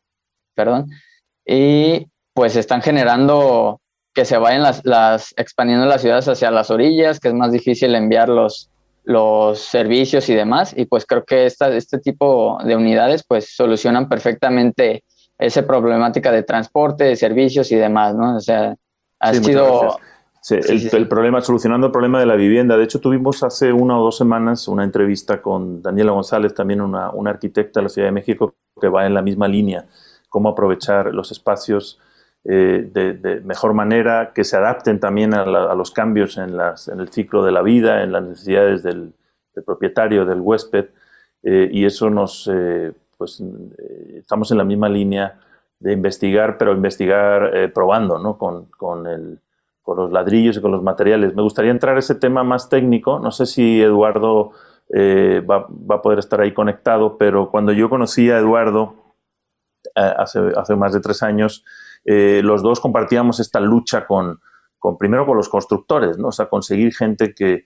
perdón, 0.55 0.87
y 1.45 2.07
pues 2.35 2.57
están 2.57 2.81
generando 2.83 3.81
que 4.15 4.25
se 4.25 4.39
vayan 4.39 4.63
las, 4.63 4.81
las, 4.85 5.35
expandiendo 5.37 5.87
las 5.87 6.01
ciudades 6.01 6.27
hacia 6.27 6.51
las 6.51 6.71
orillas, 6.71 7.21
que 7.21 7.29
es 7.29 7.35
más 7.35 7.53
difícil 7.53 7.95
enviar 7.95 8.31
los, 8.31 8.71
los 9.05 9.61
servicios 9.61 10.31
y 10.31 10.35
demás. 10.35 10.75
Y 10.77 10.87
pues 10.87 11.07
creo 11.07 11.25
que 11.25 11.47
esta, 11.47 11.69
este 11.69 11.99
tipo 11.99 12.59
de 12.65 12.75
unidades 12.77 13.23
pues 13.27 13.55
solucionan 13.55 14.09
perfectamente 14.09 15.05
esa 15.39 15.67
problemática 15.67 16.33
de 16.33 16.43
transporte, 16.43 17.05
de 17.05 17.17
servicios 17.17 17.71
y 17.73 17.77
demás, 17.77 18.15
¿no? 18.15 18.37
O 18.37 18.41
sea, 18.41 18.75
ha 19.21 19.35
sido... 19.35 19.99
el, 20.51 21.09
problema, 21.09 21.41
solucionando 21.41 21.89
el 21.89 21.93
problema 21.93 22.21
de 22.21 22.27
la 22.27 22.37
vivienda. 22.37 22.77
De 22.77 22.85
hecho, 22.85 23.01
tuvimos 23.01 23.43
hace 23.43 23.73
una 23.73 23.99
o 23.99 24.05
dos 24.05 24.17
semanas 24.17 24.69
una 24.69 24.85
entrevista 24.85 25.43
con 25.43 25.83
Daniela 25.83 26.13
González, 26.13 26.55
también 26.55 26.81
una, 26.81 27.11
una 27.11 27.31
arquitecta 27.31 27.81
de 27.81 27.85
la 27.85 27.89
Ciudad 27.89 28.09
de 28.09 28.13
México, 28.13 28.55
que 28.81 28.89
va 28.89 29.07
en 29.07 29.15
la 29.15 29.23
misma 29.23 29.49
línea, 29.49 29.87
cómo 30.29 30.51
aprovechar 30.51 31.13
los 31.15 31.33
espacios 31.33 31.99
eh, 32.49 32.89
de, 32.93 33.41
mejor 33.41 33.75
manera, 33.75 34.33
que 34.33 34.45
se 34.45 34.57
adapten 34.57 35.01
también 35.01 35.35
a, 35.35 35.75
los 35.75 35.91
cambios 35.91 36.39
en, 36.39 36.57
las, 36.57 36.87
en, 36.87 37.01
el 37.01 37.09
ciclo 37.09 37.45
de 37.45 37.51
la 37.51 37.61
vida, 37.61 38.05
en 38.05 38.13
las 38.13 38.23
necesidades 38.23 38.85
del, 38.85 39.15
propietario, 39.65 40.25
del 40.25 40.41
huésped, 40.41 40.87
eh, 41.43 41.69
y 41.73 41.85
eso 41.87 42.09
nos, 42.09 42.49
eh, 42.53 42.93
pues, 43.19 43.43
estamos 44.15 44.53
en 44.53 44.59
la 44.59 44.65
misma 44.65 44.89
línea 44.89 45.41
de 45.81 45.93
investigar, 45.93 46.57
pero 46.57 46.73
investigar 46.73 47.73
probando, 47.73 48.19
¿no? 48.19 48.39
Con, 48.39 48.67
con, 48.67 49.07
el, 49.07 49.41
con, 49.87 49.97
los 49.97 50.13
ladrillos 50.13 50.59
y 50.59 50.61
con 50.61 50.73
los 50.73 50.83
materiales. 50.83 51.35
Me 51.35 51.43
gustaría 51.43 51.71
entrar 51.71 51.97
a 51.97 52.01
ese 52.01 52.17
tema 52.17 52.45
más 52.45 52.69
técnico, 52.69 53.21
no 53.21 53.31
sé 53.31 53.47
si 53.47 53.81
Eduardo 53.81 54.51
va, 54.93 55.67
va, 55.69 55.95
a 55.95 56.03
poder 56.03 56.19
estar 56.19 56.41
ahí 56.41 56.53
conectado, 56.53 57.17
pero 57.17 57.51
cuando 57.51 57.73
yo 57.73 57.89
conocí 57.89 58.31
a 58.31 58.39
Eduardo 58.39 59.07
hace, 59.95 60.41
hace 60.57 60.77
más 60.77 60.93
de 60.93 61.01
tres 61.01 61.23
años, 61.23 61.65
eh, 62.05 62.41
los 62.43 62.63
dos 62.63 62.81
compartíamos 62.81 63.41
esta 63.41 63.61
lucha 63.61 64.07
con, 64.07 64.41
con, 64.79 64.97
primero 64.97 65.27
con 65.27 65.37
los 65.37 65.49
constructores, 65.49 66.19
¿no? 66.19 66.29
O 66.29 66.33
sea, 66.33 66.47
conseguir 66.47 66.95
gente 66.95 67.35
que, 67.35 67.65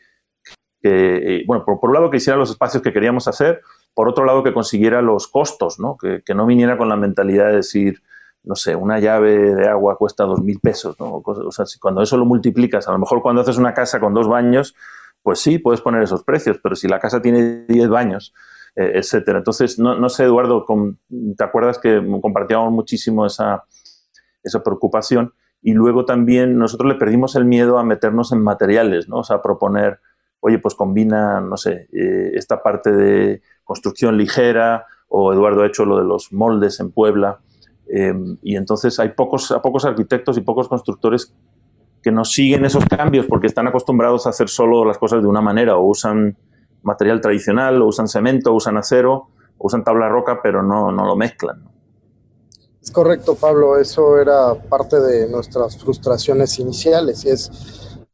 eh, 0.83 1.45
bueno, 1.47 1.65
por, 1.65 1.79
un 1.83 1.93
lado 1.93 2.11
que 2.11 2.17
hiciera 2.17 2.39
los 2.39 2.51
espacios 2.51 2.83
que 2.83 2.93
queríamos 2.93 3.29
hacer, 3.29 3.61
por 3.93 4.09
otro 4.09 4.25
lado 4.25 4.43
que 4.43 4.55
consiguiera 4.55 5.03
los 5.03 5.29
costos, 5.29 5.79
¿no? 5.79 5.99
Que, 5.99 6.23
no 6.35 6.47
viniera 6.47 6.79
con 6.79 6.89
la 6.89 6.97
mentalidad 6.97 7.49
de 7.49 7.57
decir, 7.57 8.03
no 8.43 8.55
sé, 8.55 8.75
una 8.75 8.99
llave 8.99 9.55
de 9.55 9.69
agua 9.69 9.97
cuesta 9.97 10.25
dos 10.25 10.43
mil 10.43 10.59
pesos, 10.61 10.99
¿no? 10.99 11.23
O 11.25 11.53
sea, 11.53 11.67
si 11.67 11.79
cuando 11.79 12.03
eso 12.03 12.17
lo 12.17 12.25
multiplicas, 12.25 12.89
a 12.89 12.93
lo 12.93 12.99
mejor 12.99 13.23
cuando 13.23 13.43
haces 13.43 13.59
una 13.59 13.75
casa 13.75 14.01
con 14.01 14.15
dos 14.15 14.29
baños, 14.29 14.75
pues 15.23 15.41
sí, 15.41 15.59
puedes 15.59 15.81
poner 15.81 16.03
esos 16.03 16.25
precios, 16.25 16.59
pero 16.63 16.75
si 16.75 16.89
la 16.89 16.99
casa 16.99 17.21
tiene 17.21 17.65
diez 17.69 17.89
baños, 17.89 18.33
eh, 18.77 18.93
etcétera. 18.95 19.39
Entonces, 19.39 19.79
no, 19.79 19.95
no 19.95 20.09
sé, 20.09 20.25
Eduardo, 20.25 20.65
¿te 21.37 21.45
acuerdas 21.45 21.79
que 21.79 22.03
compartíamos 22.23 22.73
muchísimo 22.73 23.27
esa, 23.27 23.65
esa 24.43 24.63
preocupación. 24.63 25.35
Y 25.63 25.75
luego 25.75 26.05
también 26.05 26.59
nosotros 26.59 26.91
le 26.91 26.99
perdimos 26.99 27.37
el 27.37 27.45
miedo 27.45 27.79
a 27.79 27.85
meternos 27.85 28.33
en 28.33 28.43
materiales, 28.43 29.09
¿no? 29.09 29.19
O 29.19 29.25
sea, 29.25 29.43
proponer, 29.43 30.01
oye, 30.41 30.59
pues 30.59 30.75
combina, 30.75 31.41
no 31.41 31.57
sé, 31.57 31.89
eh, 31.93 32.33
esta 32.35 32.63
parte 32.63 32.93
de 32.93 33.43
construcción 33.65 34.17
ligera, 34.17 34.87
o 35.09 35.33
Eduardo 35.33 35.63
ha 35.63 35.67
hecho 35.67 35.85
lo 35.85 35.99
de 35.99 36.05
los 36.05 36.33
moldes 36.33 36.81
en 36.81 36.93
Puebla. 36.93 37.41
Em, 37.93 38.39
y 38.43 38.57
entonces 38.57 38.99
hay 39.01 39.11
pocos, 39.11 39.53
pocos 39.63 39.85
arquitectos 39.85 40.39
y 40.39 40.43
pocos 40.43 40.69
constructores 40.69 41.33
que 42.03 42.13
no 42.13 42.25
siguen 42.25 42.65
esos 42.65 42.85
cambios 42.87 43.27
porque 43.27 43.49
están 43.49 43.67
acostumbrados 43.67 44.27
a 44.27 44.31
hacer 44.31 44.49
solo 44.49 44.85
las 44.85 44.97
cosas 44.97 45.23
de 45.23 45.29
una 45.29 45.41
manera, 45.41 45.77
o 45.77 45.87
usan 45.87 46.37
material 46.83 47.21
tradicional, 47.21 47.83
o 47.83 47.87
usan 47.87 48.09
cemento, 48.09 48.53
o 48.53 48.55
usan 48.55 48.77
acero, 48.77 49.29
o 49.59 49.67
usan 49.67 49.85
tabla 49.85 50.09
roca, 50.09 50.41
pero 50.43 50.63
no, 50.63 50.93
no 50.93 51.05
lo 51.05 51.17
mezclan. 51.17 51.65
Es 52.81 52.91
correcto, 52.91 53.35
Pablo, 53.35 53.77
eso 53.77 54.19
era 54.19 54.55
parte 54.55 55.01
de 55.01 55.29
nuestras 55.29 55.77
frustraciones 55.77 56.59
iniciales 56.59 57.25
y 57.27 57.31
es 57.31 57.51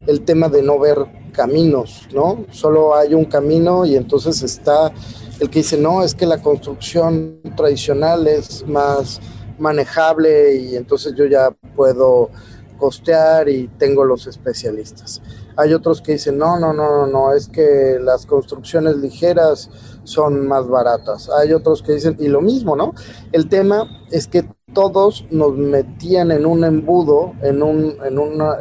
el 0.06 0.22
tema 0.22 0.48
de 0.48 0.62
no 0.62 0.78
ver 0.78 0.98
caminos, 1.32 2.08
¿no? 2.12 2.46
Solo 2.50 2.96
hay 2.96 3.14
un 3.14 3.26
camino 3.26 3.84
y 3.84 3.94
entonces 3.94 4.42
está 4.42 4.90
el 5.38 5.50
que 5.50 5.60
dice, 5.60 5.76
no, 5.76 6.02
es 6.02 6.14
que 6.14 6.26
la 6.26 6.42
construcción 6.42 7.40
tradicional 7.56 8.26
es 8.26 8.66
más 8.66 9.20
manejable 9.58 10.56
y 10.56 10.76
entonces 10.76 11.14
yo 11.14 11.26
ya 11.26 11.50
puedo 11.74 12.30
costear 12.76 13.48
y 13.48 13.68
tengo 13.78 14.04
los 14.04 14.26
especialistas. 14.26 15.22
Hay 15.56 15.72
otros 15.72 16.02
que 16.02 16.12
dicen, 16.12 16.36
no, 16.36 16.58
no, 16.58 16.72
no, 16.72 16.90
no, 16.90 17.06
no, 17.06 17.32
es 17.32 17.48
que 17.48 17.98
las 18.00 18.26
construcciones 18.26 18.96
ligeras 18.96 19.70
son 20.04 20.46
más 20.46 20.68
baratas. 20.68 21.30
Hay 21.30 21.52
otros 21.52 21.82
que 21.82 21.92
dicen, 21.92 22.16
y 22.18 22.28
lo 22.28 22.42
mismo, 22.42 22.76
¿no? 22.76 22.92
El 23.32 23.48
tema 23.48 23.88
es 24.10 24.26
que 24.26 24.46
todos 24.74 25.24
nos 25.30 25.56
metían 25.56 26.30
en 26.30 26.44
un 26.44 26.64
embudo, 26.64 27.32
en 27.42 27.62
un, 27.62 27.96
en 28.04 28.18
una, 28.18 28.56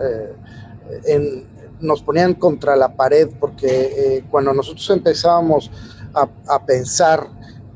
eh, 1.06 1.46
nos 1.82 2.02
ponían 2.02 2.36
contra 2.36 2.78
la 2.78 2.96
pared, 2.96 3.30
porque 3.40 3.68
eh, 3.68 4.26
cuando 4.32 4.54
nosotros 4.54 4.90
empezábamos 4.92 5.70
a, 6.14 6.30
a, 6.48 6.66
pensar 6.66 7.28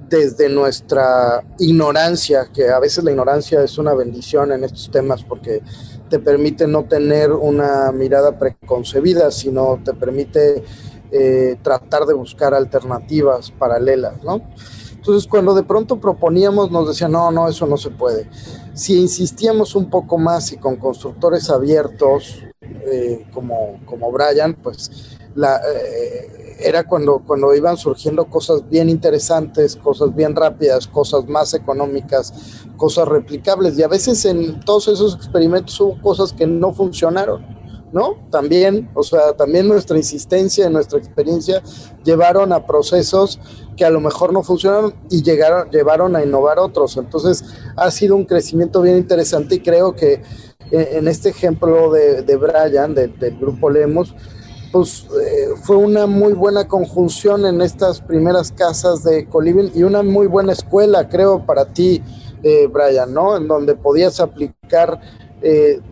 desde 0.09 0.49
nuestra 0.49 1.43
ignorancia, 1.59 2.49
que 2.53 2.69
a 2.69 2.79
veces 2.79 3.03
la 3.03 3.11
ignorancia 3.11 3.63
es 3.63 3.77
una 3.77 3.93
bendición 3.93 4.51
en 4.51 4.63
estos 4.63 4.89
temas, 4.91 5.23
porque 5.23 5.61
te 6.09 6.19
permite 6.19 6.67
no 6.67 6.85
tener 6.85 7.31
una 7.31 7.91
mirada 7.91 8.37
preconcebida, 8.37 9.31
sino 9.31 9.79
te 9.83 9.93
permite 9.93 10.63
eh, 11.11 11.57
tratar 11.61 12.05
de 12.05 12.13
buscar 12.13 12.53
alternativas 12.53 13.51
paralelas, 13.51 14.23
¿no? 14.23 14.41
Entonces, 14.95 15.29
cuando 15.29 15.53
de 15.53 15.63
pronto 15.63 15.99
proponíamos, 15.99 16.71
nos 16.71 16.87
decían, 16.87 17.13
no, 17.13 17.31
no, 17.31 17.47
eso 17.47 17.65
no 17.65 17.77
se 17.77 17.89
puede. 17.89 18.29
Si 18.73 18.99
insistíamos 18.99 19.75
un 19.75 19.89
poco 19.89 20.17
más 20.17 20.51
y 20.51 20.57
con 20.57 20.75
constructores 20.75 21.49
abiertos, 21.49 22.43
eh, 22.61 23.25
como, 23.33 23.79
como 23.85 24.11
Brian, 24.11 24.55
pues 24.55 25.17
la, 25.35 25.57
eh, 25.57 26.48
era 26.61 26.83
cuando, 26.83 27.19
cuando 27.25 27.53
iban 27.55 27.77
surgiendo 27.77 28.25
cosas 28.25 28.67
bien 28.69 28.89
interesantes, 28.89 29.75
cosas 29.75 30.15
bien 30.15 30.35
rápidas, 30.35 30.87
cosas 30.87 31.27
más 31.27 31.53
económicas, 31.53 32.33
cosas 32.77 33.07
replicables. 33.07 33.77
Y 33.77 33.83
a 33.83 33.87
veces 33.87 34.25
en 34.25 34.59
todos 34.61 34.87
esos 34.87 35.15
experimentos 35.15 35.79
hubo 35.79 36.01
cosas 36.01 36.33
que 36.33 36.45
no 36.47 36.73
funcionaron. 36.73 37.59
¿no? 37.91 38.17
También, 38.29 38.89
o 38.93 39.03
sea, 39.03 39.33
también 39.33 39.67
nuestra 39.67 39.97
insistencia 39.97 40.67
y 40.67 40.71
nuestra 40.71 40.99
experiencia 40.99 41.63
llevaron 42.03 42.53
a 42.53 42.65
procesos 42.65 43.39
que 43.75 43.85
a 43.85 43.89
lo 43.89 43.99
mejor 43.99 44.31
no 44.33 44.43
funcionaron 44.43 44.93
y 45.09 45.23
llegaron, 45.23 45.69
llevaron 45.71 46.15
a 46.15 46.23
innovar 46.23 46.59
otros. 46.59 46.97
Entonces, 46.97 47.43
ha 47.75 47.89
sido 47.91 48.15
un 48.15 48.25
crecimiento 48.25 48.81
bien 48.81 48.97
interesante 48.97 49.55
y 49.55 49.59
creo 49.61 49.95
que 49.95 50.21
eh, 50.71 50.89
en 50.93 51.07
este 51.07 51.29
ejemplo 51.29 51.91
de, 51.91 52.21
de 52.21 52.35
Brian, 52.35 52.93
del 52.93 53.37
grupo 53.39 53.69
Lemos, 53.69 54.13
pues 54.71 55.07
eh, 55.21 55.55
fue 55.63 55.77
una 55.77 56.05
muy 56.05 56.33
buena 56.33 56.67
conjunción 56.67 57.45
en 57.45 57.61
estas 57.61 58.01
primeras 58.01 58.51
casas 58.51 59.03
de 59.03 59.25
Coliving 59.25 59.71
y 59.75 59.83
una 59.83 60.03
muy 60.03 60.27
buena 60.27 60.53
escuela, 60.53 61.07
creo, 61.07 61.45
para 61.45 61.65
ti, 61.65 62.03
eh, 62.43 62.67
Brian, 62.67 63.13
¿no? 63.13 63.37
En 63.37 63.47
donde 63.47 63.75
podías 63.75 64.19
aplicar 64.19 64.99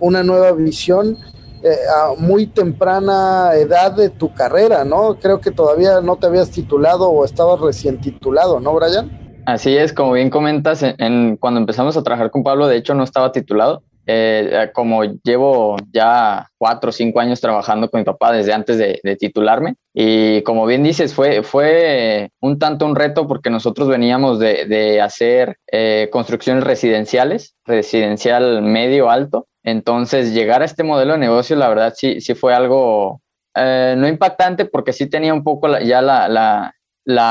una 0.01 0.23
nueva 0.23 0.51
visión 0.51 1.17
eh, 1.63 1.75
a 1.89 2.13
muy 2.21 2.45
temprana 2.45 3.51
edad 3.55 3.91
de 3.91 4.09
tu 4.09 4.31
carrera, 4.31 4.85
¿no? 4.85 5.17
Creo 5.19 5.41
que 5.41 5.49
todavía 5.49 6.01
no 6.01 6.17
te 6.17 6.27
habías 6.27 6.51
titulado 6.51 7.09
o 7.09 7.25
estabas 7.25 7.59
recién 7.59 7.99
titulado, 7.99 8.59
¿no, 8.59 8.75
Brian? 8.75 9.41
Así 9.47 9.75
es, 9.75 9.91
como 9.91 10.11
bien 10.11 10.29
comentas, 10.29 10.83
en, 10.83 11.35
cuando 11.37 11.59
empezamos 11.59 11.97
a 11.97 12.03
trabajar 12.03 12.29
con 12.29 12.43
Pablo, 12.43 12.67
de 12.67 12.77
hecho 12.77 12.93
no 12.93 13.03
estaba 13.03 13.31
titulado. 13.31 13.81
Eh, 14.09 14.69
como 14.73 15.03
llevo 15.03 15.75
ya 15.91 16.47
cuatro 16.57 16.91
o 16.91 16.93
cinco 16.93 17.19
años 17.19 17.41
trabajando 17.41 17.89
con 17.89 17.99
mi 17.99 18.05
papá 18.05 18.31
desde 18.31 18.53
antes 18.53 18.77
de, 18.77 19.17
titularme 19.19 19.75
y 19.93 20.41
como 20.43 20.65
bien 20.65 20.81
dices 20.81 21.13
fue, 21.13 21.43
fue 21.43 22.29
un 22.39 22.57
tanto 22.57 22.85
un 22.85 22.95
reto 22.95 23.27
porque 23.27 23.49
nosotros 23.49 23.89
veníamos 23.89 24.39
de, 24.39 25.01
hacer 25.01 25.57
eh, 25.69 26.07
construcciones 26.09 26.63
residenciales, 26.63 27.55
residencial 27.65 28.61
medio 28.61 29.09
alto. 29.09 29.47
Entonces, 29.63 30.33
llegar 30.33 30.61
a 30.61 30.65
este 30.65 30.83
modelo 30.83 31.13
de 31.13 31.19
negocio, 31.19 31.57
la 31.57 31.67
verdad, 31.67 31.93
sí, 31.93 32.21
sí 32.21 32.33
fue 32.33 32.53
algo 32.53 33.21
eh, 33.59 33.95
no 33.97 34.07
impactante 34.07 34.65
porque 34.65 34.93
sí 34.93 35.09
tenía 35.09 35.33
un 35.33 35.43
poco 35.43 35.79
ya 35.79 36.01
la, 36.01 36.29
la, 36.29 36.73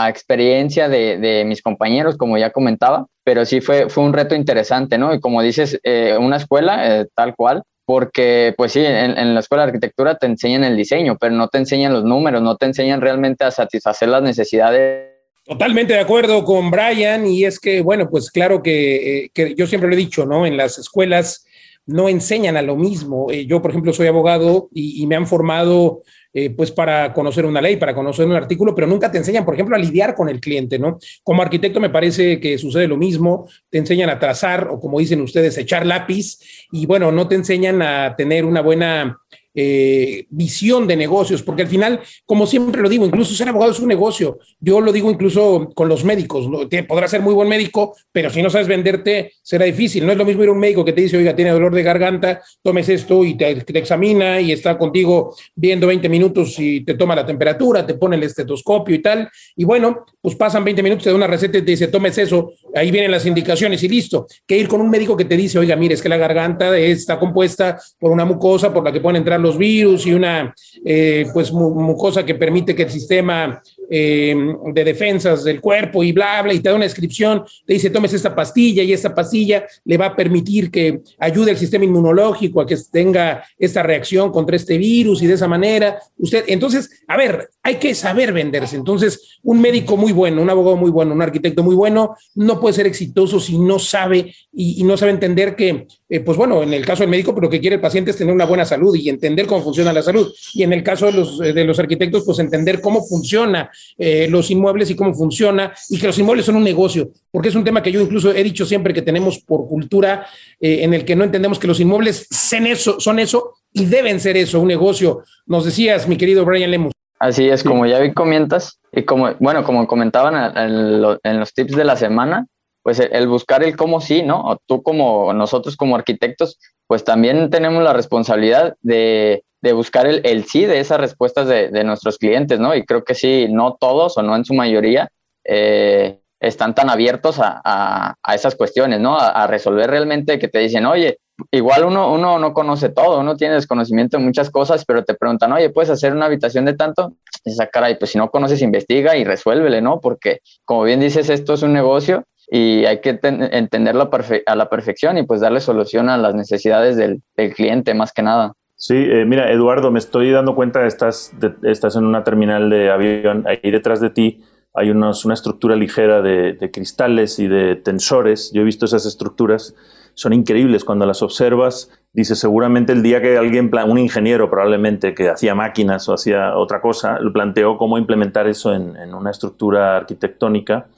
experiencia 0.08 0.88
de, 0.88 1.18
de, 1.18 1.44
mis 1.44 1.62
compañeros, 1.62 2.16
como 2.16 2.38
ya 2.38 2.50
comentaba, 2.50 3.06
pero 3.24 3.44
sí 3.44 3.60
fue, 3.60 3.88
fue 3.88 4.04
un 4.04 4.12
reto 4.12 4.34
interesante, 4.34 4.98
¿no? 4.98 5.14
Y 5.14 5.20
como 5.20 5.42
dices, 5.42 5.78
eh, 5.82 6.16
una 6.18 6.36
escuela 6.36 7.00
eh, 7.00 7.06
tal 7.14 7.34
cual, 7.36 7.62
porque 7.84 8.54
pues 8.56 8.72
sí, 8.72 8.82
en, 8.84 9.34
la 9.34 9.40
escuela 9.40 9.64
de 9.64 9.68
arquitectura 9.68 10.16
te 10.16 10.26
enseñan 10.26 10.64
el 10.64 10.76
diseño, 10.76 11.16
pero 11.20 11.34
no 11.34 11.48
te 11.48 11.58
enseñan 11.58 11.92
los 11.92 12.04
números, 12.04 12.42
no 12.42 12.56
te 12.56 12.66
enseñan 12.66 13.00
realmente 13.00 13.44
a 13.44 13.50
satisfacer 13.50 14.08
las 14.08 14.22
necesidades. 14.22 15.12
Totalmente 15.44 15.92
de 15.92 16.00
acuerdo 16.00 16.44
con 16.44 16.70
Brian 16.70 17.26
y 17.26 17.44
es 17.44 17.60
que, 17.60 17.82
bueno, 17.82 18.08
pues 18.10 18.30
claro 18.30 18.62
que, 18.62 19.30
que 19.32 19.54
yo 19.54 19.66
siempre 19.66 19.88
lo 19.88 19.94
he 19.94 19.98
dicho, 19.98 20.26
¿no? 20.26 20.46
En 20.46 20.56
las 20.56 20.78
escuelas 20.78 21.46
no 21.86 22.08
enseñan 22.08 22.56
a 22.56 22.62
lo 22.62 22.76
mismo. 22.76 23.30
Eh, 23.30 23.46
yo, 23.46 23.62
por 23.62 23.70
ejemplo, 23.70 23.92
soy 23.92 24.08
abogado 24.08 24.68
y, 24.72 25.06
me 25.06 25.16
han 25.16 25.26
formado 25.26 26.02
eh, 26.38 26.50
pues 26.50 26.70
para 26.70 27.14
conocer 27.14 27.46
una 27.46 27.62
ley, 27.62 27.76
para 27.76 27.94
conocer 27.94 28.26
un 28.26 28.34
artículo, 28.34 28.74
pero 28.74 28.86
nunca 28.86 29.10
te 29.10 29.16
enseñan, 29.16 29.42
por 29.42 29.54
ejemplo, 29.54 29.74
a 29.74 29.78
lidiar 29.78 30.14
con 30.14 30.28
el 30.28 30.38
cliente, 30.38 30.78
¿no? 30.78 30.98
Como 31.22 31.40
arquitecto 31.40 31.80
me 31.80 31.88
parece 31.88 32.38
que 32.40 32.58
sucede 32.58 32.86
lo 32.86 32.98
mismo, 32.98 33.48
te 33.70 33.78
enseñan 33.78 34.10
a 34.10 34.18
trazar 34.18 34.68
o 34.68 34.78
como 34.78 34.98
dicen 34.98 35.22
ustedes, 35.22 35.56
echar 35.56 35.86
lápiz 35.86 36.38
y 36.70 36.84
bueno, 36.84 37.10
no 37.10 37.26
te 37.26 37.36
enseñan 37.36 37.80
a 37.80 38.16
tener 38.16 38.44
una 38.44 38.60
buena 38.60 39.18
eh, 39.58 40.26
visión 40.28 40.86
de 40.86 40.96
negocios, 40.96 41.42
porque 41.42 41.62
al 41.62 41.68
final, 41.68 42.00
como 42.26 42.46
siempre 42.46 42.82
lo 42.82 42.90
digo, 42.90 43.06
incluso 43.06 43.34
ser 43.34 43.48
abogado 43.48 43.72
es 43.72 43.80
un 43.80 43.88
negocio. 43.88 44.38
Yo 44.60 44.82
lo 44.82 44.92
digo 44.92 45.10
incluso 45.10 45.70
con 45.74 45.88
los 45.88 46.04
médicos, 46.04 46.46
¿no? 46.46 46.68
podrás 46.86 47.10
ser 47.10 47.22
muy 47.22 47.32
buen 47.32 47.48
médico, 47.48 47.96
pero 48.12 48.28
si 48.28 48.42
no 48.42 48.50
sabes 48.50 48.68
venderte, 48.68 49.32
será 49.42 49.64
difícil. 49.64 50.04
No 50.04 50.12
es 50.12 50.18
lo 50.18 50.26
mismo 50.26 50.42
ir 50.42 50.50
a 50.50 50.52
un 50.52 50.58
médico 50.58 50.84
que 50.84 50.92
te 50.92 51.00
dice, 51.00 51.16
oiga, 51.16 51.34
tiene 51.34 51.52
dolor 51.52 51.74
de 51.74 51.82
garganta, 51.82 52.42
tomes 52.62 52.86
esto 52.90 53.24
y 53.24 53.34
te, 53.34 53.64
examina 53.78 54.42
y 54.42 54.52
está 54.52 54.76
contigo 54.76 55.34
viendo 55.54 55.86
20 55.86 56.08
minutos 56.10 56.58
y 56.58 56.82
te 56.82 56.92
toma 56.92 57.14
la 57.14 57.24
temperatura, 57.24 57.86
te 57.86 57.94
pone 57.94 58.16
el 58.16 58.24
estetoscopio 58.24 58.94
y 58.94 59.00
tal. 59.00 59.28
Y 59.56 59.64
bueno, 59.64 60.04
pues 60.20 60.34
pasan 60.34 60.64
20 60.64 60.82
minutos, 60.82 61.04
te 61.04 61.10
da 61.10 61.16
una 61.16 61.26
receta 61.26 61.56
y 61.56 61.62
te 61.62 61.70
dice, 61.70 61.88
tomes 61.88 62.18
eso, 62.18 62.52
ahí 62.74 62.90
vienen 62.90 63.10
las 63.10 63.24
indicaciones 63.24 63.82
y 63.82 63.88
listo. 63.88 64.26
Que 64.46 64.58
ir 64.58 64.68
con 64.68 64.82
un 64.82 64.90
médico 64.90 65.16
que 65.16 65.24
te 65.24 65.36
dice, 65.36 65.58
oiga, 65.58 65.76
mire, 65.76 65.94
es 65.94 66.02
que 66.02 66.10
la 66.10 66.18
garganta 66.18 66.76
está 66.76 67.18
compuesta 67.18 67.80
por 67.98 68.10
una 68.10 68.26
mucosa 68.26 68.72
por 68.72 68.84
la 68.84 68.92
que 68.92 69.00
pueden 69.00 69.16
entrar 69.16 69.40
los 69.40 69.45
virus 69.54 70.06
y 70.06 70.14
una 70.14 70.54
eh, 70.84 71.26
pues 71.32 71.52
mucosa 71.52 72.24
que 72.24 72.34
permite 72.34 72.74
que 72.74 72.84
el 72.84 72.90
sistema 72.90 73.62
eh, 73.88 74.34
de 74.72 74.84
defensas 74.84 75.44
del 75.44 75.60
cuerpo 75.60 76.02
y 76.02 76.12
bla, 76.12 76.42
bla, 76.42 76.52
y 76.52 76.60
te 76.60 76.68
da 76.68 76.74
una 76.74 76.84
descripción, 76.84 77.44
te 77.64 77.74
dice, 77.74 77.90
tomes 77.90 78.12
esta 78.12 78.34
pastilla 78.34 78.82
y 78.82 78.92
esta 78.92 79.14
pastilla 79.14 79.66
le 79.84 79.96
va 79.96 80.06
a 80.06 80.16
permitir 80.16 80.70
que 80.70 81.02
ayude 81.18 81.52
al 81.52 81.56
sistema 81.56 81.84
inmunológico 81.84 82.60
a 82.60 82.66
que 82.66 82.76
tenga 82.90 83.44
esta 83.58 83.82
reacción 83.82 84.32
contra 84.32 84.56
este 84.56 84.78
virus 84.78 85.22
y 85.22 85.26
de 85.26 85.34
esa 85.34 85.46
manera, 85.46 85.98
usted, 86.18 86.44
entonces, 86.48 87.04
a 87.06 87.16
ver, 87.16 87.50
hay 87.62 87.76
que 87.76 87.94
saber 87.94 88.32
venderse. 88.32 88.76
Entonces, 88.76 89.38
un 89.42 89.60
médico 89.60 89.96
muy 89.96 90.12
bueno, 90.12 90.42
un 90.42 90.50
abogado 90.50 90.76
muy 90.76 90.90
bueno, 90.90 91.14
un 91.14 91.22
arquitecto 91.22 91.62
muy 91.62 91.74
bueno, 91.74 92.16
no 92.34 92.60
puede 92.60 92.74
ser 92.74 92.86
exitoso 92.86 93.38
si 93.40 93.58
no 93.58 93.78
sabe 93.78 94.34
y, 94.52 94.82
no 94.84 94.96
sabe 94.96 95.12
entender 95.12 95.54
que, 95.54 95.86
eh, 96.08 96.20
pues 96.20 96.38
bueno, 96.38 96.62
en 96.62 96.72
el 96.72 96.84
caso 96.84 97.02
del 97.02 97.10
médico, 97.10 97.34
pero 97.34 97.46
lo 97.46 97.50
que 97.50 97.60
quiere 97.60 97.76
el 97.76 97.82
paciente 97.82 98.10
es 98.10 98.16
tener 98.16 98.32
una 98.32 98.46
buena 98.46 98.64
salud 98.64 98.96
y 98.96 99.08
entender 99.08 99.35
cómo 99.44 99.62
funciona 99.62 99.92
la 99.92 100.02
salud. 100.02 100.32
Y 100.54 100.62
en 100.62 100.72
el 100.72 100.82
caso 100.82 101.06
de 101.06 101.12
los, 101.12 101.38
de 101.38 101.64
los 101.64 101.78
arquitectos, 101.78 102.22
pues 102.24 102.38
entender 102.38 102.80
cómo 102.80 103.04
funciona 103.04 103.70
eh, 103.98 104.28
los 104.30 104.50
inmuebles 104.50 104.90
y 104.90 104.96
cómo 104.96 105.12
funciona, 105.12 105.74
y 105.90 105.98
que 105.98 106.06
los 106.06 106.18
inmuebles 106.18 106.46
son 106.46 106.56
un 106.56 106.64
negocio, 106.64 107.10
porque 107.30 107.48
es 107.48 107.54
un 107.54 107.64
tema 107.64 107.82
que 107.82 107.92
yo 107.92 108.00
incluso 108.00 108.32
he 108.32 108.42
dicho 108.42 108.64
siempre 108.64 108.94
que 108.94 109.02
tenemos 109.02 109.40
por 109.40 109.66
cultura, 109.68 110.26
eh, 110.60 110.84
en 110.84 110.94
el 110.94 111.04
que 111.04 111.16
no 111.16 111.24
entendemos 111.24 111.58
que 111.58 111.66
los 111.66 111.80
inmuebles 111.80 112.26
son 112.30 112.66
eso, 112.66 113.00
son 113.00 113.18
eso 113.18 113.54
y 113.72 113.84
deben 113.84 114.20
ser 114.20 114.36
eso, 114.36 114.60
un 114.60 114.68
negocio. 114.68 115.22
Nos 115.46 115.64
decías, 115.64 116.08
mi 116.08 116.16
querido 116.16 116.44
Brian 116.44 116.70
Lemus. 116.70 116.92
Así 117.18 117.48
es, 117.48 117.62
como 117.64 117.86
ya 117.86 117.98
vi 117.98 118.12
comentas, 118.12 118.78
y 118.92 119.04
como, 119.04 119.34
bueno, 119.38 119.64
como 119.64 119.86
comentaban 119.86 120.56
en, 120.56 121.00
los 121.40 121.52
tips 121.52 121.76
de 121.76 121.84
la 121.84 121.96
semana, 121.96 122.46
pues 122.86 123.00
el 123.00 123.26
buscar 123.26 123.64
el 123.64 123.74
cómo 123.74 124.00
sí, 124.00 124.22
¿no? 124.22 124.60
Tú 124.66 124.80
como 124.84 125.32
nosotros 125.32 125.76
como 125.76 125.96
arquitectos, 125.96 126.56
pues 126.86 127.02
también 127.02 127.50
tenemos 127.50 127.82
la 127.82 127.92
responsabilidad 127.92 128.76
de 128.80 129.42
de 129.60 129.72
buscar 129.72 130.06
el, 130.06 130.20
el, 130.24 130.44
sí 130.44 130.66
de 130.66 130.78
esas 130.78 131.00
respuestas 131.00 131.48
de, 131.48 131.70
de, 131.70 131.82
nuestros 131.82 132.18
clientes, 132.18 132.60
¿no? 132.60 132.76
Y 132.76 132.84
creo 132.84 133.02
que 133.02 133.16
sí, 133.16 133.48
no 133.50 133.76
todos 133.80 134.16
o 134.16 134.22
no 134.22 134.36
en 134.36 134.44
su 134.44 134.54
mayoría 134.54 135.10
eh, 135.42 136.20
están 136.38 136.76
tan 136.76 136.88
abiertos 136.88 137.40
a, 137.40 137.60
a, 137.64 138.34
esas 138.36 138.54
cuestiones, 138.54 139.00
¿no? 139.00 139.18
A, 139.18 139.48
resolver 139.48 139.90
realmente 139.90 140.38
que 140.38 140.46
te 140.46 140.60
dicen, 140.60 140.86
oye, 140.86 141.18
igual 141.50 141.86
uno, 141.86 142.12
uno 142.12 142.38
no 142.38 142.54
conoce 142.54 142.90
todo, 142.90 143.18
uno 143.18 143.36
tiene 143.36 143.54
desconocimiento 143.54 144.18
de 144.18 144.22
muchas 144.22 144.48
cosas, 144.50 144.84
pero 144.84 145.02
te 145.02 145.14
preguntan, 145.14 145.52
oye, 145.52 145.70
¿puedes 145.70 145.90
hacer 145.90 146.12
una 146.12 146.26
habitación 146.26 146.64
de 146.64 146.74
tanto? 146.74 147.14
Y 147.44 147.50
esa 147.50 147.66
cara, 147.66 147.90
y 147.90 147.96
pues 147.96 148.12
si 148.12 148.18
no 148.18 148.30
conoces, 148.30 148.62
investiga 148.62 149.16
y 149.16 149.24
resuélvele, 149.24 149.82
¿no? 149.82 150.00
Porque 150.00 150.42
como 150.64 150.84
bien 150.84 151.00
dices, 151.00 151.28
esto 151.28 151.54
es 151.54 151.62
un 151.62 151.72
negocio 151.72 152.22
y 152.48 152.84
hay 152.84 153.00
que 153.00 153.18
entenderlo 153.22 154.10
a 154.46 154.56
la 154.56 154.68
perfección 154.68 155.18
y 155.18 155.24
pues 155.24 155.40
darle 155.40 155.60
solución 155.60 156.08
a 156.08 156.16
las 156.16 156.34
necesidades 156.34 156.96
del, 156.96 157.22
del 157.36 157.54
cliente 157.54 157.94
más 157.94 158.12
que 158.12 158.22
nada. 158.22 158.52
Sí, 158.76 158.94
eh, 158.94 159.24
mira, 159.24 159.50
Eduardo, 159.50 159.90
me 159.90 159.98
estoy 159.98 160.30
dando 160.30 160.54
cuenta, 160.54 160.86
estás, 160.86 161.32
estás 161.62 161.96
en 161.96 162.04
una 162.04 162.24
terminal 162.24 162.68
de 162.68 162.90
avión, 162.90 163.44
ahí 163.46 163.70
detrás 163.70 164.00
de 164.00 164.10
ti 164.10 164.44
hay 164.76 164.90
unos, 164.90 165.24
una 165.24 165.32
estructura 165.32 165.74
ligera 165.74 166.20
de, 166.20 166.70
cristales 166.70 167.38
y 167.38 167.48
de 167.48 167.76
tensores. 167.76 168.52
Yo 168.52 168.60
he 168.60 168.64
visto 168.64 168.84
esas 168.84 169.06
estructuras, 169.06 169.74
son 170.12 170.34
increíbles. 170.34 170.84
Cuando 170.84 171.06
las 171.06 171.22
observas, 171.22 171.90
dices, 172.12 172.38
seguramente 172.38 172.92
el 172.92 173.02
día 173.02 173.22
que 173.22 173.38
alguien, 173.38 173.70
un 173.86 173.98
ingeniero 173.98 174.50
probablemente 174.50 175.14
que 175.14 175.30
hacía 175.30 175.54
máquinas 175.54 176.06
o 176.10 176.14
hacía 176.14 176.58
otra 176.58 176.82
cosa, 176.82 177.18
lo 177.20 177.32
planteó 177.32 177.78
cómo 177.78 177.96
implementar 177.96 178.46
eso 178.48 178.74
en, 178.74 178.96
en 178.96 179.14
una 179.14 179.30
estructura 179.30 179.96
arquitectónica 179.96 180.88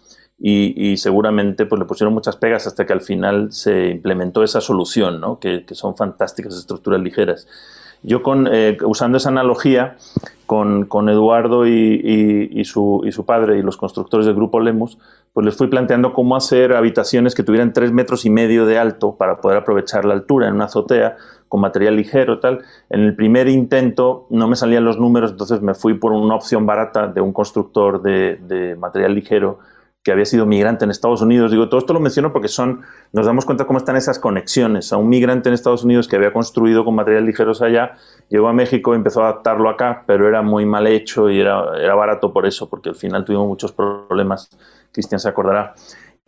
y, 0.40 0.96
seguramente 0.98 1.66
pues, 1.66 1.80
le 1.80 1.84
pusieron 1.84 2.14
muchas 2.14 2.36
pegas 2.36 2.66
hasta 2.66 2.86
que 2.86 2.92
al 2.92 3.00
final 3.00 3.52
se 3.52 3.88
implementó 3.88 4.44
esa 4.44 4.60
solución, 4.60 5.20
¿no? 5.20 5.40
que, 5.40 5.64
son 5.72 5.96
fantásticas 5.96 6.56
estructuras 6.56 7.00
ligeras. 7.00 7.48
Yo 8.04 8.22
con, 8.22 8.48
eh, 8.52 8.78
usando 8.84 9.18
esa 9.18 9.30
analogía 9.30 9.96
con, 10.46 10.84
con 10.84 11.08
Eduardo 11.08 11.66
y, 11.66 12.50
y, 12.52 12.64
su, 12.64 13.02
y, 13.04 13.10
su, 13.10 13.26
padre 13.26 13.58
y 13.58 13.62
los 13.62 13.76
constructores 13.76 14.24
del 14.26 14.36
grupo 14.36 14.60
Lemus, 14.60 14.98
pues 15.32 15.44
les 15.44 15.56
fui 15.56 15.66
planteando 15.66 16.12
cómo 16.12 16.36
hacer 16.36 16.72
habitaciones 16.72 17.34
que 17.34 17.42
tuvieran 17.42 17.72
tres 17.72 17.90
metros 17.90 18.24
y 18.24 18.30
medio 18.30 18.64
de 18.64 18.78
alto 18.78 19.16
para 19.16 19.40
poder 19.40 19.58
aprovechar 19.58 20.04
la 20.04 20.14
altura 20.14 20.46
en 20.46 20.54
una 20.54 20.66
azotea 20.66 21.16
con 21.48 21.60
material 21.60 21.96
ligero 21.96 22.38
tal. 22.38 22.60
En 22.88 23.00
el 23.00 23.16
primer 23.16 23.48
intento 23.48 24.28
no 24.30 24.46
me 24.46 24.54
salían 24.54 24.84
los 24.84 24.98
números, 24.98 25.32
entonces 25.32 25.60
me 25.60 25.74
fui 25.74 25.94
por 25.94 26.12
una 26.12 26.36
opción 26.36 26.64
barata 26.64 27.08
de 27.08 27.20
un 27.20 27.32
constructor 27.32 28.00
de, 28.02 28.36
de 28.36 28.76
material 28.76 29.16
ligero 29.16 29.58
que 30.08 30.12
había 30.12 30.24
sido 30.24 30.46
migrante 30.46 30.86
en 30.86 30.90
Estados 30.90 31.20
Unidos. 31.20 31.50
Digo, 31.50 31.68
todo 31.68 31.78
esto 31.78 31.92
lo 31.92 32.00
menciono 32.00 32.32
porque 32.32 32.48
son, 32.48 32.80
nos 33.12 33.26
damos 33.26 33.44
cuenta 33.44 33.66
cómo 33.66 33.78
están 33.78 33.94
esas 33.94 34.18
conexiones. 34.18 34.90
A 34.90 34.96
un 34.96 35.10
migrante 35.10 35.50
en 35.50 35.54
Estados 35.54 35.84
Unidos 35.84 36.08
que 36.08 36.16
había 36.16 36.32
construido 36.32 36.82
con 36.82 36.94
materiales 36.94 37.26
ligeros 37.26 37.60
allá, 37.60 37.92
llegó 38.30 38.48
a 38.48 38.54
México 38.54 38.94
y 38.94 38.96
empezó 38.96 39.22
a 39.22 39.28
adaptarlo 39.28 39.68
acá, 39.68 40.04
pero 40.06 40.26
era 40.26 40.40
muy 40.40 40.64
mal 40.64 40.86
hecho 40.86 41.28
y 41.28 41.40
era, 41.40 41.62
era 41.78 41.94
barato 41.94 42.32
por 42.32 42.46
eso, 42.46 42.70
porque 42.70 42.88
al 42.88 42.94
final 42.94 43.22
tuvimos 43.26 43.46
muchos 43.48 43.70
problemas. 43.70 44.48
Cristian 44.92 45.20
se 45.20 45.28
acordará. 45.28 45.74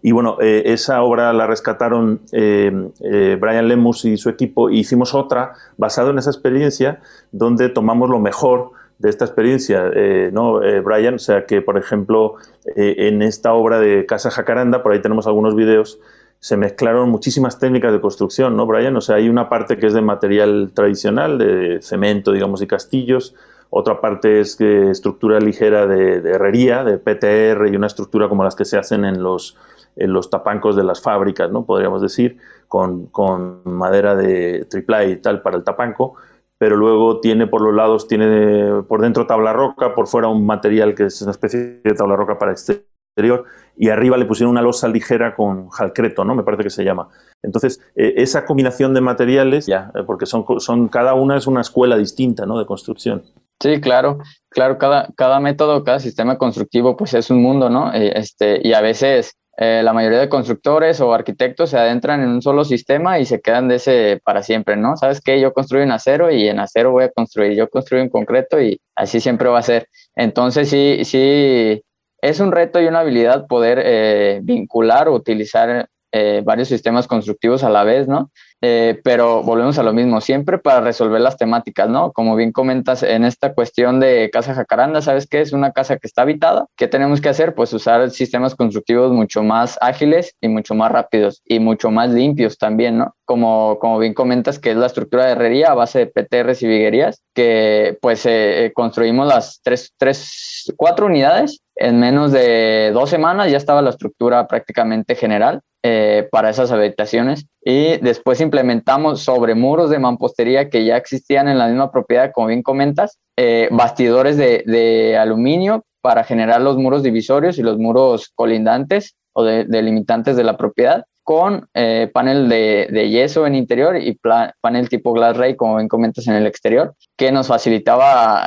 Y 0.03 0.13
bueno, 0.13 0.37
eh, 0.43 0.65
esa 0.67 1.03
obra 1.03 1.33
la 1.33 1.47
rescataron 1.47 2.21
eh, 2.33 2.71
eh, 3.03 3.39
Brian 3.41 3.67
Lemus 3.67 4.05
y 4.05 4.19
su 4.19 4.29
equipo, 4.29 4.69
y 4.69 4.77
e 4.77 4.81
hicimos 4.81 5.15
otra 5.15 5.55
basada 5.79 6.11
en 6.11 6.19
esa 6.19 6.29
experiencia, 6.29 7.01
donde 7.33 7.71
tomamos 7.71 8.11
lo 8.11 8.19
mejor 8.19 8.73
de 9.01 9.09
esta 9.09 9.25
experiencia, 9.25 9.91
eh, 9.95 10.31
¿no, 10.31 10.63
eh, 10.63 10.81
Brian? 10.81 11.15
O 11.15 11.19
sea, 11.19 11.47
que, 11.47 11.63
por 11.63 11.79
ejemplo, 11.79 12.35
eh, 12.77 12.95
en 12.99 13.23
esta 13.23 13.55
obra 13.55 13.81
de 13.81 14.05
Casa 14.05 14.31
Jacaranda, 14.31 14.83
por 14.83 14.93
ahí 14.93 15.01
tenemos 15.01 15.27
algunos 15.27 15.57
videos, 15.57 15.99
se 16.39 16.59
mezclaron 16.59 17.09
muchísimas 17.09 17.59
técnicas 17.59 17.93
de 17.93 18.01
construcción, 18.01 18.57
¿no, 18.57 18.67
Brian? 18.67 18.95
O 18.97 19.01
sea, 19.01 19.17
hay 19.17 19.31
una 19.31 19.49
parte 19.49 19.79
que 19.79 19.87
es 19.87 19.95
de 19.95 20.03
material 20.03 20.73
tradicional, 20.75 21.39
de 21.39 21.81
cemento, 21.81 22.33
digamos, 22.33 22.61
y 22.61 22.67
castillos, 22.67 23.35
otra 23.71 24.03
parte 24.03 24.41
es 24.41 24.59
de 24.59 24.91
estructura 24.91 25.41
ligera 25.41 25.87
de, 25.87 26.17
herrería, 26.31 26.85
de 26.85 26.99
PTR, 26.99 27.73
y 27.73 27.77
una 27.77 27.87
estructura 27.87 28.29
como 28.29 28.45
las 28.45 28.55
que 28.55 28.67
se 28.67 28.77
hacen 28.77 29.07
en 29.07 29.23
los, 29.23 29.57
en 29.97 30.13
los 30.13 30.29
tapancos 30.29 30.77
de 30.77 30.85
las 30.85 31.01
fábricas, 31.01 31.51
¿no? 31.51 31.65
Podríamos 31.65 32.03
decir, 32.03 32.37
con, 32.69 33.07
con 33.07 33.63
madera 33.65 34.15
de 34.15 34.67
triple 34.69 35.11
y 35.11 35.17
tal 35.17 35.41
para 35.41 35.57
el 35.57 35.65
tapanco 35.65 36.17
pero 36.61 36.77
luego 36.77 37.21
tiene 37.21 37.47
por 37.47 37.63
los 37.63 37.75
lados, 37.75 38.07
tiene 38.07 38.83
por 38.83 39.01
dentro 39.01 39.27
tabla 39.27 39.55
roca, 39.55 39.95
por 39.95 40.07
fuera 40.07 40.29
un 40.29 40.45
material 40.45 40.95
que 40.95 41.07
es 41.07 41.23
una 41.23 41.31
especie 41.31 41.81
de 41.83 41.95
tabla 41.95 42.17
roca 42.17 42.39
para 42.39 42.53
exterior, 42.53 43.47
y 43.79 43.89
arriba 43.89 44.19
le 44.19 44.27
pusieron 44.27 44.51
una 44.51 44.61
losa 44.61 44.87
ligera 44.87 45.35
con 45.35 45.71
jalcreto, 45.71 46.23
¿no? 46.23 46.35
Me 46.35 46.43
parece 46.43 46.65
que 46.65 46.71
se 46.71 46.85
llama. 46.85 47.09
Entonces, 47.43 47.81
eh, 47.97 48.13
esa 48.19 48.45
combinación 48.45 48.93
de 48.93 49.01
materiales, 49.01 49.65
ya, 49.65 49.91
eh, 49.95 50.03
porque 50.07 50.27
son, 50.27 50.45
son, 50.59 50.89
cada 50.89 51.15
una 51.15 51.39
es 51.39 51.47
una 51.47 51.63
escuela 51.63 51.97
distinta, 51.97 52.45
¿no? 52.45 52.59
De 52.59 52.67
construcción. 52.67 53.23
Sí, 53.63 53.81
claro, 53.81 54.19
claro, 54.51 54.77
cada, 54.77 55.09
cada 55.17 55.41
método, 55.41 55.83
cada 55.83 55.99
sistema 55.99 56.37
constructivo, 56.37 56.95
pues 56.95 57.15
es 57.15 57.31
un 57.31 57.41
mundo, 57.41 57.71
¿no? 57.71 57.91
Eh, 57.95 58.13
este, 58.17 58.61
y 58.63 58.75
a 58.75 58.83
veces 58.83 59.40
eh, 59.63 59.83
la 59.83 59.93
mayoría 59.93 60.21
de 60.21 60.31
constructores 60.31 61.03
o 61.03 61.13
arquitectos 61.13 61.69
se 61.69 61.79
adentran 61.79 62.23
en 62.23 62.31
un 62.31 62.41
solo 62.41 62.65
sistema 62.65 63.19
y 63.19 63.27
se 63.27 63.43
quedan 63.43 63.69
de 63.69 63.75
ese 63.75 64.19
para 64.25 64.43
siempre, 64.43 64.75
¿no? 64.75 64.97
¿Sabes 64.97 65.21
qué? 65.21 65.39
Yo 65.39 65.53
construyo 65.53 65.85
en 65.85 65.93
acero 65.93 66.31
y 66.31 66.49
en 66.49 66.59
acero 66.61 66.93
voy 66.93 67.05
a 67.05 67.11
construir, 67.11 67.53
yo 67.53 67.69
construyo 67.69 68.03
en 68.03 68.09
concreto 68.09 68.59
y 68.59 68.81
así 68.97 69.21
siempre 69.21 69.51
va 69.51 69.59
a 69.59 69.63
ser. 69.63 69.87
Entonces 70.17 70.71
sí, 70.71 71.05
sí, 71.05 71.83
es 72.23 72.41
un 72.41 72.53
reto 72.53 72.81
y 72.81 72.87
una 72.87 73.01
habilidad 73.01 73.47
poder 73.47 73.83
eh, 73.85 74.41
vincular 74.43 75.09
o 75.09 75.15
utilizar 75.15 75.91
eh, 76.13 76.43
varios 76.45 76.69
sistemas 76.69 77.07
constructivos 77.07 77.65
a 77.65 77.71
la 77.71 77.85
vez, 77.85 78.09
¿no? 78.09 78.31
eh, 78.63 79.01
pero 79.03 79.43
volvemos 79.43 79.79
a 79.79 79.83
lo 79.83 79.93
mismo, 79.93 80.21
siempre 80.21 80.59
para 80.59 80.81
resolver 80.81 81.21
las 81.21 81.37
temáticas, 81.37 81.89
¿no? 81.89 82.13
Como 82.13 82.37
bien 82.37 82.53
comentas 82.53 83.03
en 83.03 83.25
esta 83.25 83.55
cuestión 83.55 84.01
de 84.01 84.29
Casa 84.31 84.55
Jacaranda, 84.55 85.01
¿sabes 85.01 85.27
qué? 85.27 85.41
Es 85.41 85.53
una 85.53 85.73
casa 85.73 85.97
que 85.97 86.07
está 86.07 86.23
habitada. 86.23 86.67
¿Qué 86.77 86.87
tenemos 86.87 87.21
que 87.21 87.31
hacer? 87.31 87.55
Pues 87.55 87.73
usar 87.73 88.11
sistemas 88.11 88.55
constructivos 88.55 89.13
mucho 89.13 89.43
más 89.43 89.79
ágiles 89.81 90.35
y 90.41 90.49
mucho 90.49 90.75
más 90.75 90.93
rápidos 90.93 91.41
y 91.47 91.59
mucho 91.59 91.91
más 91.91 92.11
limpios 92.11 92.59
también, 92.59 92.99
¿no? 92.99 93.15
Como, 93.25 93.79
como 93.79 93.99
bien 93.99 94.13
comentas, 94.13 94.59
que 94.59 94.73
es 94.73 94.77
la 94.77 94.87
estructura 94.87 95.27
de 95.27 95.33
herrería 95.33 95.71
a 95.71 95.75
base 95.75 96.01
de 96.01 96.07
PTRs 96.07 96.63
y 96.63 96.67
viguerías, 96.67 97.23
que 97.35 97.97
pues 98.03 98.27
eh, 98.27 98.73
construimos 98.75 99.27
las 99.27 99.61
tres, 99.63 99.95
tres, 99.97 100.73
cuatro 100.77 101.07
unidades 101.07 101.61
en 101.77 101.99
menos 101.99 102.31
de 102.31 102.91
dos 102.93 103.09
semanas 103.09 103.51
ya 103.51 103.57
estaba 103.57 103.81
la 103.81 103.89
estructura 103.89 104.47
prácticamente 104.47 105.15
general 105.15 105.63
eh, 105.83 106.29
para 106.31 106.51
esas 106.51 106.71
habitaciones. 106.73 107.47
Y 107.65 107.97
después 107.99 108.41
implementamos 108.41 109.23
sobre 109.23 109.55
muros 109.55 109.89
de 109.89 109.99
mampostería 109.99 110.69
que 110.69 110.85
ya 110.85 110.99
existían 110.99 111.49
en 111.49 111.57
la 111.57 111.69
misma 111.69 111.91
propiedad, 111.91 112.33
como 112.33 112.49
bien 112.49 112.63
comentas, 112.63 113.19
eh, 113.37 113.69
bastidores 113.71 114.37
de, 114.37 114.63
de, 114.67 115.17
aluminio 115.17 115.85
para 116.03 116.25
generar 116.25 116.61
los 116.61 116.77
muros 116.77 117.03
divisorios 117.03 117.59
y 117.59 117.63
los 117.63 117.79
muros 117.79 118.31
colindantes 118.35 119.17
o 119.33 119.43
delimitantes 119.45 120.37
de, 120.37 120.43
de 120.43 120.47
la 120.47 120.59
propiedad 120.59 121.05
con 121.23 121.69
eh, 121.73 122.11
panel 122.13 122.49
de, 122.51 122.89
de, 122.91 123.09
yeso 123.09 123.47
en 123.47 123.55
interior 123.55 123.97
y 123.97 124.19
panel 124.61 124.89
tipo 124.91 125.15
Glass 125.15 125.37
Ray, 125.37 125.57
como 125.57 125.77
bien 125.77 125.89
comentas, 125.89 126.27
en 126.27 126.35
el 126.35 126.47
exterior, 126.47 126.95
que 127.17 127.33
nos 127.33 127.47
facilitaba 127.47 128.45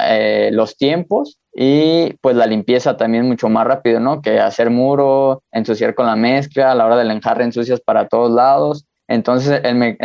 los 0.52 0.76
tiempos 0.78 1.40
y 1.56 2.14
pues 2.22 2.36
la 2.36 2.48
limpieza 2.48 2.98
también 2.98 3.28
mucho 3.28 3.48
más 3.50 3.66
rápido, 3.68 4.00
¿no? 4.00 4.22
Que 4.22 4.40
hacer 4.40 4.70
muro, 4.70 5.44
ensuciar 5.52 5.94
con 5.94 6.08
la 6.08 6.16
mezcla, 6.16 6.72
a 6.72 6.76
la 6.76 6.86
hora 6.86 6.98
del 6.98 7.12
enjarre 7.12 7.44
ensucias 7.44 7.80
para 7.80 8.08
todos 8.08 8.32
lados. 8.32 8.86
Entonces, 9.08 9.62
el, 9.64 9.98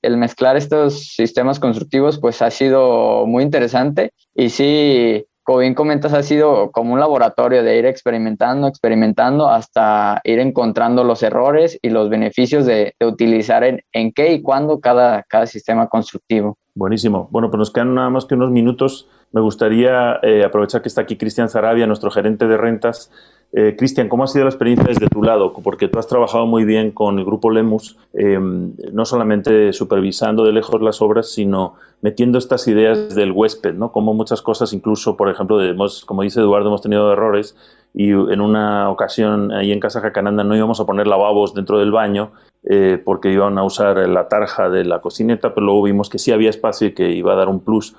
el, 0.00 0.16
mezclar 0.16 0.56
estos 0.56 1.08
sistemas 1.14 1.58
constructivos, 1.58 2.18
pues 2.18 2.40
ha 2.40 2.50
sido 2.50 3.26
muy 3.26 3.42
interesante 3.42 4.12
y 4.34 4.48
sí, 4.48 5.26
como 5.42 5.58
bien 5.58 5.74
comentas, 5.74 6.14
ha 6.14 6.22
sido 6.22 6.70
como 6.70 6.94
un 6.94 7.00
laboratorio 7.00 7.62
de 7.62 7.78
ir 7.78 7.84
experimentando, 7.84 8.66
experimentando 8.66 9.50
hasta 9.50 10.20
ir 10.24 10.38
encontrando 10.38 11.04
los 11.04 11.22
errores 11.22 11.78
y 11.82 11.90
los 11.90 12.08
beneficios 12.08 12.64
de, 12.64 12.94
de 12.98 13.06
utilizar 13.06 13.64
en, 13.64 13.82
en, 13.92 14.12
qué 14.12 14.32
y 14.32 14.40
cuándo 14.40 14.80
cada, 14.80 15.24
cada 15.24 15.46
sistema 15.46 15.88
constructivo. 15.88 16.56
Buenísimo. 16.74 17.28
Bueno, 17.30 17.50
pues 17.50 17.58
nos 17.58 17.72
quedan 17.72 17.94
nada 17.94 18.08
más 18.08 18.24
que 18.24 18.34
unos 18.34 18.50
minutos. 18.50 19.08
Me 19.34 19.40
gustaría 19.40 20.20
eh, 20.22 20.44
aprovechar 20.44 20.80
que 20.80 20.86
está 20.86 21.00
aquí 21.00 21.16
Cristian 21.16 21.48
Sarabia, 21.48 21.88
nuestro 21.88 22.08
gerente 22.08 22.46
de 22.46 22.56
rentas. 22.56 23.10
Eh, 23.52 23.74
Cristian, 23.76 24.08
¿cómo 24.08 24.22
ha 24.22 24.28
sido 24.28 24.44
la 24.44 24.50
experiencia 24.50 24.86
desde 24.86 25.08
tu 25.08 25.24
lado? 25.24 25.52
Porque 25.52 25.88
tú 25.88 25.98
has 25.98 26.06
trabajado 26.06 26.46
muy 26.46 26.64
bien 26.64 26.92
con 26.92 27.18
el 27.18 27.24
grupo 27.24 27.50
Lemus, 27.50 27.98
eh, 28.12 28.38
no 28.38 29.04
solamente 29.04 29.72
supervisando 29.72 30.44
de 30.44 30.52
lejos 30.52 30.80
las 30.80 31.02
obras, 31.02 31.32
sino 31.32 31.74
metiendo 32.00 32.38
estas 32.38 32.68
ideas 32.68 33.16
del 33.16 33.32
huésped, 33.32 33.74
¿no? 33.74 33.90
Como 33.90 34.14
muchas 34.14 34.40
cosas, 34.40 34.72
incluso, 34.72 35.16
por 35.16 35.28
ejemplo, 35.28 35.60
hemos, 35.60 36.04
como 36.04 36.22
dice 36.22 36.38
Eduardo, 36.38 36.68
hemos 36.68 36.82
tenido 36.82 37.12
errores 37.12 37.56
y 37.92 38.10
en 38.10 38.40
una 38.40 38.88
ocasión 38.88 39.50
ahí 39.50 39.72
en 39.72 39.80
Casa 39.80 40.00
Jacananda 40.00 40.44
no 40.44 40.54
íbamos 40.54 40.78
a 40.78 40.86
poner 40.86 41.08
lavabos 41.08 41.54
dentro 41.54 41.80
del 41.80 41.90
baño 41.90 42.30
eh, 42.62 43.02
porque 43.04 43.32
iban 43.32 43.58
a 43.58 43.64
usar 43.64 43.96
la 44.08 44.28
tarja 44.28 44.70
de 44.70 44.84
la 44.84 45.00
cocineta, 45.00 45.54
pero 45.54 45.66
luego 45.66 45.82
vimos 45.82 46.08
que 46.08 46.18
sí 46.20 46.30
había 46.30 46.50
espacio 46.50 46.86
y 46.86 46.94
que 46.94 47.10
iba 47.10 47.32
a 47.32 47.36
dar 47.36 47.48
un 47.48 47.58
plus. 47.58 47.96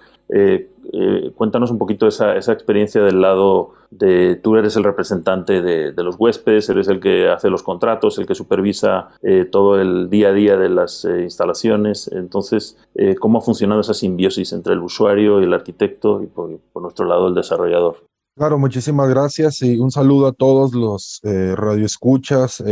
Eh, 0.94 1.32
cuéntanos 1.36 1.72
un 1.72 1.78
poquito 1.78 2.08
esa, 2.08 2.36
experiencia 2.38 3.02
del 3.02 3.22
lado 3.22 3.74
de 3.90 4.36
tú 4.36 4.56
eres 4.56 4.76
el 4.76 4.84
representante 4.84 5.62
de, 5.62 5.92
de, 5.92 6.04
los 6.04 6.16
huéspedes, 6.18 6.70
eres 6.70 6.88
el 6.88 7.00
que 7.00 7.30
hace 7.30 7.50
los 7.50 7.64
contratos, 7.64 8.18
el 8.18 8.26
que 8.26 8.36
supervisa 8.36 9.10
eh, 9.22 9.46
todo 9.46 9.80
el 9.80 10.10
día 10.10 10.30
a 10.30 10.34
día 10.34 10.58
de 10.58 10.70
las 10.70 11.06
eh, 11.06 11.24
instalaciones. 11.24 12.10
Entonces, 12.12 12.78
¿cómo 13.20 13.40
ha 13.40 13.42
funcionado 13.42 13.82
esa 13.82 13.94
simbiosis 13.94 14.54
entre 14.54 14.74
el 14.74 14.80
usuario 14.80 15.42
y 15.42 15.44
el 15.44 15.54
arquitecto 15.54 16.22
y 16.22 16.28
por, 16.28 16.60
por 16.72 16.82
nuestro 16.82 17.06
lado 17.06 17.28
el 17.28 17.36
desarrollador? 17.36 17.98
Claro, 18.38 18.58
muchísimas 18.60 19.10
gracias 19.10 19.62
y 19.62 19.80
un 19.80 19.92
saludo 19.92 20.28
a 20.28 20.34
todos 20.34 20.74
los 20.74 21.22
radioescuchas, 21.24 22.64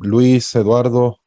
Luis, 0.00 0.54
Eduardo, 0.56 1.18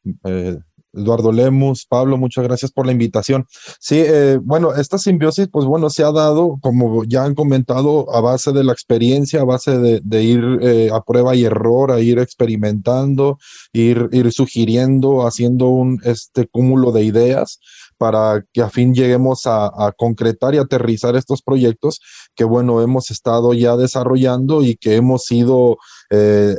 Eduardo 0.96 1.32
Lemus, 1.32 1.86
Pablo, 1.86 2.16
muchas 2.16 2.44
gracias 2.44 2.72
por 2.72 2.86
la 2.86 2.92
invitación. 2.92 3.46
Sí, 3.78 3.96
eh, 3.98 4.38
bueno, 4.42 4.74
esta 4.74 4.98
simbiosis, 4.98 5.48
pues 5.48 5.66
bueno, 5.66 5.90
se 5.90 6.02
ha 6.02 6.12
dado, 6.12 6.58
como 6.60 7.04
ya 7.04 7.24
han 7.24 7.34
comentado, 7.34 8.12
a 8.14 8.20
base 8.20 8.52
de 8.52 8.64
la 8.64 8.72
experiencia, 8.72 9.40
a 9.40 9.44
base 9.44 9.78
de, 9.78 10.22
ir 10.22 10.58
eh, 10.62 10.90
a 10.92 11.00
prueba 11.02 11.34
y 11.34 11.44
error, 11.44 11.92
a 11.92 12.00
ir 12.00 12.18
experimentando, 12.18 13.38
ir, 13.72 14.08
ir 14.12 14.32
sugiriendo, 14.32 15.26
haciendo 15.26 15.68
un 15.68 16.00
este 16.04 16.46
cúmulo 16.46 16.92
de 16.92 17.04
ideas 17.04 17.60
para 17.98 18.44
que 18.52 18.60
a 18.62 18.68
fin 18.68 18.94
lleguemos 18.94 19.46
a, 19.46 19.66
a, 19.66 19.92
concretar 19.92 20.54
y 20.54 20.58
aterrizar 20.58 21.16
estos 21.16 21.42
proyectos 21.42 22.00
que, 22.34 22.44
bueno, 22.44 22.82
hemos 22.82 23.10
estado 23.10 23.54
ya 23.54 23.76
desarrollando 23.76 24.62
y 24.62 24.76
que 24.76 24.96
hemos 24.96 25.30
ido... 25.30 25.78
Eh, 26.10 26.54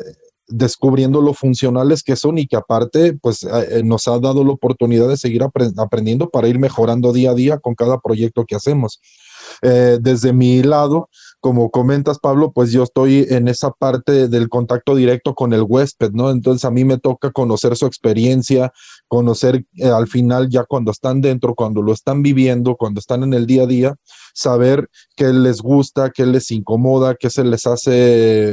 descubriendo 0.48 1.22
lo 1.22 1.34
funcionales 1.34 2.04
que 2.04 2.16
son 2.16 2.38
y 2.38 2.48
que 2.48 2.56
aparte 2.56 3.14
pues 3.14 3.44
eh, 3.44 3.82
nos 3.84 4.08
ha 4.08 4.20
dado 4.20 4.44
la 4.44 4.52
oportunidad 4.52 5.08
de 5.08 5.18
seguir 5.18 5.44
apre 5.44 5.70
aprendiendo 5.78 6.30
para 6.30 6.48
ir 6.48 6.60
mejorando 6.60 7.12
día 7.14 7.32
a 7.32 7.36
día 7.36 7.58
con 7.58 7.76
cada 7.76 8.00
proyecto 8.00 8.46
que 8.46 8.56
hacemos. 8.56 9.02
Eh, 9.62 9.98
desde 10.02 10.34
mi 10.34 10.64
lado, 10.64 11.10
como 11.40 11.70
comentas, 11.70 12.20
Pablo, 12.20 12.52
pues 12.52 12.72
yo 12.72 12.84
estoy 12.84 13.26
en 13.30 13.48
esa 13.48 13.72
parte 13.72 14.28
del 14.28 14.50
contacto 14.50 14.96
directo 14.96 15.36
con 15.36 15.54
el 15.54 15.64
huésped, 15.64 16.12
¿no? 16.12 16.32
Entonces 16.32 16.66
a 16.66 16.72
mí 16.72 16.84
me 16.84 16.98
toca 16.98 17.32
conocer 17.32 17.76
su 17.76 17.86
experiencia, 17.86 18.74
conocer 19.08 19.64
eh, 19.76 19.88
al 19.88 20.08
final 20.08 20.50
ya 20.50 20.64
cuando 20.64 20.92
están 20.92 21.22
dentro, 21.22 21.56
cuando 21.56 21.82
lo 21.82 21.94
están 21.94 22.24
viviendo, 22.24 22.76
cuando 22.76 23.00
están 23.00 23.24
en 23.24 23.34
el 23.34 23.46
día 23.46 23.64
a 23.64 23.68
día, 23.68 23.96
saber 24.34 24.90
qué 25.16 25.34
les 25.34 25.62
gusta, 25.62 26.12
qué 26.12 26.26
les 26.26 26.52
incomoda, 26.52 27.16
qué 27.16 27.30
se 27.30 27.44
les 27.44 27.66
hace 27.66 27.92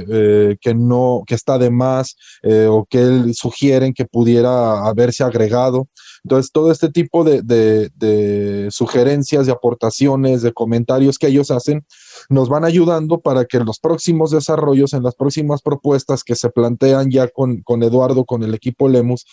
eh, 0.09 0.57
que 0.61 0.75
no, 0.75 1.23
que 1.27 1.35
está 1.35 1.59
de 1.59 1.71
más 1.71 2.17
eh, 2.43 2.67
o 2.71 2.87
qué 2.89 3.33
sugieren 3.35 3.93
que 3.93 4.05
pudiera 4.05 4.87
haberse 4.87 5.25
agregado. 5.25 5.89
Entonces, 6.25 6.51
todo 6.53 6.73
este 6.73 6.91
tipo 6.91 7.23
de, 7.23 7.43
de, 7.43 8.69
sugerencias, 8.71 9.45
de 9.45 9.53
aportaciones, 9.53 10.41
de 10.41 10.55
comentarios 10.55 11.19
que 11.19 11.27
ellos 11.27 11.51
hacen, 11.51 11.85
nos 12.29 12.49
van 12.49 12.65
ayudando 12.65 13.21
para 13.21 13.45
que 13.45 13.59
en 13.59 13.67
los 13.67 13.79
próximos 13.79 14.31
desarrollos, 14.31 14.93
en 14.93 15.03
las 15.03 15.15
próximas 15.15 15.63
propuestas 15.63 16.25
que 16.25 16.35
se 16.35 16.51
plantean 16.51 17.11
ya 17.11 17.29
con, 17.29 17.63
con 17.63 17.83
Eduardo, 17.83 18.25
con 18.25 18.43
el 18.43 18.55
equipo 18.55 18.89
Lemus, 18.89 19.27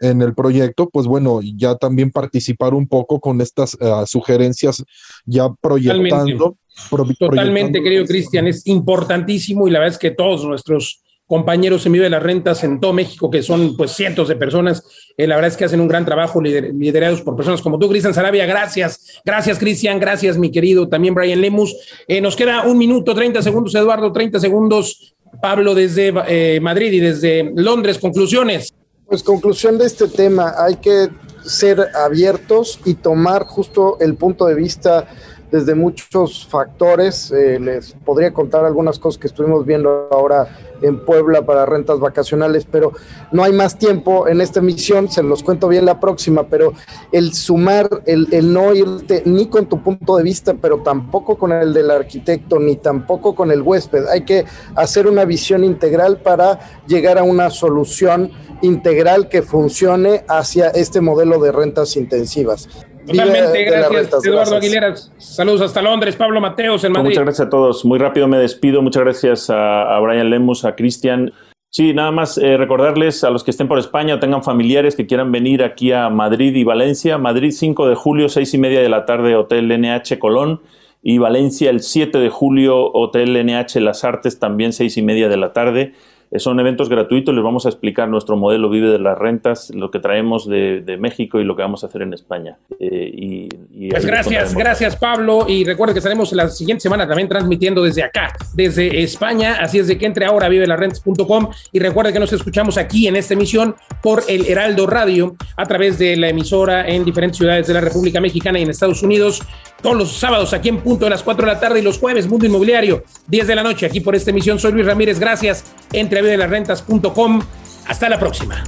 en 0.00 0.20
el 0.20 0.34
proyecto, 0.34 0.90
pues 0.90 1.06
bueno, 1.06 1.40
ya 1.42 1.76
también 1.76 2.10
participar 2.10 2.74
un 2.74 2.86
poco 2.86 3.18
con 3.20 3.40
estas 3.40 3.74
uh, 3.74 4.06
sugerencias 4.06 4.84
ya 5.24 5.48
proyectando. 5.60 6.56
Totalmente, 6.90 7.16
pro, 7.18 7.30
Totalmente 7.30 7.82
querido 7.82 8.04
Cristian, 8.04 8.46
es 8.46 8.66
importantísimo 8.66 9.66
y 9.66 9.70
la 9.70 9.78
verdad 9.78 9.94
es 9.94 9.98
que 9.98 10.10
todos 10.10 10.44
nuestros 10.44 11.02
compañeros 11.26 11.84
en 11.86 11.92
Vive 11.92 12.08
las 12.08 12.22
Rentas 12.22 12.62
en 12.62 12.80
todo 12.80 12.92
México, 12.92 13.30
que 13.30 13.42
son 13.42 13.76
pues 13.76 13.92
cientos 13.92 14.28
de 14.28 14.36
personas. 14.36 14.84
Eh, 15.16 15.26
la 15.26 15.34
verdad 15.34 15.50
es 15.50 15.56
que 15.56 15.64
hacen 15.64 15.80
un 15.80 15.88
gran 15.88 16.04
trabajo 16.04 16.40
lider 16.40 16.72
liderados 16.74 17.22
por 17.22 17.34
personas 17.36 17.62
como 17.62 17.78
tú, 17.78 17.88
Cristian 17.88 18.14
Sarabia. 18.14 18.46
Gracias, 18.46 19.20
gracias 19.24 19.58
Cristian, 19.58 19.98
gracias 19.98 20.38
mi 20.38 20.50
querido 20.50 20.88
también 20.88 21.14
Brian 21.14 21.40
Lemus. 21.40 21.74
Eh, 22.06 22.20
nos 22.20 22.36
queda 22.36 22.62
un 22.62 22.78
minuto, 22.78 23.14
30 23.14 23.42
segundos, 23.42 23.74
Eduardo, 23.74 24.12
30 24.12 24.38
segundos, 24.38 25.14
Pablo 25.42 25.74
desde 25.74 26.14
eh, 26.28 26.60
Madrid 26.60 26.92
y 26.92 27.00
desde 27.00 27.52
Londres. 27.54 27.98
Conclusiones. 27.98 28.72
Pues 29.06 29.22
conclusión 29.22 29.78
de 29.78 29.86
este 29.86 30.08
tema, 30.08 30.54
hay 30.58 30.76
que 30.76 31.08
ser 31.44 31.80
abiertos 31.94 32.80
y 32.84 32.94
tomar 32.94 33.44
justo 33.44 33.98
el 34.00 34.16
punto 34.16 34.46
de 34.46 34.54
vista 34.54 35.06
desde 35.50 35.74
muchos 35.74 36.46
factores. 36.46 37.30
Eh, 37.30 37.58
les 37.60 37.92
podría 38.04 38.32
contar 38.32 38.64
algunas 38.64 38.98
cosas 38.98 39.18
que 39.20 39.26
estuvimos 39.26 39.64
viendo 39.64 40.08
ahora 40.10 40.48
en 40.82 41.04
Puebla 41.04 41.42
para 41.42 41.64
rentas 41.66 41.98
vacacionales, 42.00 42.66
pero 42.70 42.92
no 43.32 43.42
hay 43.42 43.52
más 43.52 43.78
tiempo 43.78 44.28
en 44.28 44.40
esta 44.40 44.60
emisión, 44.60 45.10
se 45.10 45.22
los 45.22 45.42
cuento 45.42 45.68
bien 45.68 45.84
la 45.86 46.00
próxima, 46.00 46.48
pero 46.48 46.72
el 47.12 47.32
sumar, 47.32 47.88
el, 48.06 48.28
el 48.32 48.52
no 48.52 48.74
irte 48.74 49.22
ni 49.24 49.46
con 49.46 49.66
tu 49.66 49.82
punto 49.82 50.16
de 50.16 50.22
vista, 50.22 50.54
pero 50.54 50.82
tampoco 50.82 51.38
con 51.38 51.52
el 51.52 51.72
del 51.72 51.90
arquitecto, 51.90 52.58
ni 52.58 52.76
tampoco 52.76 53.34
con 53.34 53.50
el 53.50 53.62
huésped. 53.62 54.06
Hay 54.06 54.24
que 54.24 54.44
hacer 54.74 55.06
una 55.06 55.24
visión 55.24 55.64
integral 55.64 56.18
para 56.18 56.58
llegar 56.86 57.18
a 57.18 57.22
una 57.22 57.50
solución 57.50 58.30
integral 58.62 59.28
que 59.28 59.42
funcione 59.42 60.24
hacia 60.28 60.68
este 60.68 61.00
modelo 61.00 61.40
de 61.40 61.52
rentas 61.52 61.96
intensivas. 61.96 62.68
Totalmente, 63.06 63.64
gracias, 63.64 63.92
rentas, 63.92 64.26
Eduardo 64.26 64.50
gracias. 64.50 64.62
Aguilera. 64.62 64.96
Saludos 65.18 65.60
hasta 65.62 65.82
Londres, 65.82 66.16
Pablo 66.16 66.40
Mateos 66.40 66.84
en 66.84 66.92
Madrid. 66.92 67.10
Muchas 67.10 67.24
gracias 67.24 67.46
a 67.46 67.50
todos. 67.50 67.84
Muy 67.84 67.98
rápido 67.98 68.28
me 68.28 68.38
despido. 68.38 68.82
Muchas 68.82 69.02
gracias 69.02 69.50
a, 69.50 69.96
a 69.96 70.00
Brian 70.00 70.30
Lemus, 70.30 70.64
a 70.64 70.74
Cristian. 70.74 71.32
Sí, 71.70 71.92
nada 71.92 72.10
más 72.10 72.38
eh, 72.38 72.56
recordarles 72.56 73.22
a 73.22 73.28
los 73.28 73.44
que 73.44 73.50
estén 73.50 73.68
por 73.68 73.78
España 73.78 74.14
o 74.14 74.18
tengan 74.18 74.42
familiares 74.42 74.96
que 74.96 75.06
quieran 75.06 75.30
venir 75.30 75.62
aquí 75.62 75.92
a 75.92 76.08
Madrid 76.08 76.54
y 76.54 76.64
Valencia. 76.64 77.18
Madrid 77.18 77.50
5 77.50 77.88
de 77.88 77.94
julio, 77.94 78.30
6 78.30 78.54
y 78.54 78.58
media 78.58 78.80
de 78.80 78.88
la 78.88 79.04
tarde, 79.04 79.36
Hotel 79.36 79.68
NH 79.68 80.18
Colón. 80.18 80.62
Y 81.02 81.18
Valencia 81.18 81.68
el 81.68 81.80
7 81.80 82.18
de 82.18 82.30
julio, 82.30 82.90
Hotel 82.92 83.34
NH 83.44 83.80
Las 83.80 84.04
Artes, 84.04 84.38
también 84.38 84.72
6 84.72 84.96
y 84.96 85.02
media 85.02 85.28
de 85.28 85.36
la 85.36 85.52
tarde. 85.52 85.92
Eh, 86.30 86.38
son 86.38 86.58
eventos 86.60 86.88
gratuitos, 86.88 87.34
les 87.34 87.44
vamos 87.44 87.66
a 87.66 87.68
explicar 87.68 88.08
nuestro 88.08 88.36
modelo 88.36 88.68
Vive 88.68 88.90
de 88.90 88.98
las 88.98 89.16
Rentas, 89.16 89.70
lo 89.74 89.90
que 89.90 89.98
traemos 89.98 90.48
de, 90.48 90.96
México 90.98 91.40
y 91.40 91.44
lo 91.44 91.56
que 91.56 91.62
vamos 91.62 91.84
a 91.84 91.88
hacer 91.88 92.02
en 92.02 92.14
España. 92.14 92.56
Eh, 92.80 93.10
y, 93.12 93.88
pues 93.90 94.06
gracias, 94.06 94.54
gracias 94.54 94.96
Pablo. 94.96 95.44
Y 95.46 95.64
recuerden 95.64 95.94
que 95.94 95.98
estaremos 95.98 96.32
la 96.32 96.48
siguiente 96.48 96.80
semana 96.80 97.06
también 97.06 97.28
transmitiendo 97.28 97.82
desde 97.82 98.02
acá, 98.02 98.32
desde 98.54 99.02
España. 99.02 99.56
Así 99.60 99.78
es 99.78 99.86
de 99.86 99.98
que 99.98 100.06
entre 100.06 100.24
ahora 100.24 100.46
a 100.46 100.48
vivelasrentas.com 100.48 101.50
y 101.72 101.78
recuerden 101.78 102.14
que 102.14 102.20
nos 102.20 102.32
escuchamos 102.32 102.78
aquí 102.78 103.06
en 103.08 103.16
esta 103.16 103.34
emisión 103.34 103.76
por 104.02 104.22
el 104.28 104.46
Heraldo 104.46 104.86
Radio 104.86 105.36
a 105.56 105.66
través 105.66 105.98
de 105.98 106.16
la 106.16 106.28
emisora 106.28 106.88
en 106.88 107.04
diferentes 107.04 107.38
ciudades 107.38 107.66
de 107.66 107.74
la 107.74 107.80
República 107.80 108.20
Mexicana 108.20 108.58
y 108.58 108.62
en 108.62 108.70
Estados 108.70 109.02
Unidos 109.02 109.42
todos 109.82 109.96
los 109.96 110.12
sábados 110.12 110.52
aquí 110.54 110.68
en 110.68 110.78
punto 110.78 111.04
de 111.04 111.10
las 111.10 111.22
4 111.22 111.46
de 111.46 111.52
la 111.52 111.60
tarde 111.60 111.80
y 111.80 111.82
los 111.82 111.98
jueves 111.98 112.26
Mundo 112.26 112.46
Inmobiliario 112.46 113.04
10 113.28 113.46
de 113.46 113.54
la 113.54 113.62
noche 113.62 113.86
aquí 113.86 114.00
por 114.00 114.14
esta 114.14 114.30
emisión. 114.30 114.58
Soy 114.58 114.72
Luis 114.72 114.86
Ramírez, 114.86 115.20
gracias. 115.20 115.64
Entre 115.92 116.15
rentas.com. 116.22 117.42
Hasta 117.86 118.08
la 118.08 118.18
próxima. 118.18 118.62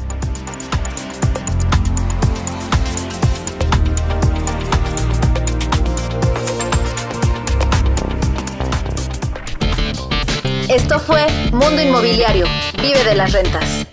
Esto 10.68 11.00
fue 11.00 11.26
Mundo 11.50 11.80
Inmobiliario. 11.80 12.46
Vive 12.80 13.02
de 13.02 13.14
las 13.14 13.32
rentas. 13.32 13.86